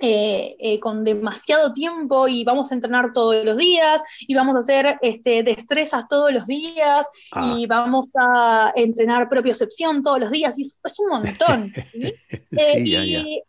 eh, 0.00 0.56
eh, 0.58 0.80
con 0.80 1.04
demasiado 1.04 1.72
tiempo 1.72 2.26
y 2.28 2.44
vamos 2.44 2.70
a 2.70 2.74
entrenar 2.74 3.12
todos 3.12 3.44
los 3.44 3.56
días 3.56 4.02
y 4.20 4.34
vamos 4.34 4.56
a 4.56 4.60
hacer 4.60 4.98
este, 5.02 5.42
destrezas 5.42 6.08
todos 6.08 6.32
los 6.32 6.46
días 6.46 7.06
Ah, 7.32 7.54
y 7.58 7.66
vamos 7.66 8.06
a 8.18 8.72
entrenar 8.76 9.28
propiocepción 9.28 10.02
todos 10.02 10.20
los 10.20 10.30
días 10.30 10.58
y 10.58 10.62
es, 10.62 10.78
es 10.82 10.98
un 11.00 11.08
montón. 11.08 11.72
¿sí? 11.92 12.12
Eh, 12.32 12.82
sí, 12.84 12.90
ya, 12.90 13.04
y 13.04 13.12
ya. 13.12 13.20
eh, 13.20 13.40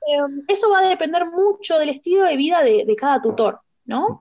eso 0.48 0.70
va 0.70 0.80
a 0.80 0.88
depender 0.88 1.26
mucho 1.30 1.78
del 1.80 1.90
estilo 1.90 2.24
de 2.24 2.36
vida 2.38 2.64
de, 2.64 2.84
de 2.86 2.96
cada 2.96 3.22
tutor, 3.22 3.60
¿no? 3.86 4.20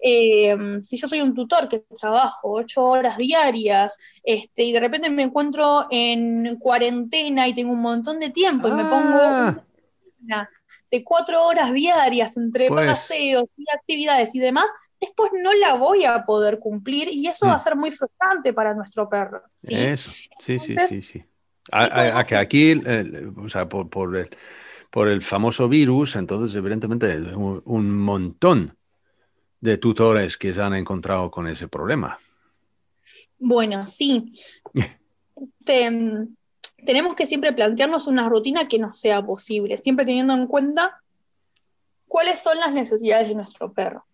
Eh, 0.00 0.56
si 0.84 0.96
yo 0.96 1.06
soy 1.08 1.20
un 1.20 1.34
tutor 1.34 1.68
que 1.68 1.80
trabajo 2.00 2.52
ocho 2.52 2.84
horas 2.84 3.16
diarias 3.18 3.96
este, 4.22 4.64
y 4.64 4.72
de 4.72 4.80
repente 4.80 5.10
me 5.10 5.22
encuentro 5.24 5.86
en 5.90 6.56
cuarentena 6.56 7.46
y 7.48 7.54
tengo 7.54 7.72
un 7.72 7.80
montón 7.82 8.18
de 8.20 8.30
tiempo 8.30 8.68
y 8.68 8.72
me 8.72 8.84
pongo 8.84 9.18
Ah. 9.20 9.62
una 10.24 10.48
de 10.92 11.02
cuatro 11.02 11.44
horas 11.46 11.72
diarias 11.72 12.36
entre 12.36 12.68
Pues. 12.68 12.86
paseos 12.86 13.46
y 13.56 13.64
actividades 13.74 14.34
y 14.34 14.38
demás, 14.38 14.70
después 15.00 15.32
no 15.42 15.52
la 15.54 15.74
voy 15.74 16.04
a 16.04 16.24
poder 16.24 16.58
cumplir 16.60 17.08
y 17.10 17.26
eso 17.26 17.46
va 17.48 17.54
a 17.54 17.58
Mm. 17.58 17.62
ser 17.62 17.76
muy 17.76 17.90
frustrante 17.90 18.52
para 18.52 18.74
nuestro 18.74 19.08
perro. 19.08 19.42
¿sí? 19.56 19.74
eso. 19.74 20.12
Sí, 20.38 20.58
sí, 20.58 20.74
Entonces, 20.74 20.88
sí, 20.88 21.02
sí. 21.02 21.24
A, 21.72 21.86
¿qué 21.86 21.92
a- 21.92 21.94
a 21.94 21.94
podemos 21.94 22.24
que 22.26 22.36
aquí, 22.36 22.70
eh, 22.84 23.32
o 23.36 23.48
sea, 23.48 23.68
por, 23.68 23.88
por 23.88 24.16
el, 24.16 24.28
por 24.90 25.08
el 25.08 25.22
famoso 25.22 25.68
virus, 25.68 26.16
entonces, 26.16 26.54
evidentemente, 26.54 27.16
un, 27.34 27.62
un 27.64 27.98
montón 27.98 28.76
de 29.60 29.78
tutores 29.78 30.36
que 30.36 30.52
se 30.52 30.60
han 30.60 30.74
encontrado 30.74 31.30
con 31.30 31.48
ese 31.48 31.68
problema. 31.68 32.18
Bueno, 33.38 33.86
sí. 33.86 34.32
Este, 35.34 35.90
mm, 35.90 36.36
tenemos 36.84 37.14
que 37.14 37.26
siempre 37.26 37.52
plantearnos 37.52 38.06
una 38.06 38.28
rutina 38.28 38.68
que 38.68 38.78
nos 38.78 38.98
sea 38.98 39.22
posible, 39.22 39.78
siempre 39.78 40.04
teniendo 40.04 40.34
en 40.34 40.46
cuenta 40.46 41.00
cuáles 42.08 42.38
son 42.38 42.58
las 42.58 42.72
necesidades 42.72 43.28
de 43.28 43.34
nuestro 43.34 43.72
perro. 43.72 44.04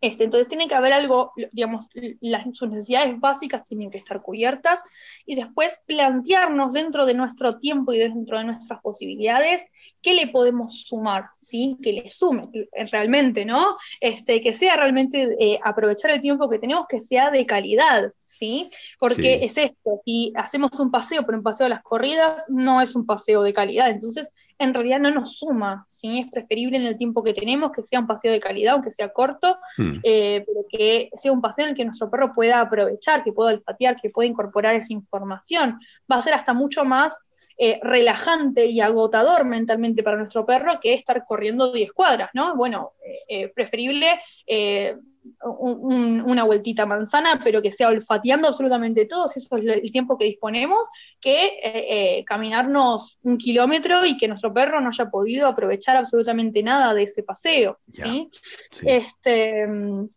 Este, 0.00 0.24
entonces 0.24 0.48
tiene 0.48 0.66
que 0.66 0.74
haber 0.74 0.92
algo, 0.92 1.32
digamos, 1.52 1.88
las, 2.20 2.44
sus 2.54 2.68
necesidades 2.68 3.20
básicas 3.20 3.64
tienen 3.64 3.88
que 3.88 3.98
estar 3.98 4.20
cubiertas 4.20 4.82
y 5.24 5.36
después 5.36 5.78
plantearnos 5.86 6.72
dentro 6.72 7.06
de 7.06 7.14
nuestro 7.14 7.60
tiempo 7.60 7.92
y 7.92 7.98
dentro 7.98 8.38
de 8.38 8.44
nuestras 8.44 8.80
posibilidades 8.80 9.64
qué 10.02 10.14
le 10.14 10.26
podemos 10.26 10.82
sumar, 10.82 11.26
¿sí? 11.40 11.76
Que 11.82 11.92
le 11.92 12.10
sume 12.10 12.48
eh, 12.52 12.86
realmente, 12.90 13.44
¿no? 13.44 13.76
Este, 14.00 14.40
que 14.40 14.52
sea 14.52 14.76
realmente 14.76 15.36
eh, 15.38 15.60
aprovechar 15.62 16.10
el 16.10 16.20
tiempo 16.20 16.48
que 16.50 16.58
tenemos, 16.58 16.86
que 16.88 17.00
sea 17.00 17.30
de 17.30 17.46
calidad, 17.46 18.12
¿sí? 18.24 18.68
Porque 18.98 19.38
Sí. 19.38 19.44
es 19.44 19.58
esto, 19.58 20.00
si 20.04 20.32
hacemos 20.34 20.78
un 20.80 20.90
paseo, 20.90 21.24
pero 21.24 21.38
un 21.38 21.44
paseo 21.44 21.66
a 21.66 21.70
las 21.70 21.82
corridas 21.82 22.44
no 22.48 22.80
es 22.80 22.94
un 22.96 23.06
paseo 23.06 23.42
de 23.42 23.52
calidad, 23.52 23.90
entonces 23.90 24.32
en 24.58 24.74
realidad 24.74 25.00
no 25.00 25.10
nos 25.10 25.38
suma, 25.38 25.86
¿sí? 25.88 26.20
Es 26.20 26.30
preferible 26.30 26.76
en 26.76 26.84
el 26.84 26.96
tiempo 26.98 27.22
que 27.22 27.34
tenemos 27.34 27.72
que 27.72 27.82
sea 27.82 27.98
un 28.00 28.06
paseo 28.06 28.32
de 28.32 28.40
calidad, 28.40 28.74
aunque 28.74 28.92
sea 28.92 29.12
corto, 29.12 29.56
Hmm. 29.76 29.98
eh, 30.02 30.44
pero 30.46 30.66
que 30.68 31.10
sea 31.16 31.32
un 31.32 31.40
paseo 31.40 31.64
en 31.64 31.70
el 31.70 31.76
que 31.76 31.84
nuestro 31.84 32.10
perro 32.10 32.32
pueda 32.34 32.60
aprovechar, 32.60 33.24
que 33.24 33.32
pueda 33.32 33.50
olfatear, 33.52 34.00
que 34.00 34.10
pueda 34.10 34.28
incorporar 34.28 34.74
esa 34.76 34.92
información. 34.92 35.78
Va 36.10 36.16
a 36.16 36.22
ser 36.22 36.34
hasta 36.34 36.52
mucho 36.52 36.84
más 36.84 37.16
eh, 37.58 37.78
relajante 37.82 38.66
y 38.66 38.80
agotador 38.80 39.44
mentalmente 39.44 40.02
para 40.02 40.16
nuestro 40.16 40.44
perro 40.46 40.78
que 40.80 40.94
estar 40.94 41.24
corriendo 41.24 41.72
10 41.72 41.92
cuadras, 41.92 42.30
¿no? 42.34 42.56
Bueno, 42.56 42.92
eh, 43.04 43.18
eh, 43.28 43.48
preferible 43.48 44.20
eh, 44.46 44.96
un- 45.44 45.78
un- 45.92 46.20
una 46.22 46.42
vueltita 46.42 46.84
manzana, 46.84 47.40
pero 47.44 47.62
que 47.62 47.70
sea 47.70 47.88
olfateando 47.88 48.48
absolutamente 48.48 49.06
todo, 49.06 49.28
si 49.28 49.38
eso 49.38 49.56
es 49.56 49.64
el 49.64 49.92
tiempo 49.92 50.18
que 50.18 50.24
disponemos, 50.24 50.80
que 51.20 52.24
caminarnos 52.26 53.18
un 53.22 53.38
kilómetro 53.38 54.04
y 54.04 54.16
que 54.16 54.26
nuestro 54.26 54.52
perro 54.52 54.80
no 54.80 54.88
haya 54.88 55.10
podido 55.10 55.46
aprovechar 55.46 55.96
absolutamente 55.96 56.60
nada 56.64 56.92
de 56.92 57.04
ese 57.04 57.22
paseo. 57.22 57.78
¿sí? 57.88 58.28
Sí. 58.72 58.84
Este, 58.88 59.64
mm, 59.68 60.08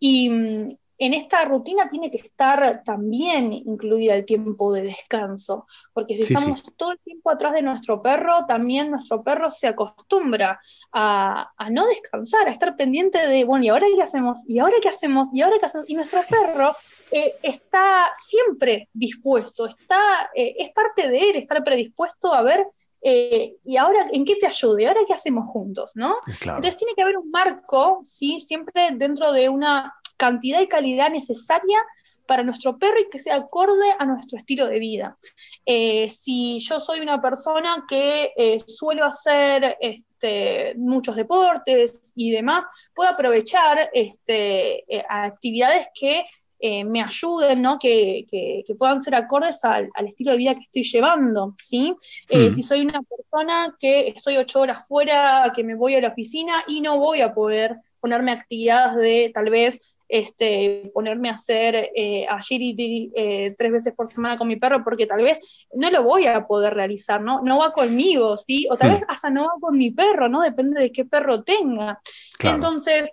y 0.00 0.30
mm, 0.30 0.76
en 0.98 1.14
esta 1.14 1.44
rutina 1.44 1.88
tiene 1.90 2.10
que 2.10 2.18
estar 2.18 2.82
también 2.84 3.52
incluida 3.52 4.14
el 4.14 4.24
tiempo 4.24 4.72
de 4.72 4.82
descanso, 4.82 5.66
porque 5.92 6.16
si 6.16 6.22
Sí, 6.22 6.28
sí. 6.28 6.34
estamos 6.34 6.62
todo 6.76 6.92
el 6.92 6.98
tiempo 7.00 7.30
atrás 7.30 7.52
de 7.54 7.62
nuestro 7.62 8.00
perro, 8.02 8.46
también 8.46 8.90
nuestro 8.90 9.22
perro 9.22 9.50
se 9.50 9.66
acostumbra 9.68 10.60
a, 10.92 11.50
a 11.56 11.70
no 11.70 11.86
descansar, 11.86 12.48
a 12.48 12.52
estar 12.52 12.76
pendiente 12.76 13.18
de, 13.26 13.44
bueno, 13.44 13.64
¿y 13.64 13.68
ahora 13.68 13.86
qué 13.94 14.02
hacemos? 14.02 14.38
¿Y 14.46 14.58
ahora 14.58 14.76
qué 14.82 14.88
hacemos? 14.88 15.28
¿Y 15.32 15.42
ahora 15.42 15.56
qué 15.58 15.66
hacemos? 15.66 15.88
Y 15.90 15.94
nuestro 15.94 16.20
perro 16.28 16.76
eh, 17.10 17.34
está 17.42 18.06
siempre 18.14 18.88
dispuesto, 18.92 19.66
está, 19.66 20.30
eh, 20.34 20.54
es 20.58 20.72
parte 20.72 21.08
de 21.08 21.30
él 21.30 21.36
estar 21.36 21.62
predispuesto 21.64 22.32
a 22.32 22.42
ver, 22.42 22.66
eh, 23.04 23.56
¿y 23.64 23.76
ahora 23.76 24.08
en 24.10 24.24
qué 24.24 24.36
te 24.36 24.46
ayude? 24.46 24.82
¿Y 24.82 24.86
ahora 24.86 25.00
qué 25.06 25.14
hacemos 25.14 25.46
juntos? 25.50 25.92
¿no? 25.94 26.16
Claro. 26.40 26.58
Entonces 26.58 26.76
tiene 26.78 26.94
que 26.94 27.02
haber 27.02 27.18
un 27.18 27.30
marco, 27.30 28.00
¿sí? 28.02 28.40
siempre 28.40 28.90
dentro 28.94 29.32
de 29.32 29.48
una 29.48 29.94
cantidad 30.16 30.60
y 30.60 30.68
calidad 30.68 31.10
necesaria 31.10 31.78
para 32.26 32.42
nuestro 32.42 32.78
perro 32.78 33.00
y 33.00 33.10
que 33.10 33.18
sea 33.18 33.36
acorde 33.36 33.94
a 33.98 34.06
nuestro 34.06 34.38
estilo 34.38 34.66
de 34.66 34.78
vida. 34.78 35.18
Eh, 35.66 36.08
si 36.08 36.58
yo 36.58 36.80
soy 36.80 37.00
una 37.00 37.20
persona 37.20 37.84
que 37.88 38.32
eh, 38.36 38.58
suelo 38.60 39.04
hacer 39.04 39.76
este, 39.80 40.74
muchos 40.76 41.16
deportes 41.16 42.12
y 42.14 42.30
demás, 42.30 42.64
puedo 42.94 43.10
aprovechar 43.10 43.90
este, 43.92 44.84
eh, 44.94 45.04
actividades 45.08 45.88
que 45.94 46.24
eh, 46.60 46.84
me 46.84 47.02
ayuden, 47.02 47.60
¿no? 47.62 47.78
que, 47.78 48.26
que- 48.30 48.64
que 48.66 48.74
puedan 48.74 49.02
ser 49.02 49.14
acordes 49.14 49.64
al, 49.64 49.90
al 49.94 50.06
estilo 50.06 50.32
de 50.32 50.38
vida 50.38 50.54
que 50.54 50.62
estoy 50.62 50.82
llevando. 50.82 51.54
¿sí? 51.58 51.94
Eh, 52.28 52.46
Mm. 52.48 52.50
Si 52.50 52.62
soy 52.62 52.80
una 52.82 53.00
persona 53.02 53.76
que 53.78 54.08
estoy 54.08 54.36
ocho 54.36 54.60
horas 54.60 54.86
fuera, 54.88 55.52
que 55.54 55.64
me 55.64 55.74
voy 55.74 55.94
a 55.94 56.00
la 56.00 56.08
oficina 56.08 56.64
y 56.66 56.80
no 56.80 56.98
voy 56.98 57.20
a 57.20 57.34
poder 57.34 57.76
ponerme 58.00 58.32
actividades 58.32 58.96
de 58.96 59.30
tal 59.34 59.50
vez 59.50 59.90
este, 60.06 60.90
ponerme 60.94 61.30
a 61.30 61.32
hacer 61.32 61.90
eh, 61.94 62.26
agility 62.28 63.10
eh, 63.16 63.54
tres 63.56 63.72
veces 63.72 63.94
por 63.94 64.06
semana 64.06 64.36
con 64.36 64.46
mi 64.46 64.56
perro, 64.56 64.84
porque 64.84 65.06
tal 65.06 65.22
vez 65.22 65.66
no 65.74 65.90
lo 65.90 66.02
voy 66.04 66.26
a 66.26 66.46
poder 66.46 66.74
realizar, 66.74 67.20
¿no? 67.22 67.40
No 67.42 67.58
va 67.58 67.72
conmigo, 67.72 68.36
¿sí? 68.36 68.66
O 68.70 68.76
tal 68.76 68.90
Hmm. 68.90 68.94
vez 68.94 69.02
hasta 69.08 69.30
no 69.30 69.44
va 69.44 69.52
con 69.60 69.76
mi 69.78 69.90
perro, 69.90 70.28
¿no? 70.28 70.42
Depende 70.42 70.78
de 70.80 70.92
qué 70.92 71.04
perro 71.06 71.42
tenga. 71.42 72.00
Claro. 72.38 72.56
Entonces, 72.56 73.10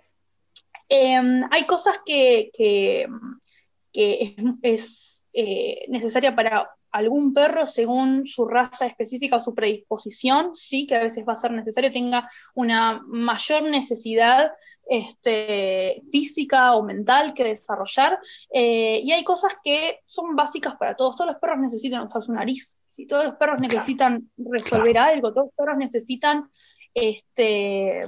eh, 0.92 1.42
hay 1.50 1.64
cosas 1.64 1.96
que, 2.04 2.50
que, 2.52 3.06
que 3.90 4.34
es, 4.36 4.44
es, 4.62 5.24
eh, 5.32 5.86
necesaria 5.88 6.36
para 6.36 6.68
algún 6.90 7.32
perro 7.32 7.66
según 7.66 8.26
su 8.26 8.46
raza 8.46 8.84
específica 8.84 9.36
o 9.36 9.40
su 9.40 9.54
predisposición, 9.54 10.54
sí, 10.54 10.86
que 10.86 10.96
a 10.96 11.02
veces 11.02 11.24
va 11.26 11.32
a 11.32 11.38
ser 11.38 11.52
necesario, 11.52 11.90
tenga 11.90 12.30
una 12.54 13.00
mayor 13.06 13.62
necesidad 13.62 14.52
este, 14.86 16.02
física 16.10 16.74
o 16.74 16.82
mental 16.82 17.32
que 17.32 17.44
desarrollar. 17.44 18.18
Eh, 18.52 19.00
y 19.02 19.12
hay 19.12 19.24
cosas 19.24 19.54
que 19.64 20.00
son 20.04 20.36
básicas 20.36 20.76
para 20.76 20.94
todos. 20.94 21.16
Todos 21.16 21.30
los 21.30 21.40
perros 21.40 21.60
necesitan 21.60 22.06
usar 22.06 22.20
su 22.20 22.32
nariz. 22.34 22.76
¿sí? 22.90 23.06
Todos 23.06 23.24
los 23.24 23.36
perros 23.36 23.60
necesitan 23.60 24.30
resolver 24.36 24.98
algo. 24.98 25.32
Todos 25.32 25.46
los 25.46 25.54
perros 25.54 25.78
necesitan 25.78 26.50
este, 26.92 28.06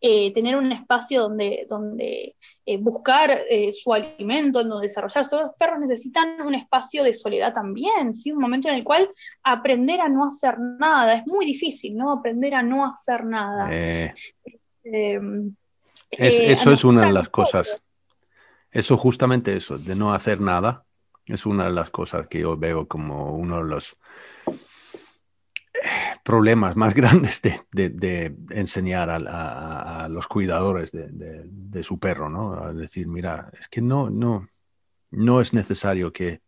eh, 0.00 0.32
tener 0.32 0.56
un 0.56 0.70
espacio 0.72 1.22
donde, 1.22 1.66
donde 1.68 2.36
eh, 2.66 2.76
buscar 2.76 3.30
eh, 3.48 3.72
su 3.72 3.92
alimento, 3.92 4.60
en 4.60 4.68
donde 4.68 4.86
desarrollar. 4.88 5.28
Todos 5.28 5.42
los 5.44 5.54
perros 5.56 5.80
necesitan 5.80 6.40
un 6.42 6.54
espacio 6.54 7.02
de 7.02 7.14
soledad 7.14 7.52
también, 7.52 8.14
¿sí? 8.14 8.30
un 8.32 8.40
momento 8.40 8.68
en 8.68 8.74
el 8.76 8.84
cual 8.84 9.08
aprender 9.42 10.00
a 10.00 10.08
no 10.08 10.26
hacer 10.28 10.58
nada. 10.58 11.14
Es 11.14 11.26
muy 11.26 11.46
difícil, 11.46 11.96
¿no? 11.96 12.12
Aprender 12.12 12.54
a 12.54 12.62
no 12.62 12.84
hacer 12.86 13.24
nada. 13.24 13.72
Es- 13.72 14.24
eh, 14.82 15.20
eso 16.52 16.72
es 16.72 16.84
una 16.84 17.06
de 17.06 17.12
las 17.12 17.28
cosas. 17.28 17.80
Eso 18.72 18.96
justamente 18.96 19.56
eso, 19.56 19.78
de 19.78 19.94
no 19.96 20.12
hacer 20.12 20.40
nada, 20.40 20.84
es 21.26 21.46
una 21.46 21.64
de 21.64 21.72
las 21.72 21.90
cosas 21.90 22.26
que 22.28 22.40
yo 22.40 22.56
veo 22.56 22.86
como 22.88 23.34
uno 23.36 23.58
de 23.62 23.68
los 23.68 23.96
problemas 26.24 26.76
más 26.76 26.94
grandes 27.00 27.40
de, 27.42 27.60
de- 27.72 27.90
de 27.90 28.34
enseñar 28.50 29.10
a, 29.10 29.16
a- 29.16 30.04
a 30.04 30.08
los 30.08 30.26
cuidadores 30.26 30.92
de, 30.92 31.82
su 31.82 31.98
perro, 31.98 32.28
¿no? 32.28 32.72
Decir, 32.74 33.06
mira, 33.06 33.50
es 33.58 33.68
que 33.68 33.80
no, 33.80 34.10
no, 34.10 34.48
no 35.10 35.40
es 35.40 35.52
necesario 35.52 36.12
que 36.12 36.40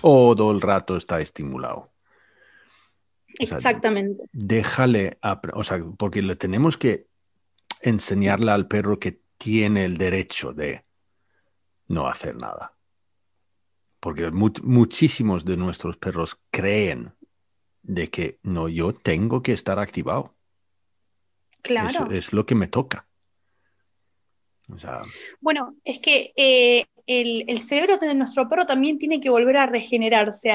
todo 0.00 0.50
el 0.52 0.60
rato 0.60 0.96
está 0.96 1.20
estimulado. 1.20 1.92
Exactamente. 3.40 4.24
déjale, 4.32 5.18
o 5.54 5.62
sea, 5.62 5.78
porque 5.96 6.22
le 6.22 6.34
tenemos 6.36 6.76
que 6.76 7.06
enseñarle 7.82 8.50
al 8.50 8.66
perro 8.66 8.98
que 8.98 9.20
tiene 9.36 9.84
el 9.84 9.96
derecho 9.98 10.52
de 10.52 10.84
no 11.86 12.08
hacer 12.08 12.36
nada. 12.36 12.74
Porque 14.00 14.30
muchísimos 14.30 15.44
de 15.44 15.56
nuestros 15.56 15.96
perros 15.96 16.38
creen 16.50 17.12
de 17.88 18.08
que 18.08 18.38
no, 18.42 18.68
yo 18.68 18.92
tengo 18.92 19.42
que 19.42 19.52
estar 19.52 19.78
activado. 19.78 20.34
Claro. 21.62 22.10
Es, 22.12 22.32
lo 22.32 22.46
que 22.46 22.54
me 22.54 22.68
toca. 22.68 23.08
bueno, 25.40 25.74
es 25.84 25.98
que 25.98 26.32
eh, 26.36 26.86
el, 27.06 27.58
cerebro 27.60 27.96
de 27.96 28.14
nuestro 28.14 28.48
perro 28.48 28.66
también 28.66 28.98
tiene 28.98 29.20
que 29.20 29.30
volver 29.30 29.56
a 29.56 29.66
regenerarse, 29.66 30.52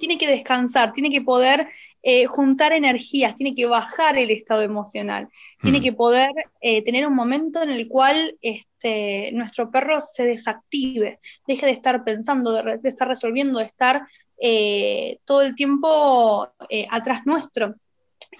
tiene 0.00 0.18
que 0.18 0.26
descansar, 0.26 0.92
tiene 0.92 1.10
que 1.10 1.20
poder 1.20 1.68
eh, 2.02 2.24
juntar 2.24 2.72
energías, 2.72 3.36
tiene 3.36 3.54
que 3.54 3.66
bajar 3.66 4.16
el 4.16 4.30
estado 4.30 4.62
emocional, 4.62 5.28
tiene 5.60 5.80
hmm. 5.80 5.82
que 5.82 5.92
poder 5.92 6.30
eh, 6.62 6.82
tener 6.82 7.06
un 7.06 7.14
momento 7.14 7.62
en 7.62 7.70
el 7.70 7.86
cual 7.88 8.38
este, 8.40 9.30
nuestro 9.32 9.70
perro 9.70 10.00
se 10.00 10.24
desactive, 10.24 11.20
deje 11.46 11.66
de 11.66 11.72
estar 11.72 12.02
pensando, 12.02 12.54
de, 12.54 12.80
estar 12.84 13.06
resolviendo, 13.06 13.58
de 13.58 13.66
estar 13.66 14.06
eh, 14.40 15.18
todo 15.24 15.42
el 15.42 15.54
tiempo 15.54 16.48
atrás 16.90 17.22
nuestro. 17.26 17.74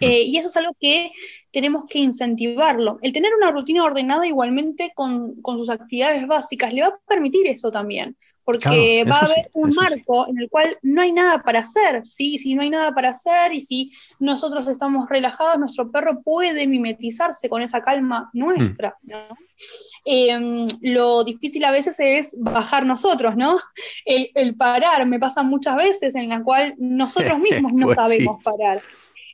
Hmm. 0.00 0.06
y 0.06 0.36
eso 0.38 0.48
es 0.48 0.56
algo 0.56 0.74
que 0.80 1.10
tenemos 1.52 1.84
que 1.88 1.98
incentivarlo. 1.98 2.98
El 3.02 3.12
tener 3.12 3.32
una 3.34 3.50
rutina 3.50 3.84
ordenada 3.84 4.26
igualmente 4.26 4.92
con, 4.94 5.42
con, 5.42 5.58
sus 5.58 5.68
actividades 5.68 6.26
básicas 6.26 6.72
le 6.72 6.82
va 6.82 6.88
a 6.88 6.98
permitir 7.06 7.46
eso 7.48 7.70
también 7.70 8.16
porque 8.50 9.04
va 9.04 9.16
a 9.16 9.24
haber 9.26 9.50
un 9.54 9.72
marco 9.74 10.26
en 10.28 10.38
el 10.38 10.50
cual 10.50 10.76
no 10.82 11.02
hay 11.02 11.12
nada 11.12 11.42
para 11.42 11.60
hacer, 11.60 12.04
¿sí? 12.04 12.36
Si 12.36 12.54
no 12.54 12.62
hay 12.62 12.70
nada 12.70 12.92
para 12.92 13.10
hacer 13.10 13.52
y 13.52 13.60
si 13.60 13.92
nosotros 14.18 14.66
estamos 14.66 15.08
relajados, 15.08 15.58
nuestro 15.58 15.90
perro 15.90 16.20
puede 16.22 16.66
mimetizarse 16.66 17.48
con 17.48 17.62
esa 17.62 17.80
calma 17.80 18.28
nuestra, 18.32 18.96
mm. 19.02 19.10
¿no? 19.10 19.18
Em, 20.04 20.66
lo 20.80 21.24
difícil 21.24 21.64
a 21.64 21.70
veces 21.70 21.98
es 22.00 22.34
bajar 22.38 22.86
nosotros, 22.86 23.36
¿no? 23.36 23.58
El, 24.04 24.54
parar, 24.56 25.06
me 25.06 25.18
pasa 25.18 25.42
muchas 25.42 25.76
veces 25.76 26.14
en 26.14 26.28
la 26.28 26.42
cual 26.42 26.74
nosotros 26.78 27.38
mismos 27.38 27.72
no 27.72 27.86
pues 27.86 27.96
sabemos 27.96 28.36
parar. 28.42 28.80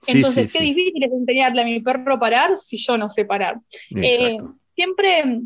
Entonces, 0.06 0.52
qué 0.52 0.60
difícil 0.60 1.02
es 1.02 1.12
enseñarle 1.12 1.62
a 1.62 1.64
mi 1.64 1.80
perro 1.80 2.14
a 2.14 2.18
parar 2.18 2.58
si 2.58 2.76
yo 2.76 2.96
no 2.96 3.10
sé 3.10 3.24
parar. 3.24 3.58
Eh, 3.94 4.38
siempre 4.74 5.40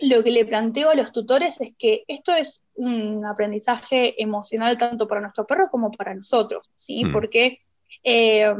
lo 0.00 0.24
que 0.24 0.30
le 0.30 0.46
planteo 0.46 0.90
a 0.90 0.94
los 0.94 1.12
tutores 1.12 1.60
es 1.60 1.72
que 1.78 2.04
esto 2.08 2.34
es 2.34 2.62
un 2.74 3.24
aprendizaje 3.26 4.20
emocional 4.20 4.78
tanto 4.78 5.06
para 5.06 5.20
nuestro 5.20 5.46
perro 5.46 5.68
como 5.70 5.90
para 5.90 6.14
nosotros, 6.14 6.68
¿sí? 6.74 7.04
Mm. 7.04 7.12
Porque 7.12 7.60
eh, 8.02 8.52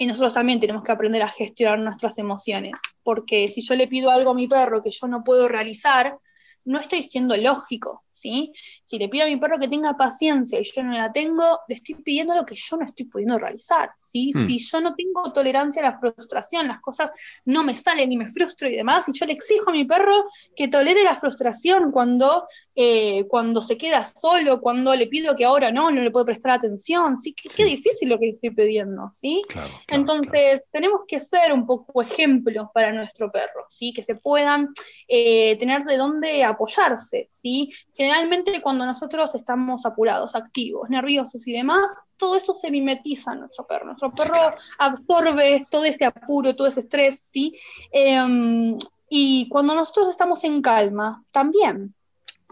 nosotros 0.00 0.32
también 0.34 0.60
tenemos 0.60 0.82
que 0.82 0.92
aprender 0.92 1.22
a 1.22 1.28
gestionar 1.28 1.78
nuestras 1.78 2.18
emociones, 2.18 2.72
porque 3.02 3.48
si 3.48 3.62
yo 3.62 3.74
le 3.74 3.88
pido 3.88 4.10
algo 4.10 4.30
a 4.30 4.34
mi 4.34 4.46
perro 4.46 4.82
que 4.82 4.90
yo 4.90 5.06
no 5.08 5.24
puedo 5.24 5.48
realizar, 5.48 6.18
no 6.64 6.80
estoy 6.80 7.02
siendo 7.02 7.36
lógico, 7.36 8.04
¿sí? 8.10 8.52
Si 8.84 8.98
le 8.98 9.08
pido 9.08 9.24
a 9.24 9.28
mi 9.28 9.36
perro 9.36 9.58
que 9.58 9.68
tenga 9.68 9.96
paciencia 9.96 10.58
y 10.58 10.64
yo 10.64 10.82
no 10.82 10.92
la 10.92 11.12
tengo, 11.12 11.60
le 11.68 11.74
estoy 11.74 11.96
pidiendo 11.96 12.34
lo 12.34 12.46
que 12.46 12.54
yo 12.54 12.76
no 12.76 12.86
estoy 12.86 13.06
pudiendo 13.06 13.36
realizar, 13.36 13.90
¿sí? 13.98 14.32
Hmm. 14.34 14.46
Si 14.46 14.58
yo 14.58 14.80
no 14.80 14.94
tengo 14.94 15.32
tolerancia 15.32 15.82
a 15.82 15.90
la 15.90 15.98
frustración, 15.98 16.68
las 16.68 16.80
cosas 16.80 17.12
no 17.44 17.64
me 17.64 17.74
salen 17.74 18.10
y 18.12 18.16
me 18.16 18.30
frustro 18.30 18.68
y 18.68 18.76
demás, 18.76 19.08
y 19.08 19.12
yo 19.12 19.26
le 19.26 19.34
exijo 19.34 19.70
a 19.70 19.72
mi 19.72 19.84
perro 19.84 20.24
que 20.56 20.68
tolere 20.68 21.02
la 21.02 21.16
frustración 21.16 21.90
cuando, 21.90 22.46
eh, 22.74 23.26
cuando 23.28 23.60
se 23.60 23.76
queda 23.76 24.04
solo, 24.04 24.60
cuando 24.60 24.94
le 24.94 25.06
pido 25.06 25.36
que 25.36 25.44
ahora 25.44 25.70
no, 25.70 25.90
no 25.90 26.00
le 26.00 26.10
puedo 26.10 26.26
prestar 26.26 26.52
atención, 26.52 27.18
¿sí? 27.18 27.34
Qué, 27.34 27.64
difícil 27.64 28.08
lo 28.08 28.18
que 28.18 28.30
estoy 28.30 28.50
pidiendo, 28.50 29.10
¿sí? 29.14 29.42
Entonces, 29.88 30.64
tenemos 30.70 31.02
que 31.06 31.20
ser 31.20 31.52
un 31.52 31.66
poco 31.66 32.02
ejemplos 32.02 32.68
para 32.72 32.92
nuestro 32.92 33.30
perro, 33.30 33.66
¿sí? 33.68 33.92
Que 33.92 34.02
se 34.02 34.14
puedan 34.14 34.68
eh, 35.08 35.56
tener 35.58 35.84
de 35.84 35.96
dónde 35.96 36.44
apoyarse, 36.54 37.28
¿sí? 37.30 37.70
Generalmente 37.94 38.60
cuando 38.62 38.86
nosotros 38.86 39.34
estamos 39.34 39.84
apurados, 39.86 40.34
activos, 40.34 40.88
nerviosos 40.90 41.46
y 41.46 41.52
demás, 41.52 41.94
todo 42.16 42.36
eso 42.36 42.54
se 42.54 42.70
mimetiza 42.70 43.32
en 43.32 43.40
nuestro 43.40 43.66
perro. 43.66 43.86
Nuestro 43.86 44.12
perro 44.12 44.54
absorbe 44.78 45.66
todo 45.70 45.84
ese 45.84 46.04
apuro, 46.04 46.56
todo 46.56 46.66
ese 46.66 46.80
estrés, 46.80 47.20
¿sí? 47.20 47.56
Em, 47.92 48.78
y 49.08 49.48
cuando 49.48 49.74
nosotros 49.74 50.08
estamos 50.08 50.42
en 50.44 50.62
calma, 50.62 51.22
también. 51.30 51.94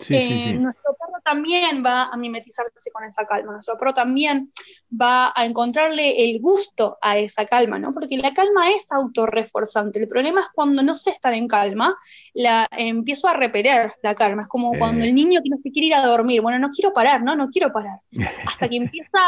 Eh, 0.08 0.54
nuestro 0.54 0.94
perro 0.94 1.20
también 1.22 1.84
va 1.84 2.04
a 2.04 2.16
mimetizarse 2.16 2.90
con 2.90 3.04
esa 3.04 3.26
calma, 3.26 3.52
nuestro 3.52 3.78
perro 3.78 3.94
también 3.94 4.50
va 4.90 5.32
a 5.34 5.44
encontrarle 5.44 6.24
el 6.24 6.40
gusto 6.40 6.98
a 7.00 7.18
esa 7.18 7.44
calma, 7.46 7.78
¿no? 7.78 7.92
Porque 7.92 8.16
la 8.16 8.32
calma 8.34 8.70
es 8.70 8.90
autorreforzante. 8.90 9.98
El 9.98 10.08
problema 10.08 10.40
es 10.40 10.46
cuando 10.54 10.82
no 10.82 10.94
sé 10.94 11.10
estar 11.10 11.32
en 11.34 11.46
calma, 11.46 11.96
la, 12.34 12.66
empiezo 12.72 13.28
a 13.28 13.34
repeler 13.34 13.94
la 14.02 14.14
calma. 14.14 14.42
Es 14.42 14.48
como 14.48 14.76
cuando 14.78 15.04
eh. 15.04 15.08
el 15.08 15.14
niño 15.14 15.40
que 15.42 15.50
no 15.50 15.58
se 15.58 15.70
quiere 15.70 15.88
ir 15.88 15.94
a 15.94 16.06
dormir, 16.06 16.40
bueno, 16.40 16.58
no 16.58 16.70
quiero 16.70 16.92
parar, 16.92 17.22
¿no? 17.22 17.36
No 17.36 17.50
quiero 17.50 17.72
parar. 17.72 18.00
Hasta 18.46 18.68
que 18.68 18.76
empieza 18.76 19.18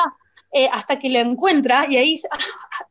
eh, 0.57 0.69
hasta 0.73 1.01
que 1.01 1.09
lo 1.11 1.19
encuentra 1.19 1.85
y 1.91 1.97
ahí... 1.97 2.21
Ah, 2.31 2.39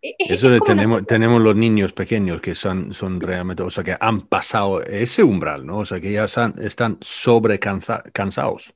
Eso 0.01 0.49
tenemos, 0.59 1.05
tenemos 1.07 1.41
los 1.41 1.55
niños 1.55 1.93
pequeños 1.93 2.41
que 2.41 2.55
son, 2.55 2.93
son 2.93 3.21
realmente, 3.21 3.63
o 3.63 3.69
sea, 3.69 3.85
que 3.85 3.95
han 3.97 4.27
pasado 4.27 4.83
ese 4.83 5.23
umbral, 5.23 5.65
¿no? 5.65 5.77
O 5.77 5.85
sea, 5.85 6.01
que 6.01 6.11
ya 6.11 6.25
están, 6.25 6.55
están 6.61 6.97
sobrecansados. 6.99 8.73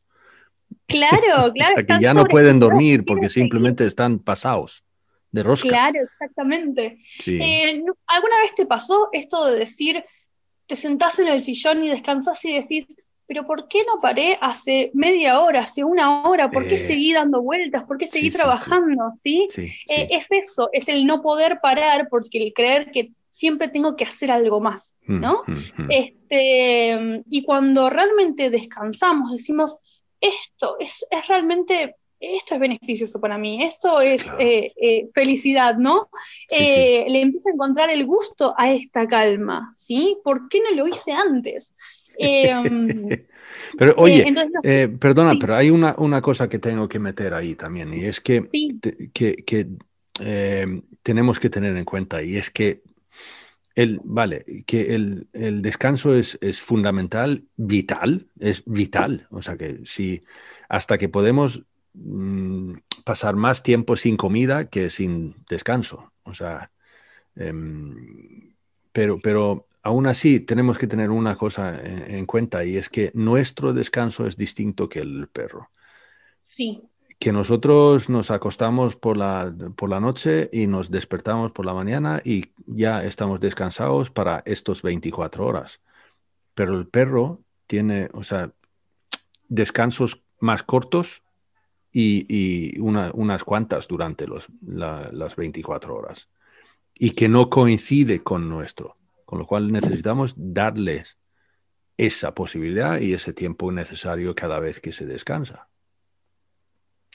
Claro, 0.86 1.18
claro. 1.54 1.74
o 1.74 1.76
sea, 1.76 1.86
que 1.86 2.00
ya 2.02 2.14
no 2.14 2.24
pueden 2.26 2.62
dormir 2.62 3.04
porque 3.04 3.28
simplemente 3.28 3.86
están 3.86 4.20
pasados 4.20 4.86
de 5.32 5.44
rosca. 5.44 5.68
Claro, 5.68 6.00
exactamente. 6.02 7.00
Eh, 7.26 7.84
¿Alguna 8.08 8.42
vez 8.42 8.56
te 8.56 8.66
pasó 8.66 9.10
esto 9.12 9.48
de 9.48 9.60
decir, 9.60 10.02
te 10.66 10.78
sentás 10.78 11.20
en 11.20 11.28
el 11.28 11.42
sillón 11.42 11.84
y 11.84 11.90
descansas 11.90 12.44
y 12.46 12.54
decís, 12.54 12.86
pero 13.28 13.45
¿por 13.45 13.67
qué 13.67 13.84
no 13.86 13.99
paré 13.99 14.38
hace 14.41 14.89
media 14.93 15.41
hora, 15.41 15.59
hace 15.59 15.84
una 15.84 16.23
hora? 16.23 16.49
¿Por 16.49 16.65
qué 16.67 16.75
eh, 16.75 16.80
seguí 16.80 17.13
dando 17.13 17.41
vueltas? 17.41 17.84
¿Por 17.84 17.97
qué 17.97 18.07
seguí 18.07 18.30
trabajando? 18.30 19.11
¿sí? 19.17 19.47
Eh, 19.57 20.07
es 20.11 20.28
eso, 20.32 20.69
es 20.71 20.88
el 20.88 21.05
no 21.05 21.21
poder 21.21 21.59
parar 21.61 22.07
porque 22.09 22.41
el 22.41 22.53
creer 22.53 22.89
que 22.91 23.11
siempre 23.32 23.67
tengo 23.67 23.97
que 23.97 24.05
hacer 24.05 24.32
algo 24.32 24.61
más, 24.61 24.95
mm, 25.05 25.19
¿no? 25.19 25.43
Mm, 25.45 25.84
mm. 25.84 25.88
Este, 25.89 27.23
y 27.30 27.43
cuando 27.43 27.89
realmente 27.89 28.49
descansamos, 28.49 29.34
decimos, 29.34 29.78
esto 30.21 30.78
es, 30.80 31.05
realmente 31.28 31.97
esto 32.19 32.55
es 32.55 32.59
beneficioso 32.59 33.19
para 33.19 33.38
mí, 33.38 33.61
esto 33.61 34.01
es 34.01 34.34
eh, 34.39 35.07
felicidad, 35.13 35.75
¿no? 35.75 36.09
Le 36.49 37.21
empiezo 37.21 37.49
a 37.49 37.53
encontrar 37.53 37.89
el 37.91 38.05
gusto 38.07 38.55
a 38.57 38.71
esta 38.71 39.05
calma, 39.05 39.71
¿sí? 39.75 40.17
¿Por 40.23 40.47
qué 40.49 40.61
no 40.61 40.71
lo 40.71 40.88
hice 40.88 41.11
antes? 41.11 41.75
Em, 42.18 43.09
pero 43.78 43.93
oye, 43.97 44.26
eh, 44.63 44.89
perdona, 44.99 45.34
pero 45.39 45.55
hay 45.55 45.70
una, 45.70 45.95
una, 45.97 46.22
cosa 46.22 46.49
que 46.49 46.59
tengo 46.59 46.88
que 46.88 46.99
meter 46.99 47.34
ahí 47.34 47.55
también, 47.55 47.93
y 47.93 48.05
es 48.05 48.22
que, 48.22 48.47
que, 49.13 49.68
em, 50.20 50.82
tenemos 51.03 51.39
que 51.39 51.49
tener 51.49 51.78
en 51.78 51.86
cuenta, 51.86 52.24
y 52.24 52.38
es 52.38 52.49
que 52.49 52.82
el, 53.76 54.01
vale, 54.03 54.43
que 54.65 54.95
el, 54.95 55.28
el 55.34 55.61
descanso 55.61 56.15
es, 56.15 56.39
es, 56.41 56.59
fundamental, 56.59 57.43
vital, 57.57 58.26
es 58.39 58.63
vital. 58.65 59.28
O 59.30 59.43
sea 59.43 59.55
que 59.55 59.82
si 59.86 60.20
hasta 60.68 60.97
que 60.97 61.09
podemos 61.09 61.61
mm, 61.93 62.74
pasar 63.03 63.36
más 63.36 63.61
tiempo 63.61 63.95
sin 63.95 64.18
comida 64.18 64.68
que 64.68 64.89
sin 64.89 65.36
descanso. 65.47 66.11
O 66.24 66.34
sea, 66.34 66.72
em, 67.36 68.55
pero, 68.91 69.20
pero 69.22 69.66
aún 69.88 70.06
así 70.06 70.42
tenemos 70.42 70.78
que 70.78 70.86
tener 70.86 71.12
una 71.12 71.38
cosa 71.38 71.80
en, 71.82 72.26
cuenta 72.26 72.66
y 72.66 72.76
es 72.76 72.90
que 72.90 73.10
nuestro 73.14 73.74
descanso 73.74 74.28
es 74.28 74.36
distinto 74.36 74.90
que 74.90 75.00
el 75.00 75.30
perro. 75.30 75.70
Sí. 76.44 76.84
Que 77.18 77.32
nosotros 77.32 78.10
nos 78.10 78.30
acostamos 78.30 78.98
por 78.98 79.16
la, 79.16 79.54
por 79.78 79.90
la 79.90 80.02
noche 80.02 80.50
y 80.52 80.68
nos 80.68 80.92
despertamos 80.92 81.54
por 81.54 81.66
la 81.66 81.74
mañana 81.74 82.22
y 82.22 82.52
ya 82.66 83.02
estamos 83.06 83.40
descansados 83.40 84.10
para 84.10 84.44
estos 84.46 84.82
24 84.82 85.46
horas. 85.46 85.80
Pero 86.54 86.78
el 86.78 86.88
perro 86.88 87.40
tiene, 87.66 88.10
o 88.12 88.26
sea, 88.26 88.52
descansos 89.48 90.22
más 90.42 90.64
cortos 90.64 91.24
y, 91.94 92.78
unas 92.78 93.44
cuantas 93.46 93.88
durante 93.88 94.28
los, 94.28 94.48
las 94.62 95.38
24 95.38 95.96
horas. 95.96 96.28
Y 96.94 97.12
que 97.12 97.30
no 97.30 97.50
coincide 97.50 98.22
con 98.22 98.50
nuestro. 98.50 98.98
Con 99.28 99.39
lo 99.39 99.45
cual 99.45 99.73
necesitamos 99.73 100.36
darles 100.38 101.17
esa 101.97 102.34
posibilidad 102.34 103.01
y 103.01 103.13
ese 103.13 103.34
tiempo 103.34 103.73
necesario 103.73 104.34
cada 104.34 104.57
vez 104.59 104.80
que 104.80 104.93
se 104.93 105.05
descansa. 105.05 105.67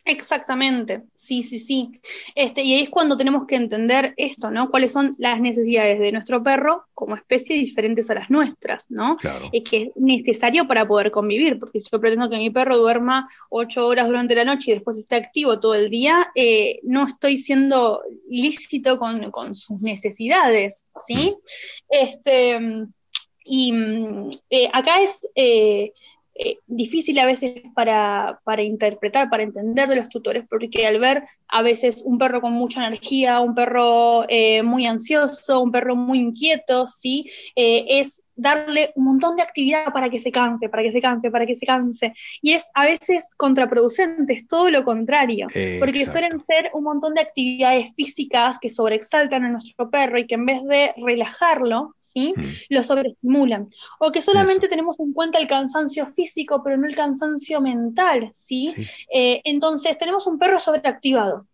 Exactamente, 0.04 1.02
sí, 1.14 1.44
sí, 1.44 1.60
sí. 1.60 2.00
Este, 2.34 2.62
y 2.62 2.74
ahí 2.74 2.82
es 2.82 2.90
cuando 2.90 3.16
tenemos 3.16 3.46
que 3.46 3.54
entender 3.54 4.14
esto, 4.16 4.50
¿no? 4.50 4.68
Cuáles 4.68 4.90
son 4.92 5.12
las 5.16 5.40
necesidades 5.40 6.00
de 6.00 6.10
nuestro 6.10 6.42
perro 6.42 6.86
como 6.92 7.14
especie 7.14 7.56
diferentes 7.56 8.10
a 8.10 8.14
las 8.14 8.28
nuestras, 8.28 8.90
¿no? 8.90 9.14
Claro. 9.16 9.48
Y 9.52 9.62
que 9.62 9.82
es 9.82 9.88
necesario 9.94 10.66
para 10.66 10.88
poder 10.88 11.12
convivir, 11.12 11.56
porque 11.58 11.80
si 11.80 11.88
yo 11.92 12.00
pretendo 12.00 12.28
que 12.28 12.36
mi 12.36 12.50
perro 12.50 12.78
duerma 12.78 13.28
ocho 13.48 13.86
horas 13.86 14.08
durante 14.08 14.34
la 14.34 14.44
noche 14.44 14.72
y 14.72 14.74
después 14.74 14.98
esté 14.98 15.14
activo 15.14 15.60
todo 15.60 15.74
el 15.74 15.88
día, 15.88 16.32
eh, 16.34 16.80
no 16.82 17.06
estoy 17.06 17.36
siendo 17.36 18.02
lícito 18.28 18.98
con, 18.98 19.30
con 19.30 19.54
sus 19.54 19.80
necesidades, 19.80 20.82
¿sí? 21.06 21.36
Este, 21.88 22.58
y 23.44 23.72
mm, 23.72 24.30
eh, 24.50 24.68
acá 24.72 25.00
es... 25.00 25.20
eh, 26.34 26.58
difícil 26.66 27.18
a 27.18 27.26
veces 27.26 27.62
para, 27.74 28.40
para, 28.44 28.62
interpretar, 28.62 29.28
para 29.28 29.42
entender 29.42 29.88
de 29.88 29.96
los 29.96 30.08
tutores, 30.08 30.44
porque 30.48 30.86
al 30.86 30.98
ver 30.98 31.24
a 31.48 31.62
veces 31.62 32.02
un 32.04 32.18
perro 32.18 32.40
con 32.40 32.52
mucha 32.52 32.86
energía, 32.86 33.40
un 33.40 33.54
perro 33.54 34.24
eh, 34.28 34.62
muy 34.62 34.86
ansioso, 34.86 35.60
un 35.60 35.70
perro 35.70 35.94
muy 35.94 36.18
inquieto, 36.18 36.86
¿sí? 36.86 37.30
Eh, 37.54 37.84
es 38.00 38.22
darle 38.42 38.92
un 38.96 39.04
montón 39.04 39.36
de 39.36 39.42
actividad 39.42 39.92
para 39.92 40.10
que 40.10 40.18
se 40.18 40.32
canse, 40.32 40.68
para 40.68 40.82
que 40.82 40.92
se 40.92 41.00
canse, 41.00 41.30
para 41.30 41.46
que 41.46 41.56
se 41.56 41.64
canse. 41.64 42.12
Y 42.42 42.52
es 42.52 42.68
a 42.74 42.84
veces 42.84 43.28
contraproducente, 43.36 44.32
es 44.32 44.48
todo 44.48 44.68
lo 44.68 44.84
contrario, 44.84 45.46
Exacto. 45.48 45.84
porque 45.84 46.06
suelen 46.06 46.44
ser 46.44 46.70
un 46.74 46.84
montón 46.84 47.14
de 47.14 47.20
actividades 47.20 47.94
físicas 47.94 48.58
que 48.58 48.68
sobreexaltan 48.68 49.44
a 49.44 49.48
nuestro 49.48 49.88
perro 49.88 50.18
y 50.18 50.26
que 50.26 50.34
en 50.34 50.46
vez 50.46 50.62
de 50.64 50.92
relajarlo, 50.96 51.94
¿sí? 51.98 52.34
Mm. 52.36 52.42
lo 52.70 52.82
sobreestimulan. 52.82 53.68
O 54.00 54.10
que 54.10 54.20
solamente 54.20 54.66
Eso. 54.66 54.70
tenemos 54.70 54.98
en 55.00 55.12
cuenta 55.12 55.38
el 55.38 55.46
cansancio 55.46 56.06
físico, 56.06 56.62
pero 56.64 56.76
no 56.76 56.86
el 56.86 56.96
cansancio 56.96 57.60
mental, 57.60 58.30
¿sí? 58.32 58.72
Sí. 58.74 58.86
Eh, 59.14 59.40
entonces 59.44 59.96
tenemos 59.98 60.26
un 60.26 60.38
perro 60.38 60.58
sobreactivado. 60.58 61.46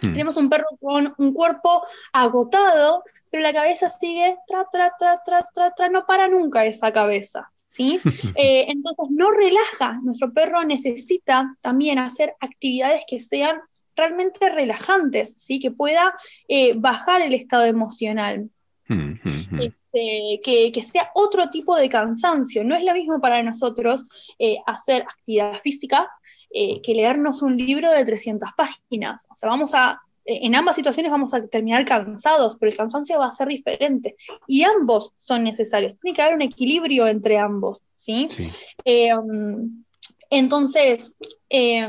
Mm. 0.00 0.12
Tenemos 0.12 0.36
un 0.36 0.48
perro 0.48 0.66
con 0.80 1.14
un 1.18 1.32
cuerpo 1.32 1.82
agotado, 2.12 3.02
pero 3.30 3.42
la 3.42 3.52
cabeza 3.52 3.88
sigue 3.90 4.36
tra, 4.46 4.66
tra, 4.70 4.92
tra, 4.98 5.14
tra, 5.24 5.46
tra, 5.54 5.70
tra, 5.72 5.88
no 5.88 6.06
para 6.06 6.28
nunca 6.28 6.64
esa 6.64 6.92
cabeza, 6.92 7.50
¿sí? 7.54 8.00
Eh, 8.36 8.66
entonces 8.68 9.06
no 9.10 9.30
relaja. 9.30 9.98
Nuestro 10.02 10.32
perro 10.32 10.64
necesita 10.64 11.56
también 11.60 11.98
hacer 11.98 12.34
actividades 12.40 13.04
que 13.08 13.20
sean 13.20 13.60
realmente 13.94 14.48
relajantes, 14.50 15.32
¿sí? 15.36 15.58
Que 15.58 15.70
pueda 15.70 16.14
eh, 16.48 16.74
bajar 16.76 17.22
el 17.22 17.34
estado 17.34 17.64
emocional. 17.64 18.50
Mm, 18.88 18.94
mm, 18.94 19.46
mm. 19.50 19.60
Este, 19.60 20.40
que, 20.44 20.70
que 20.72 20.82
sea 20.82 21.10
otro 21.14 21.50
tipo 21.50 21.76
de 21.76 21.88
cansancio. 21.88 22.62
No 22.62 22.76
es 22.76 22.84
lo 22.84 22.92
mismo 22.92 23.20
para 23.20 23.42
nosotros 23.42 24.06
eh, 24.38 24.58
hacer 24.66 25.02
actividad 25.02 25.58
física 25.58 26.08
eh, 26.50 26.80
que 26.82 26.94
leernos 26.94 27.42
un 27.42 27.56
libro 27.56 27.90
de 27.90 28.04
300 28.04 28.50
páginas. 28.56 29.26
O 29.30 29.36
sea, 29.36 29.48
vamos 29.48 29.74
a, 29.74 30.00
eh, 30.24 30.40
en 30.42 30.54
ambas 30.54 30.76
situaciones 30.76 31.12
vamos 31.12 31.34
a 31.34 31.46
terminar 31.46 31.84
cansados, 31.84 32.56
pero 32.58 32.70
el 32.70 32.76
cansancio 32.76 33.18
va 33.18 33.28
a 33.28 33.32
ser 33.32 33.48
diferente. 33.48 34.16
Y 34.46 34.64
ambos 34.64 35.12
son 35.18 35.44
necesarios. 35.44 35.98
Tiene 36.00 36.14
que 36.14 36.22
haber 36.22 36.34
un 36.34 36.42
equilibrio 36.42 37.06
entre 37.06 37.38
ambos, 37.38 37.80
¿sí? 37.94 38.28
Sí. 38.30 38.50
Eh, 38.84 39.14
um, 39.14 39.84
entonces, 40.30 41.16
eh, 41.48 41.86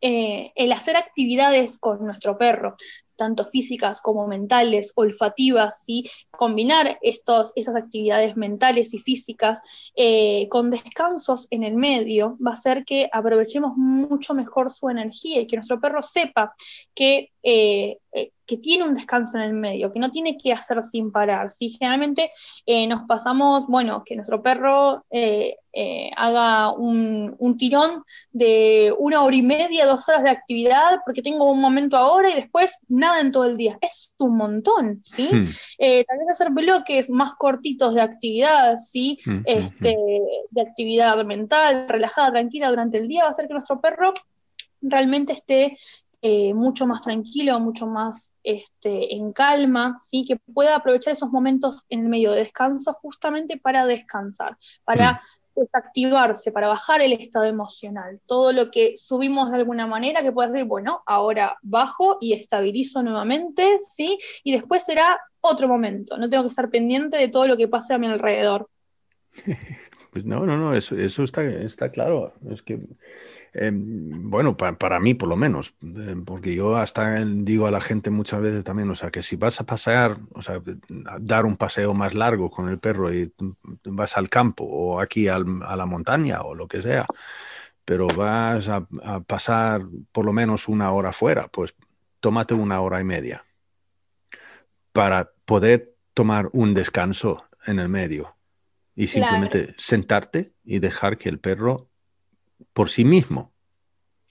eh, 0.00 0.52
el 0.54 0.72
hacer 0.72 0.96
actividades 0.96 1.78
con 1.78 2.04
nuestro 2.04 2.36
perro, 2.36 2.76
tanto 3.20 3.44
físicas 3.44 4.00
como 4.00 4.26
mentales, 4.26 4.92
olfativas, 4.96 5.82
¿sí? 5.84 6.10
combinar 6.30 6.98
estos, 7.02 7.52
esas 7.54 7.76
actividades 7.76 8.34
mentales 8.34 8.94
y 8.94 8.98
físicas 8.98 9.60
eh, 9.94 10.48
con 10.48 10.70
descansos 10.70 11.46
en 11.50 11.62
el 11.62 11.74
medio, 11.74 12.38
va 12.44 12.52
a 12.52 12.54
hacer 12.54 12.86
que 12.86 13.10
aprovechemos 13.12 13.76
mucho 13.76 14.32
mejor 14.32 14.70
su 14.70 14.88
energía 14.88 15.42
y 15.42 15.46
que 15.46 15.56
nuestro 15.56 15.78
perro 15.78 16.02
sepa 16.02 16.54
que, 16.94 17.30
eh, 17.42 17.98
eh, 18.12 18.32
que 18.46 18.56
tiene 18.56 18.84
un 18.84 18.94
descanso 18.94 19.36
en 19.36 19.44
el 19.44 19.52
medio, 19.52 19.92
que 19.92 20.00
no 20.00 20.10
tiene 20.10 20.36
que 20.36 20.52
hacer 20.52 20.82
sin 20.82 21.12
parar. 21.12 21.50
¿sí? 21.52 21.70
Generalmente 21.70 22.32
eh, 22.66 22.86
nos 22.88 23.06
pasamos, 23.06 23.66
bueno, 23.68 24.02
que 24.04 24.16
nuestro 24.16 24.42
perro 24.42 25.04
haga 26.16 26.72
un, 26.72 27.36
un 27.38 27.56
tirón 27.56 28.02
de 28.32 28.92
una 28.98 29.22
hora 29.22 29.36
y 29.36 29.42
media, 29.42 29.86
dos 29.86 30.08
horas 30.08 30.24
de 30.24 30.30
actividad, 30.30 30.98
porque 31.04 31.22
tengo 31.22 31.48
un 31.50 31.60
momento 31.60 31.96
ahora 31.96 32.30
y 32.30 32.34
después 32.34 32.76
nada 32.88 33.20
en 33.20 33.30
todo 33.30 33.44
el 33.44 33.56
día. 33.56 33.78
Es 33.80 34.12
un 34.18 34.36
montón, 34.36 35.00
¿sí? 35.04 35.28
Mm, 35.32 35.48
Eh, 35.78 36.04
tal 36.04 36.18
vez 36.18 36.28
hacer 36.30 36.50
bloques 36.50 37.08
más 37.08 37.34
cortitos 37.38 37.94
de 37.94 38.00
actividad, 38.02 38.78
¿sí? 38.78 39.18
mm, 39.24 39.30
mm, 39.30 39.42
Este, 39.46 39.96
de 40.50 40.60
actividad 40.60 41.24
mental, 41.24 41.86
relajada, 41.88 42.32
tranquila 42.32 42.68
durante 42.68 42.98
el 42.98 43.06
día, 43.06 43.22
va 43.22 43.28
a 43.28 43.30
hacer 43.30 43.46
que 43.46 43.54
nuestro 43.54 43.80
perro 43.80 44.12
realmente 44.82 45.32
esté 45.34 45.76
eh, 46.22 46.52
mucho 46.52 46.86
más 46.86 47.00
tranquilo, 47.02 47.58
mucho 47.60 47.86
más 47.86 48.34
este, 48.42 49.14
en 49.14 49.32
calma, 49.32 49.98
¿sí? 50.00 50.24
que 50.26 50.36
pueda 50.36 50.76
aprovechar 50.76 51.14
esos 51.14 51.30
momentos 51.30 51.84
en 51.88 52.00
el 52.00 52.08
medio 52.08 52.32
de 52.32 52.40
descanso 52.40 52.92
justamente 52.94 53.56
para 53.56 53.86
descansar, 53.86 54.58
para 54.84 55.22
desactivarse, 55.56 56.52
para 56.52 56.68
bajar 56.68 57.00
el 57.00 57.14
estado 57.14 57.46
emocional. 57.46 58.20
Todo 58.26 58.52
lo 58.52 58.70
que 58.70 58.94
subimos 58.96 59.50
de 59.50 59.56
alguna 59.58 59.86
manera, 59.86 60.22
que 60.22 60.32
puedas 60.32 60.52
decir, 60.52 60.66
bueno, 60.66 61.02
ahora 61.06 61.56
bajo 61.62 62.18
y 62.20 62.34
estabilizo 62.34 63.02
nuevamente, 63.02 63.78
¿sí? 63.80 64.18
Y 64.44 64.52
después 64.52 64.84
será 64.84 65.18
otro 65.40 65.68
momento. 65.68 66.16
No 66.16 66.28
tengo 66.28 66.44
que 66.44 66.50
estar 66.50 66.70
pendiente 66.70 67.16
de 67.16 67.28
todo 67.28 67.46
lo 67.46 67.56
que 67.56 67.68
pase 67.68 67.94
a 67.94 67.98
mi 67.98 68.06
alrededor. 68.06 68.68
Pues 70.12 70.24
no, 70.24 70.44
no, 70.44 70.56
no, 70.56 70.74
eso, 70.74 70.96
eso 70.96 71.22
está, 71.22 71.44
está 71.44 71.92
claro. 71.92 72.32
Es 72.50 72.62
que, 72.62 72.80
eh, 73.54 73.70
bueno, 73.74 74.56
pa- 74.56 74.72
para 74.78 75.00
mí 75.00 75.14
por 75.14 75.28
lo 75.28 75.36
menos, 75.36 75.74
eh, 75.82 76.16
porque 76.24 76.54
yo 76.54 76.76
hasta 76.76 77.24
digo 77.24 77.66
a 77.66 77.70
la 77.70 77.80
gente 77.80 78.10
muchas 78.10 78.40
veces 78.40 78.64
también, 78.64 78.90
o 78.90 78.94
sea, 78.94 79.10
que 79.10 79.22
si 79.22 79.36
vas 79.36 79.60
a 79.60 79.66
pasear, 79.66 80.18
o 80.34 80.42
sea, 80.42 80.56
a 81.06 81.18
dar 81.20 81.46
un 81.46 81.56
paseo 81.56 81.94
más 81.94 82.14
largo 82.14 82.50
con 82.50 82.68
el 82.68 82.78
perro 82.78 83.12
y 83.12 83.32
vas 83.84 84.16
al 84.16 84.28
campo 84.28 84.64
o 84.64 85.00
aquí 85.00 85.28
al- 85.28 85.62
a 85.64 85.76
la 85.76 85.86
montaña 85.86 86.42
o 86.42 86.54
lo 86.54 86.68
que 86.68 86.82
sea, 86.82 87.06
pero 87.84 88.06
vas 88.16 88.68
a, 88.68 88.86
a 89.02 89.20
pasar 89.20 89.82
por 90.12 90.24
lo 90.24 90.32
menos 90.32 90.68
una 90.68 90.92
hora 90.92 91.12
fuera, 91.12 91.48
pues 91.48 91.74
tómate 92.20 92.54
una 92.54 92.80
hora 92.80 93.00
y 93.00 93.04
media 93.04 93.44
para 94.92 95.32
poder 95.44 95.94
tomar 96.14 96.48
un 96.52 96.74
descanso 96.74 97.44
en 97.66 97.78
el 97.78 97.88
medio 97.88 98.36
y 98.96 99.06
Claro. 99.06 99.22
simplemente 99.28 99.74
sentarte 99.78 100.54
y 100.64 100.78
dejar 100.80 101.16
que 101.16 101.28
el 101.28 101.38
perro 101.40 101.89
por 102.72 102.90
sí 102.90 103.04
mismo 103.04 103.52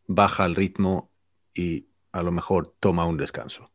baja 0.08 0.46
el 0.46 0.56
ritmo 0.56 1.12
y 1.54 1.88
a 2.12 2.24
lo 2.24 2.32
mejor 2.32 2.76
toma 2.80 3.06
un 3.06 3.18
descanso. 3.18 3.70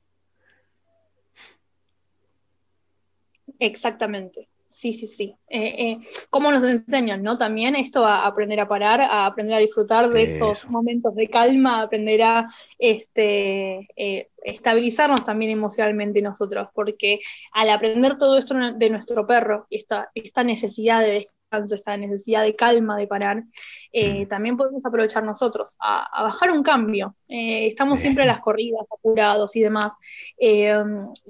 Exactamente. 3.59 4.49
Sí, 4.75 4.93
sí, 4.93 5.07
sí. 5.07 5.37
Eh, 5.49 5.75
eh, 5.79 5.99
¿Cómo 6.31 6.51
nos 6.51 6.65
enseñan, 6.65 7.23
no? 7.23 7.39
También 7.39 7.77
esto 7.77 8.05
a 8.05 8.27
aprender 8.27 8.59
a 8.59 8.67
parar, 8.67 9.01
a 9.01 9.27
aprender 9.27 9.55
a 9.55 9.61
disfrutar 9.61 10.11
de 10.11 10.25
esos 10.25 10.59
Eso. 10.59 10.69
momentos 10.69 11.15
de 11.15 11.29
calma, 11.29 11.79
a 11.79 11.83
aprender 11.83 12.23
a 12.23 12.53
este, 12.77 13.87
eh, 13.95 14.31
estabilizarnos 14.43 15.23
también 15.23 15.53
emocionalmente 15.53 16.21
nosotros, 16.21 16.71
porque 16.75 17.21
al 17.53 17.71
aprender 17.71 18.19
todo 18.19 18.37
esto 18.37 18.57
de 18.77 18.91
nuestro 18.91 19.25
perro, 19.25 19.69
esta, 19.71 20.11
esta 20.13 20.43
necesidad 20.43 21.03
de 21.03 21.29
descanso, 21.55 21.75
esta 21.75 21.97
necesidad 21.97 22.43
de 22.43 22.55
calma, 22.55 22.97
de 22.97 23.07
parar, 23.07 23.43
eh, 23.93 24.25
Mm. 24.25 24.29
también 24.29 24.57
podemos 24.57 24.85
aprovechar 24.85 25.23
nosotros 25.25 25.77
a, 25.81 26.05
a 26.13 26.23
bajar 26.25 26.51
un 26.51 26.63
cambio. 26.63 27.15
Eh, 27.29 27.67
estamos 27.69 28.01
siempre 28.01 28.25
a 28.25 28.27
las 28.27 28.41
corridas, 28.41 28.87
apurados 28.91 29.55
y 29.57 29.61
demás. 29.63 29.93
Eh, 30.39 30.75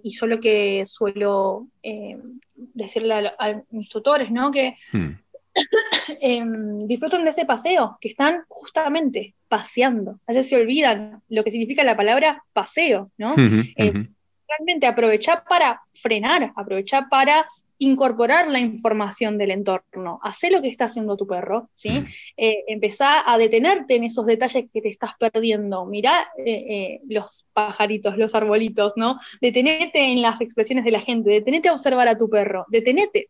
y 0.03 0.11
yo 0.11 0.27
lo 0.27 0.41
que 0.41 0.85
suelo 0.87 1.67
eh, 1.83 2.17
decirle 2.55 3.15
a, 3.15 3.35
a 3.39 3.63
mis 3.71 3.89
tutores, 3.89 4.31
¿no? 4.31 4.51
Que 4.51 4.77
Hmm. 4.93 5.19
disfruten 6.89 7.25
de 7.25 7.31
ese 7.31 7.45
paseo, 7.45 7.97
que 8.01 8.09
están 8.09 8.43
justamente 8.49 9.35
paseando. 9.49 10.19
A 10.27 10.33
veces 10.33 10.49
se 10.49 10.57
olvidan 10.61 11.23
lo 11.29 11.45
que 11.45 11.51
significa 11.51 11.85
la 11.85 11.97
palabra 11.97 12.43
paseo, 12.53 13.11
¿no? 13.19 13.35
Eh. 13.37 14.09
Realmente 14.49 14.87
aprovechar 14.87 15.45
para 15.49 15.81
frenar, 15.95 16.53
aprovechar 16.57 17.09
para 17.09 17.47
incorporar 17.85 18.51
la 18.51 18.59
información 18.59 19.39
del 19.39 19.51
entorno, 19.53 20.19
hacer 20.23 20.53
lo 20.53 20.61
que 20.61 20.69
está 20.69 20.87
haciendo 20.87 21.17
tu 21.17 21.27
perro, 21.27 21.71
¿sí? 21.75 21.91
Mm. 21.91 22.05
Eh, 22.37 22.65
empezá 22.69 23.31
a 23.31 23.39
detenerte 23.39 23.95
en 23.95 24.05
esos 24.05 24.27
detalles 24.27 24.67
que 24.73 24.81
te 24.81 24.89
estás 24.89 25.13
perdiendo. 25.19 25.87
Mirá 25.87 26.29
eh, 26.39 26.67
eh, 26.69 27.01
los 27.09 27.47
pajaritos, 27.53 28.17
los 28.17 28.35
arbolitos, 28.35 28.95
¿no? 28.97 29.19
Detenete 29.41 30.01
en 30.13 30.23
las 30.23 30.41
expresiones 30.41 30.85
de 30.85 30.91
la 30.91 31.01
gente, 31.01 31.31
detenete 31.31 31.69
a 31.69 31.73
observar 31.73 32.09
a 32.09 32.19
tu 32.19 32.29
perro, 32.29 32.65
detenete. 32.69 33.29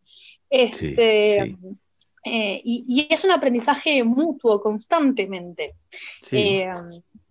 Este, 0.49 1.45
sí. 1.45 1.57
eh, 2.25 2.61
y, 2.63 2.85
y 2.87 3.13
es 3.13 3.23
un 3.25 3.31
aprendizaje 3.31 4.03
mutuo 4.03 4.61
constantemente. 4.61 5.75
Sí. 6.21 6.63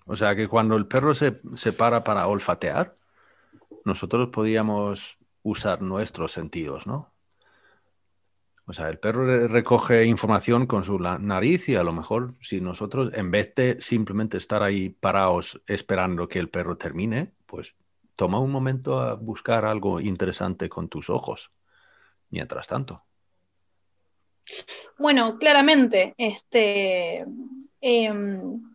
O 0.06 0.16
sea 0.16 0.34
que 0.36 0.48
cuando 0.48 0.76
el 0.76 0.86
perro 0.86 1.14
se, 1.14 1.40
se 1.54 1.72
para 1.72 2.04
para 2.04 2.26
olfatear, 2.26 2.94
nosotros 3.84 4.28
podíamos 4.28 5.16
usar 5.42 5.82
nuestros 5.82 6.32
sentidos, 6.32 6.86
¿no? 6.86 7.13
O 8.66 8.72
sea, 8.72 8.88
el 8.88 8.98
perro 8.98 9.46
recoge 9.46 10.06
información 10.06 10.66
con 10.66 10.84
su 10.84 10.98
nariz 10.98 11.68
y 11.68 11.76
a 11.76 11.82
lo 11.82 11.92
mejor 11.92 12.34
si 12.40 12.60
nosotros, 12.60 13.12
en 13.14 13.30
vez 13.30 13.54
de 13.54 13.80
simplemente 13.80 14.38
estar 14.38 14.62
ahí 14.62 14.88
parados 14.88 15.60
esperando 15.66 16.26
que 16.28 16.38
el 16.38 16.48
perro 16.48 16.78
termine, 16.78 17.32
pues 17.44 17.74
toma 18.16 18.38
un 18.38 18.50
momento 18.50 19.00
a 19.00 19.14
buscar 19.14 19.66
algo 19.66 20.00
interesante 20.00 20.68
con 20.70 20.88
tus 20.88 21.10
ojos. 21.10 21.50
Mientras 22.30 22.66
tanto. 22.66 23.04
Bueno, 24.98 25.38
claramente, 25.38 26.14
este, 26.16 27.24
em, 27.80 28.73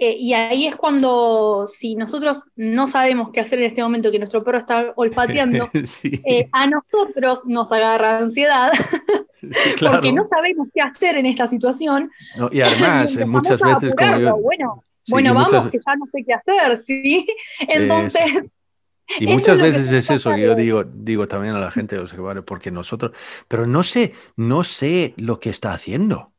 eh, 0.00 0.16
y 0.16 0.32
ahí 0.32 0.68
es 0.68 0.76
cuando, 0.76 1.66
si 1.66 1.96
nosotros 1.96 2.44
no 2.54 2.86
sabemos 2.86 3.30
qué 3.32 3.40
hacer 3.40 3.58
en 3.58 3.66
este 3.66 3.82
momento, 3.82 4.12
que 4.12 4.20
nuestro 4.20 4.44
perro 4.44 4.58
está 4.58 4.92
olfateando, 4.94 5.68
eh, 5.74 6.48
a 6.52 6.68
nosotros 6.68 7.40
nos 7.46 7.72
agarra 7.72 8.18
ansiedad, 8.18 8.70
porque 9.80 10.12
no 10.12 10.24
sabemos 10.24 10.68
qué 10.72 10.82
hacer 10.82 11.16
en 11.16 11.26
esta 11.26 11.48
situación. 11.48 12.12
y 12.52 12.60
además, 12.60 13.18
muchas 13.26 13.60
veces... 13.60 13.92
bueno, 14.40 14.84
bueno 15.08 15.34
vamos, 15.34 15.68
que 15.68 15.80
ya 15.84 15.96
no 15.96 16.06
sé 16.12 16.24
qué 16.24 16.32
hacer, 16.32 16.78
¿sí? 16.78 17.26
Entonces... 17.66 18.44
Y 19.18 19.26
muchas 19.26 19.56
veces 19.56 19.90
es 19.90 20.10
eso 20.10 20.32
que 20.32 20.42
yo 20.42 20.54
digo, 20.54 20.84
digo 20.84 21.26
también 21.26 21.56
a 21.56 21.60
la 21.60 21.70
gente, 21.72 22.06
sea, 22.06 22.20
vale, 22.20 22.42
porque 22.42 22.70
nosotros, 22.70 23.12
pero 23.48 23.66
no 23.66 23.82
sé, 23.82 24.12
no 24.36 24.62
sé 24.62 25.14
lo 25.16 25.40
que 25.40 25.50
está 25.50 25.72
haciendo. 25.72 26.30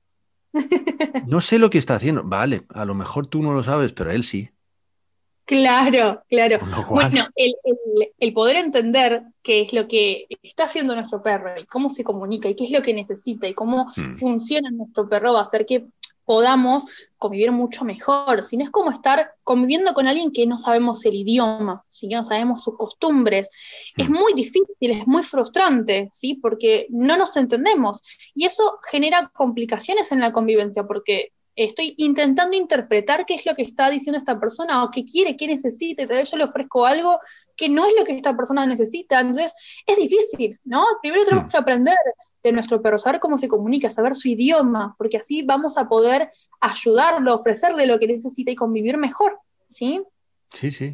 No 1.28 1.42
sé 1.42 1.60
lo 1.60 1.70
que 1.70 1.78
está 1.78 1.96
haciendo. 1.96 2.24
Vale, 2.24 2.64
a 2.70 2.86
lo 2.86 2.96
mejor 2.96 3.28
tú 3.28 3.42
no 3.42 3.54
lo 3.54 3.64
sabes, 3.64 3.94
pero 3.94 4.12
él 4.12 4.24
sí. 4.24 4.50
Claro, 5.50 6.22
claro. 6.30 6.60
Bueno, 6.92 7.28
el, 7.36 8.34
poder 8.34 8.58
entender 8.58 9.24
qué 9.42 9.62
es 9.62 9.74
lo 9.74 9.88
que 9.88 10.28
está 10.44 10.66
haciendo 10.66 10.94
nuestro 10.94 11.24
perro 11.24 11.60
y 11.60 11.66
cómo 11.66 11.90
se 11.90 12.04
comunica 12.04 12.48
y 12.48 12.56
qué 12.56 12.66
es 12.66 12.70
lo 12.70 12.84
que 12.84 12.94
necesita 12.94 13.48
y 13.48 13.56
cómo 13.56 13.88
hmm. 13.96 14.14
funciona 14.18 14.70
nuestro 14.70 15.10
perro 15.10 15.34
va 15.34 15.40
a 15.40 15.44
hacer 15.46 15.66
que 15.66 15.88
podamos 16.30 16.86
convivir 17.18 17.52
mucho 17.52 17.84
mejor, 17.84 18.44
si 18.44 18.56
no 18.56 18.64
es 18.64 18.70
como 18.70 18.92
estar 18.92 19.32
conviviendo 19.44 19.96
con 19.96 20.06
alguien 20.06 20.32
que 20.32 20.46
no 20.46 20.60
sabemos 20.60 21.04
el 21.06 21.16
idioma, 21.16 21.84
si 21.90 22.08
no 22.08 22.24
sabemos 22.24 22.64
sus 22.64 22.78
costumbres. 22.78 23.50
Es 23.98 24.12
mm. 24.12 24.14
muy 24.14 24.34
difícil, 24.36 24.68
es 24.80 25.08
muy 25.08 25.24
frustrante, 25.24 26.08
¿sí? 26.14 26.36
Porque 26.36 26.86
no 26.92 27.18
nos 27.18 27.36
entendemos 27.36 28.04
y 28.36 28.46
eso 28.46 28.78
genera 28.92 29.32
complicaciones 29.34 30.12
en 30.12 30.20
la 30.20 30.32
convivencia 30.32 30.84
porque 30.84 31.34
estoy 31.56 31.96
intentando 31.98 32.56
interpretar 32.56 33.26
qué 33.26 33.34
es 33.34 33.46
lo 33.48 33.56
que 33.56 33.64
está 33.64 33.90
diciendo 33.90 34.20
esta 34.20 34.40
persona 34.40 34.84
o 34.84 34.92
qué 34.92 35.04
quiere, 35.06 35.36
qué 35.36 35.48
necesita, 35.48 36.04
y 36.04 36.26
yo 36.26 36.38
le 36.38 36.44
ofrezco 36.44 36.86
algo 36.86 37.18
que 37.58 37.70
no 37.70 37.88
es 37.88 37.94
lo 37.98 38.06
que 38.06 38.16
esta 38.16 38.38
persona 38.38 38.68
necesita. 38.68 39.20
Entonces, 39.20 39.52
es 39.88 39.98
difícil, 39.98 40.60
¿no? 40.64 40.86
Primero 41.02 41.26
tenemos 41.26 41.48
mm. 41.48 41.50
que 41.50 41.58
aprender 41.58 41.98
de 42.44 42.52
nuestro 42.52 42.82
perro, 42.82 42.98
saber 42.98 43.20
cómo 43.20 43.38
se 43.38 43.48
comunica, 43.48 43.90
saber 43.90 44.16
su 44.16 44.28
idioma, 44.30 44.96
porque 44.98 45.18
así 45.18 45.42
vamos 45.42 45.78
a 45.78 45.88
poder 45.88 46.32
ayudarlo, 46.62 47.36
ofrecerle 47.36 47.86
lo 47.86 48.00
que 48.00 48.08
necesita 48.08 48.52
y 48.52 48.56
convivir 48.56 48.98
mejor, 48.98 49.40
¿sí? 49.68 50.02
Sí, 50.50 50.72
sí. 50.72 50.94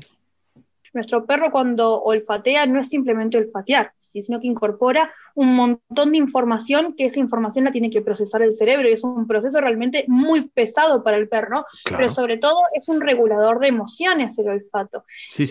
Nuestro 0.95 1.25
perro 1.25 1.51
cuando 1.51 2.01
olfatea 2.01 2.65
no 2.65 2.79
es 2.79 2.89
simplemente 2.89 3.37
olfatear, 3.37 3.91
sino 4.23 4.39
que 4.39 4.47
incorpora 4.47 5.13
un 5.35 5.53
montón 5.53 6.11
de 6.11 6.17
información 6.17 6.95
que 6.95 7.05
esa 7.05 7.19
información 7.19 7.65
la 7.65 7.71
tiene 7.71 7.89
que 7.89 8.01
procesar 8.01 8.41
el 8.41 8.53
cerebro 8.53 8.87
y 8.87 8.93
es 8.93 9.03
un 9.03 9.27
proceso 9.27 9.59
realmente 9.59 10.05
muy 10.07 10.47
pesado 10.47 11.03
para 11.03 11.17
el 11.17 11.27
perro, 11.27 11.65
pero 11.89 12.09
sobre 12.09 12.37
todo 12.37 12.61
es 12.73 12.87
un 12.87 13.01
regulador 13.01 13.59
de 13.59 13.67
emociones 13.67 14.39
el 14.39 14.47
olfato. 14.47 15.03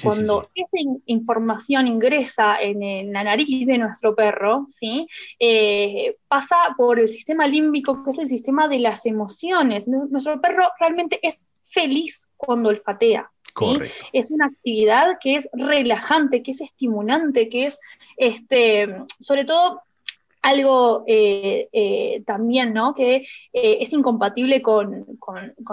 Cuando 0.02 0.48
esa 0.54 1.00
información 1.06 1.86
ingresa 1.86 2.56
en, 2.60 3.12
la 3.12 3.22
nariz 3.22 3.66
de 3.66 3.78
nuestro 3.78 4.14
perro, 4.14 4.66
¿sí? 4.70 5.06
Eh, 5.38 6.16
pasa 6.26 6.56
por 6.76 6.98
el 6.98 7.08
sistema 7.08 7.46
límbico, 7.46 8.02
que 8.02 8.10
es 8.10 8.18
el 8.18 8.28
sistema 8.28 8.68
de 8.68 8.78
las 8.78 9.04
emociones. 9.06 9.86
Nuestro 9.86 10.40
perro 10.40 10.64
realmente 10.80 11.18
es 11.22 11.44
feliz 11.66 12.28
cuando 12.36 12.70
olfatea. 12.70 13.30
Es 14.12 14.30
una 14.30 14.46
actividad 14.46 15.18
que 15.20 15.36
es 15.36 15.48
relajante, 15.52 16.42
que 16.42 16.50
es 16.50 16.60
estimulante, 16.60 17.48
que 17.48 17.66
es, 17.66 17.80
este, 18.16 18.88
sobre 19.20 19.44
todo, 19.44 19.82
algo 20.44 21.04
eh, 21.06 21.68
eh, 21.72 22.22
también, 22.26 22.74
¿no? 22.74 22.94
Que 22.94 23.26
eh, 23.52 23.78
es 23.80 23.92
incompatible 23.94 24.60
con, 24.60 25.06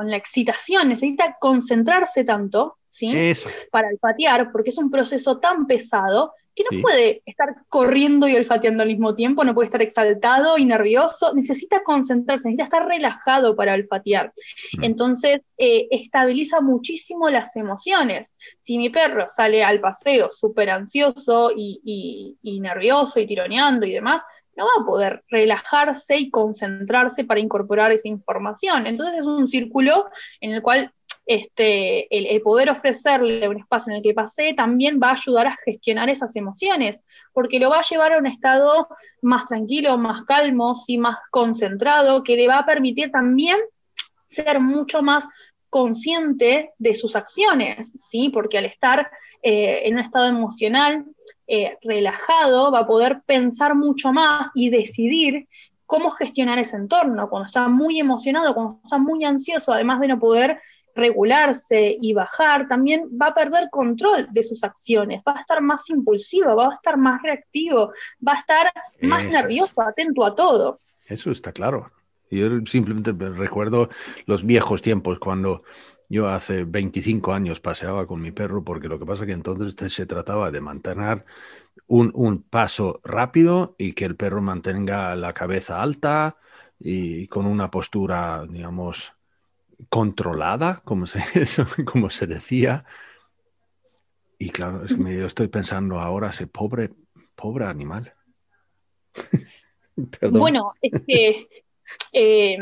la 0.05 0.15
excitación, 0.15 0.87
necesita 0.87 1.35
concentrarse 1.39 2.23
tanto, 2.23 2.77
¿sí? 2.87 3.33
Para 3.69 3.89
olfatear, 3.89 4.51
porque 4.51 4.69
es 4.69 4.77
un 4.77 4.89
proceso 4.89 5.39
tan 5.39 5.67
pesado 5.67 6.33
que 6.55 6.63
no 6.69 6.81
puede 6.81 7.21
estar 7.25 7.55
corriendo 7.69 8.27
y 8.27 8.35
olfateando 8.35 8.83
al 8.83 8.89
mismo 8.89 9.15
tiempo, 9.15 9.43
no 9.43 9.53
puede 9.53 9.65
estar 9.65 9.81
exaltado 9.81 10.57
y 10.57 10.65
nervioso, 10.65 11.33
necesita 11.33 11.83
concentrarse, 11.83 12.49
necesita 12.49 12.63
estar 12.65 12.87
relajado 12.87 13.55
para 13.55 13.73
olfatear. 13.73 14.33
Mm. 14.77 14.83
Entonces, 14.83 15.41
eh, 15.57 15.87
estabiliza 15.91 16.61
muchísimo 16.61 17.29
las 17.29 17.55
emociones. 17.55 18.35
Si 18.61 18.77
mi 18.77 18.89
perro 18.89 19.27
sale 19.29 19.63
al 19.63 19.79
paseo 19.79 20.29
súper 20.29 20.69
ansioso 20.69 21.51
y, 21.55 22.37
y 22.41 22.59
nervioso 22.59 23.19
y 23.19 23.27
tironeando 23.27 23.85
y 23.85 23.93
demás, 23.93 24.21
no 24.55 24.65
va 24.65 24.83
a 24.83 24.85
poder 24.85 25.23
relajarse 25.29 26.17
y 26.17 26.29
concentrarse 26.29 27.23
para 27.23 27.39
incorporar 27.39 27.91
esa 27.91 28.07
información. 28.07 28.87
Entonces 28.87 29.19
es 29.19 29.25
un 29.25 29.47
círculo 29.47 30.09
en 30.39 30.51
el 30.51 30.61
cual 30.61 30.93
este, 31.33 32.33
el, 32.33 32.41
poder 32.41 32.69
ofrecerle 32.69 33.47
un 33.47 33.57
espacio 33.57 33.91
en 33.91 33.97
el 33.97 34.03
que 34.03 34.13
pase 34.13 34.53
también 34.53 34.99
va 35.01 35.09
a 35.09 35.13
ayudar 35.13 35.47
a 35.47 35.57
gestionar 35.63 36.09
esas 36.09 36.35
emociones, 36.35 36.99
porque 37.31 37.57
lo 37.57 37.69
va 37.69 37.79
a 37.79 37.89
llevar 37.89 38.11
a 38.11 38.17
un 38.17 38.27
estado 38.27 38.89
más 39.21 39.45
tranquilo, 39.45 39.97
más 39.97 40.25
calmo, 40.25 40.75
y 40.87 40.97
más 40.97 41.17
concentrado, 41.29 42.23
que 42.23 42.35
le 42.35 42.47
va 42.47 42.59
a 42.59 42.65
permitir 42.65 43.11
también 43.11 43.57
ser 44.27 44.59
mucho 44.59 45.01
más 45.01 45.27
consciente 45.69 46.71
de 46.77 46.93
sus 46.93 47.15
acciones, 47.15 47.93
¿sí? 47.97 48.27
Porque 48.27 48.57
al 48.57 48.65
estar 48.65 49.09
eh, 49.41 49.83
en 49.85 49.93
un 49.93 49.99
estado 50.01 50.25
emocional 50.25 51.05
eh, 51.47 51.77
relajado, 51.81 52.71
va 52.71 52.79
a 52.79 52.87
poder 52.87 53.21
pensar 53.25 53.73
mucho 53.73 54.11
más 54.11 54.49
y 54.53 54.69
decidir 54.69 55.47
cómo 55.85 56.09
gestionar 56.09 56.59
ese 56.59 56.75
entorno. 56.75 57.29
Cuando 57.29 57.47
está 57.47 57.69
muy 57.69 58.01
emocionado, 58.01 58.53
cuando 58.53 58.79
está 58.83 58.97
muy 58.97 59.23
ansioso, 59.23 59.71
además 59.71 60.01
de 60.01 60.09
no 60.09 60.19
poder 60.19 60.59
regularse 60.95 61.97
y 62.01 62.13
bajar, 62.13 62.67
también 62.67 63.09
va 63.19 63.27
a 63.27 63.33
perder 63.33 63.69
control 63.69 64.27
de 64.31 64.43
sus 64.43 64.63
acciones, 64.63 65.21
va 65.27 65.37
a 65.37 65.41
estar 65.41 65.61
más 65.61 65.89
impulsivo, 65.89 66.55
va 66.55 66.69
a 66.69 66.75
estar 66.75 66.97
más 66.97 67.21
reactivo, 67.21 67.93
va 68.25 68.33
a 68.33 68.37
estar 68.37 68.71
más 69.01 69.23
nervioso, 69.25 69.81
atento 69.81 70.25
a 70.25 70.35
todo. 70.35 70.79
Eso 71.05 71.31
está 71.31 71.51
claro. 71.51 71.91
Yo 72.29 72.47
simplemente 72.65 73.11
recuerdo 73.11 73.89
los 74.25 74.45
viejos 74.45 74.81
tiempos 74.81 75.19
cuando 75.19 75.61
yo 76.07 76.27
hace 76.27 76.63
25 76.63 77.33
años 77.33 77.59
paseaba 77.59 78.05
con 78.05 78.21
mi 78.21 78.31
perro, 78.31 78.63
porque 78.63 78.87
lo 78.87 78.99
que 78.99 79.05
pasa 79.05 79.23
es 79.23 79.27
que 79.27 79.33
entonces 79.33 79.93
se 79.93 80.05
trataba 80.05 80.51
de 80.51 80.61
mantener 80.61 81.25
un, 81.87 82.11
un 82.13 82.43
paso 82.43 83.01
rápido 83.03 83.75
y 83.77 83.93
que 83.93 84.05
el 84.05 84.15
perro 84.15 84.41
mantenga 84.41 85.15
la 85.15 85.33
cabeza 85.33 85.81
alta 85.81 86.37
y 86.79 87.27
con 87.27 87.45
una 87.45 87.69
postura, 87.69 88.45
digamos, 88.49 89.13
controlada, 89.89 90.81
como 90.83 91.05
se, 91.05 91.19
como 91.85 92.09
se 92.09 92.27
decía. 92.27 92.85
Y 94.37 94.49
claro, 94.49 94.85
es 94.85 94.93
que 94.93 95.17
yo 95.17 95.25
estoy 95.25 95.47
pensando 95.47 95.99
ahora, 95.99 96.29
ese 96.29 96.47
pobre, 96.47 96.91
pobre 97.35 97.65
animal. 97.65 98.13
bueno, 100.31 100.73
es 100.81 101.01
que 101.05 101.47
eh, 102.11 102.57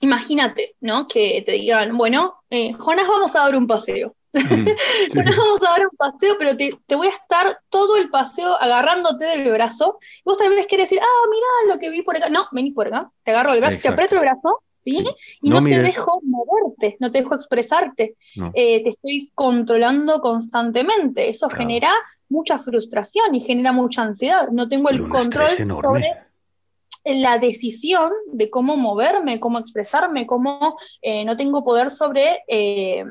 imagínate, 0.00 0.74
¿no? 0.80 1.06
Que 1.06 1.42
te 1.46 1.52
digan, 1.52 1.96
bueno, 1.96 2.42
eh, 2.50 2.72
Jonas, 2.72 3.06
vamos 3.06 3.34
a 3.36 3.40
dar 3.40 3.56
un 3.56 3.66
paseo. 3.66 4.16
Mm, 4.32 4.66
Jonas, 5.14 5.36
vamos 5.36 5.62
a 5.62 5.70
dar 5.70 5.86
un 5.86 5.96
paseo, 5.96 6.36
pero 6.38 6.56
te, 6.56 6.96
voy 6.96 7.06
a 7.06 7.10
estar 7.10 7.60
todo 7.68 7.96
el 7.96 8.10
paseo 8.10 8.60
agarrándote 8.60 9.24
del 9.26 9.52
brazo. 9.52 9.98
Vos 10.24 10.38
también 10.38 10.66
querés 10.66 10.90
decir, 10.90 11.00
ah, 11.02 11.28
mira 11.30 11.74
lo 11.74 11.78
que 11.78 11.90
vi 11.90 12.02
por 12.02 12.16
acá. 12.16 12.28
No, 12.28 12.48
vení 12.50 12.72
por 12.72 12.88
acá, 12.88 13.10
te 13.22 13.30
agarro 13.30 13.52
el 13.52 13.60
brazo, 13.60 13.78
te 13.80 13.88
aprieto 13.88 14.16
el 14.16 14.22
brazo 14.22 14.62
¿sí? 14.80 15.04
Y 15.42 15.50
no, 15.50 15.62
te 15.62 15.82
dejo 15.82 16.20
moverte, 16.22 16.96
no 17.00 17.10
te 17.10 17.18
dejo 17.18 17.34
expresarte, 17.34 18.16
eh, 18.54 18.82
te 18.82 18.88
estoy 18.88 19.30
controlando 19.34 20.20
constantemente. 20.20 21.28
Eso 21.28 21.48
genera 21.50 21.92
mucha 22.28 22.58
frustración 22.58 23.34
y 23.34 23.40
genera 23.40 23.72
mucha 23.72 24.02
ansiedad. 24.02 24.48
No 24.50 24.68
tengo 24.68 24.88
el 24.88 25.08
control 25.08 25.50
sobre 25.50 26.06
la 27.04 27.38
decisión 27.38 28.10
de 28.32 28.50
cómo 28.50 28.76
moverme, 28.76 29.40
cómo 29.40 29.58
expresarme, 29.58 30.26
cómo 30.26 30.76
eh, 31.02 31.24
no 31.24 31.36
tengo 31.36 31.62
poder 31.64 31.90
sobre 31.90 32.40
eh, 32.48 33.04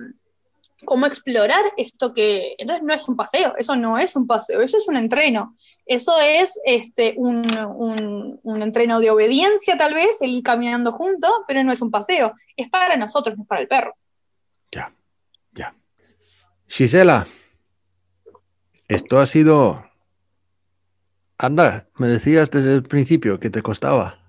cómo 0.86 1.06
explorar 1.06 1.64
esto 1.78 2.14
que, 2.14 2.56
entonces 2.58 2.84
no 2.84 2.94
es 2.94 3.08
un 3.08 3.16
paseo, 3.16 3.56
eso 3.58 3.76
no 3.76 3.98
es 3.98 4.16
un 4.16 4.28
paseo, 4.28 4.62
eso 4.62 4.78
es 4.78 4.88
un 4.88 4.96
entreno, 4.96 5.56
eso 5.86 6.20
es 6.20 6.60
este, 6.64 7.14
un, 7.18 7.42
un, 8.44 8.62
entreno 8.62 9.00
de 9.00 9.10
obediencia 9.10 9.78
tal 9.78 9.94
vez, 9.94 10.22
el 10.22 10.32
ir 10.32 10.44
caminando 10.44 10.92
juntos, 10.92 11.32
pero 11.48 11.64
no 11.64 11.72
es 11.72 11.82
un 11.82 11.92
paseo, 11.92 12.34
es 12.56 12.70
para 12.70 12.98
nosotros, 12.98 13.38
no 13.38 13.44
es 13.44 13.48
para 13.48 13.62
el 13.62 13.68
perro. 13.68 13.96
Ya, 14.72 14.92
ya. 15.52 15.74
Gisela, 16.68 17.28
esto 18.88 19.20
ha 19.20 19.26
sido 19.26 19.90
Anda, 21.38 21.88
me 21.98 22.10
decías 22.10 22.52
desde 22.52 22.74
el 22.74 22.84
principio 22.84 23.40
que 23.40 23.50
te 23.50 23.62
costaba. 23.62 24.20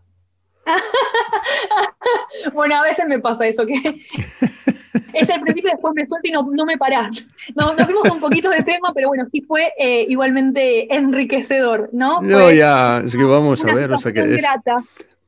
bueno, 2.54 2.76
a 2.76 2.82
veces 2.82 3.04
me 3.08 3.18
pasa 3.18 3.48
eso, 3.48 3.66
que 3.66 3.74
es 5.14 5.28
el 5.28 5.40
principio, 5.40 5.70
después 5.72 5.94
me 5.94 6.06
suelto 6.06 6.28
y 6.28 6.32
no, 6.32 6.48
no 6.52 6.64
me 6.66 6.76
parás. 6.78 7.26
Nos, 7.54 7.76
nos 7.76 7.86
fuimos 7.86 8.10
un 8.10 8.20
poquito 8.20 8.50
de 8.50 8.62
tema, 8.62 8.92
pero 8.94 9.08
bueno, 9.08 9.24
sí 9.30 9.40
fue 9.42 9.72
eh, 9.78 10.06
igualmente 10.08 10.94
enriquecedor, 10.94 11.90
¿no? 11.92 12.20
No, 12.22 12.50
ya, 12.50 12.98
es 13.06 13.14
que 13.14 13.24
vamos 13.24 13.64
a 13.64 13.72
ver, 13.74 13.92
o 13.92 13.98
sea 13.98 14.12
que 14.12 14.34
es- 14.34 14.44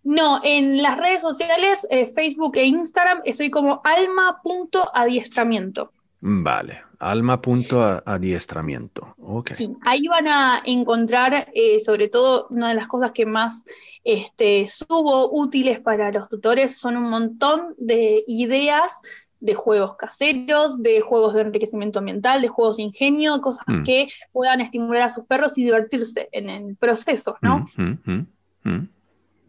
No, 0.03 0.41
en 0.43 0.81
las 0.81 0.97
redes 0.97 1.21
sociales, 1.21 1.87
eh, 1.89 2.07
Facebook 2.07 2.57
e 2.57 2.65
Instagram, 2.65 3.21
estoy 3.23 3.49
como 3.49 3.81
alma.adiestramiento. 3.83 5.91
Vale, 6.21 6.81
alma.adiestramiento. 6.99 9.15
Ok. 9.19 9.51
Sí, 9.55 9.69
ahí 9.85 10.07
van 10.07 10.27
a 10.27 10.61
encontrar, 10.65 11.49
eh, 11.53 11.79
sobre 11.81 12.07
todo, 12.09 12.47
una 12.49 12.69
de 12.69 12.75
las 12.75 12.87
cosas 12.87 13.11
que 13.11 13.25
más 13.25 13.65
este, 14.03 14.67
subo 14.67 15.29
útiles 15.31 15.79
para 15.79 16.11
los 16.11 16.27
tutores 16.29 16.77
son 16.77 16.97
un 16.97 17.09
montón 17.09 17.73
de 17.77 18.23
ideas 18.27 18.91
de 19.39 19.55
juegos 19.55 19.95
caseros, 19.97 20.81
de 20.81 21.01
juegos 21.01 21.33
de 21.33 21.41
enriquecimiento 21.41 21.99
ambiental, 21.99 22.41
de 22.41 22.47
juegos 22.47 22.77
de 22.77 22.83
ingenio, 22.83 23.41
cosas 23.41 23.63
Mm. 23.67 23.83
que 23.83 24.07
puedan 24.31 24.61
estimular 24.61 25.01
a 25.03 25.09
sus 25.09 25.25
perros 25.25 25.57
y 25.57 25.65
divertirse 25.65 26.29
en 26.31 26.49
el 26.49 26.75
proceso, 26.77 27.35
¿no? 27.41 27.65
Mm. 27.75 28.21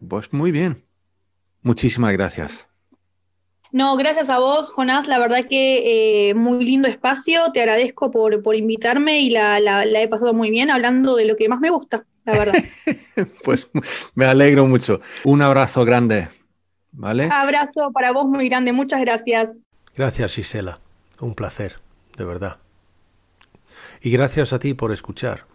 Pues 0.07 0.31
muy 0.33 0.51
bien. 0.51 0.83
Muchísimas 1.61 2.13
gracias. 2.13 2.67
No, 3.71 3.97
gracias 3.97 4.29
a 4.29 4.39
vos, 4.39 4.69
Jonás. 4.69 5.07
La 5.07 5.19
verdad 5.19 5.43
que 5.49 6.29
eh, 6.29 6.33
muy 6.33 6.63
lindo 6.63 6.87
espacio. 6.87 7.51
Te 7.51 7.59
agradezco 7.61 8.09
por, 8.09 8.41
por 8.41 8.55
invitarme 8.55 9.19
y 9.19 9.29
la, 9.29 9.59
la- 9.59 9.85
la 9.85 10.01
he 10.01 10.07
pasado 10.07 10.33
muy 10.33 10.49
bien 10.49 10.69
hablando 10.71 11.15
de 11.15 11.25
lo 11.25 11.35
que 11.35 11.49
más 11.49 11.59
me 11.59 11.69
gusta, 11.69 12.05
la 12.25 12.37
verdad. 12.37 12.53
Pues 13.43 13.69
me 14.13 14.25
alegro 14.25 14.65
mucho. 14.65 15.01
Un 15.23 15.41
abrazo 15.41 15.83
grande. 15.85 16.29
¿Vale? 16.91 17.29
Abrazo 17.31 17.91
para 17.93 18.13
vos 18.13 18.25
muy 18.25 18.47
grande. 18.47 18.71
Muchas 18.71 19.01
gracias. 19.01 19.57
Gracias, 19.95 20.35
Gisela. 20.35 20.79
Un 21.19 21.35
placer, 21.35 21.79
de 22.17 22.23
verdad. 22.25 22.57
Y 24.01 24.11
gracias 24.11 24.53
a 24.53 24.59
ti 24.59 24.73
por 24.73 24.91
escuchar. 24.93 25.45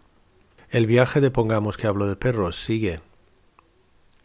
El 0.69 0.85
viaje 0.85 1.21
de 1.21 1.31
Pongamos 1.31 1.77
que 1.77 1.87
hablo 1.87 2.07
de 2.07 2.15
perros 2.15 2.63
sigue. 2.63 2.99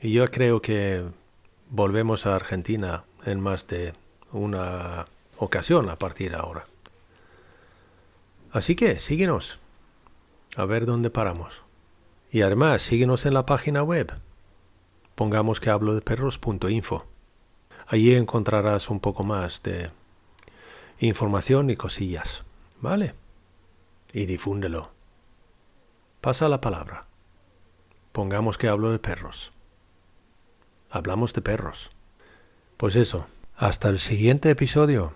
Y 0.00 0.12
yo 0.12 0.30
creo 0.30 0.60
que 0.60 1.04
volvemos 1.70 2.26
a 2.26 2.34
Argentina 2.34 3.04
en 3.24 3.40
más 3.40 3.66
de 3.66 3.94
una 4.32 5.06
ocasión 5.38 5.88
a 5.88 5.98
partir 5.98 6.30
de 6.30 6.36
ahora. 6.36 6.66
Así 8.52 8.76
que 8.76 8.98
síguenos. 8.98 9.58
A 10.56 10.64
ver 10.64 10.86
dónde 10.86 11.10
paramos. 11.10 11.62
Y 12.30 12.42
además, 12.42 12.82
síguenos 12.82 13.26
en 13.26 13.34
la 13.34 13.46
página 13.46 13.82
web. 13.82 14.12
Pongamos 15.14 15.60
que 15.60 15.70
hablo 15.70 15.94
de 15.94 16.00
perros.info. 16.00 17.04
Allí 17.86 18.14
encontrarás 18.14 18.90
un 18.90 19.00
poco 19.00 19.22
más 19.22 19.62
de 19.62 19.90
información 20.98 21.70
y 21.70 21.76
cosillas, 21.76 22.44
¿vale? 22.80 23.14
Y 24.12 24.26
difúndelo. 24.26 24.90
Pasa 26.20 26.48
la 26.48 26.60
palabra. 26.60 27.04
Pongamos 28.12 28.58
que 28.58 28.68
hablo 28.68 28.90
de 28.90 28.98
perros. 28.98 29.52
Hablamos 30.96 31.34
de 31.34 31.42
perros. 31.42 31.90
Pues 32.78 32.96
eso, 32.96 33.26
hasta 33.54 33.90
el 33.90 33.98
siguiente 33.98 34.48
episodio. 34.48 35.12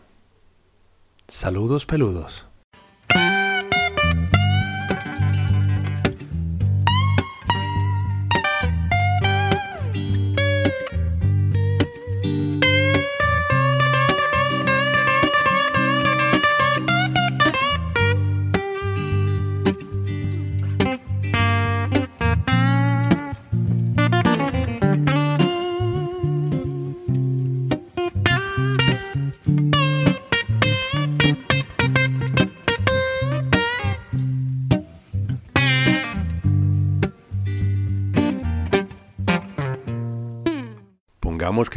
Saludos 1.27 1.87
peludos. 1.87 2.50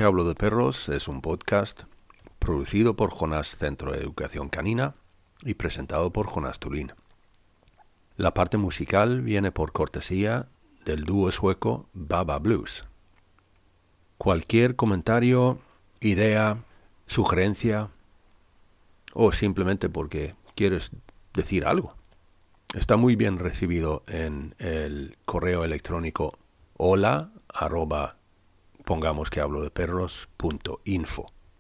Hablo 0.03 0.25
de 0.25 0.35
perros 0.35 0.89
es 0.89 1.07
un 1.07 1.21
podcast 1.21 1.83
producido 2.39 2.95
por 2.95 3.09
Jonás 3.09 3.55
Centro 3.55 3.91
de 3.91 3.99
Educación 3.99 4.49
Canina 4.49 4.95
y 5.43 5.53
presentado 5.53 6.11
por 6.11 6.27
Jonás 6.27 6.59
Tulín. 6.59 6.91
La 8.17 8.33
parte 8.33 8.57
musical 8.57 9.21
viene 9.21 9.51
por 9.51 9.71
cortesía 9.71 10.47
del 10.83 11.05
dúo 11.05 11.31
sueco 11.31 11.87
Baba 11.93 12.37
Blues. 12.39 12.85
Cualquier 14.17 14.75
comentario, 14.75 15.59
idea, 16.01 16.57
sugerencia 17.07 17.89
o 19.13 19.31
simplemente 19.31 19.89
porque 19.89 20.35
quieres 20.55 20.91
decir 21.33 21.65
algo 21.65 21.95
está 22.73 22.97
muy 22.97 23.15
bien 23.15 23.39
recibido 23.39 24.03
en 24.07 24.55
el 24.57 25.17
correo 25.25 25.63
electrónico 25.63 26.37
hola 26.77 27.29
arroba 27.47 28.17
pongamos 28.84 29.29
que 29.29 29.41
hablo 29.41 29.61
de 29.61 29.71
perros 29.71 30.29
punto 30.38 30.81
info. 30.86 31.27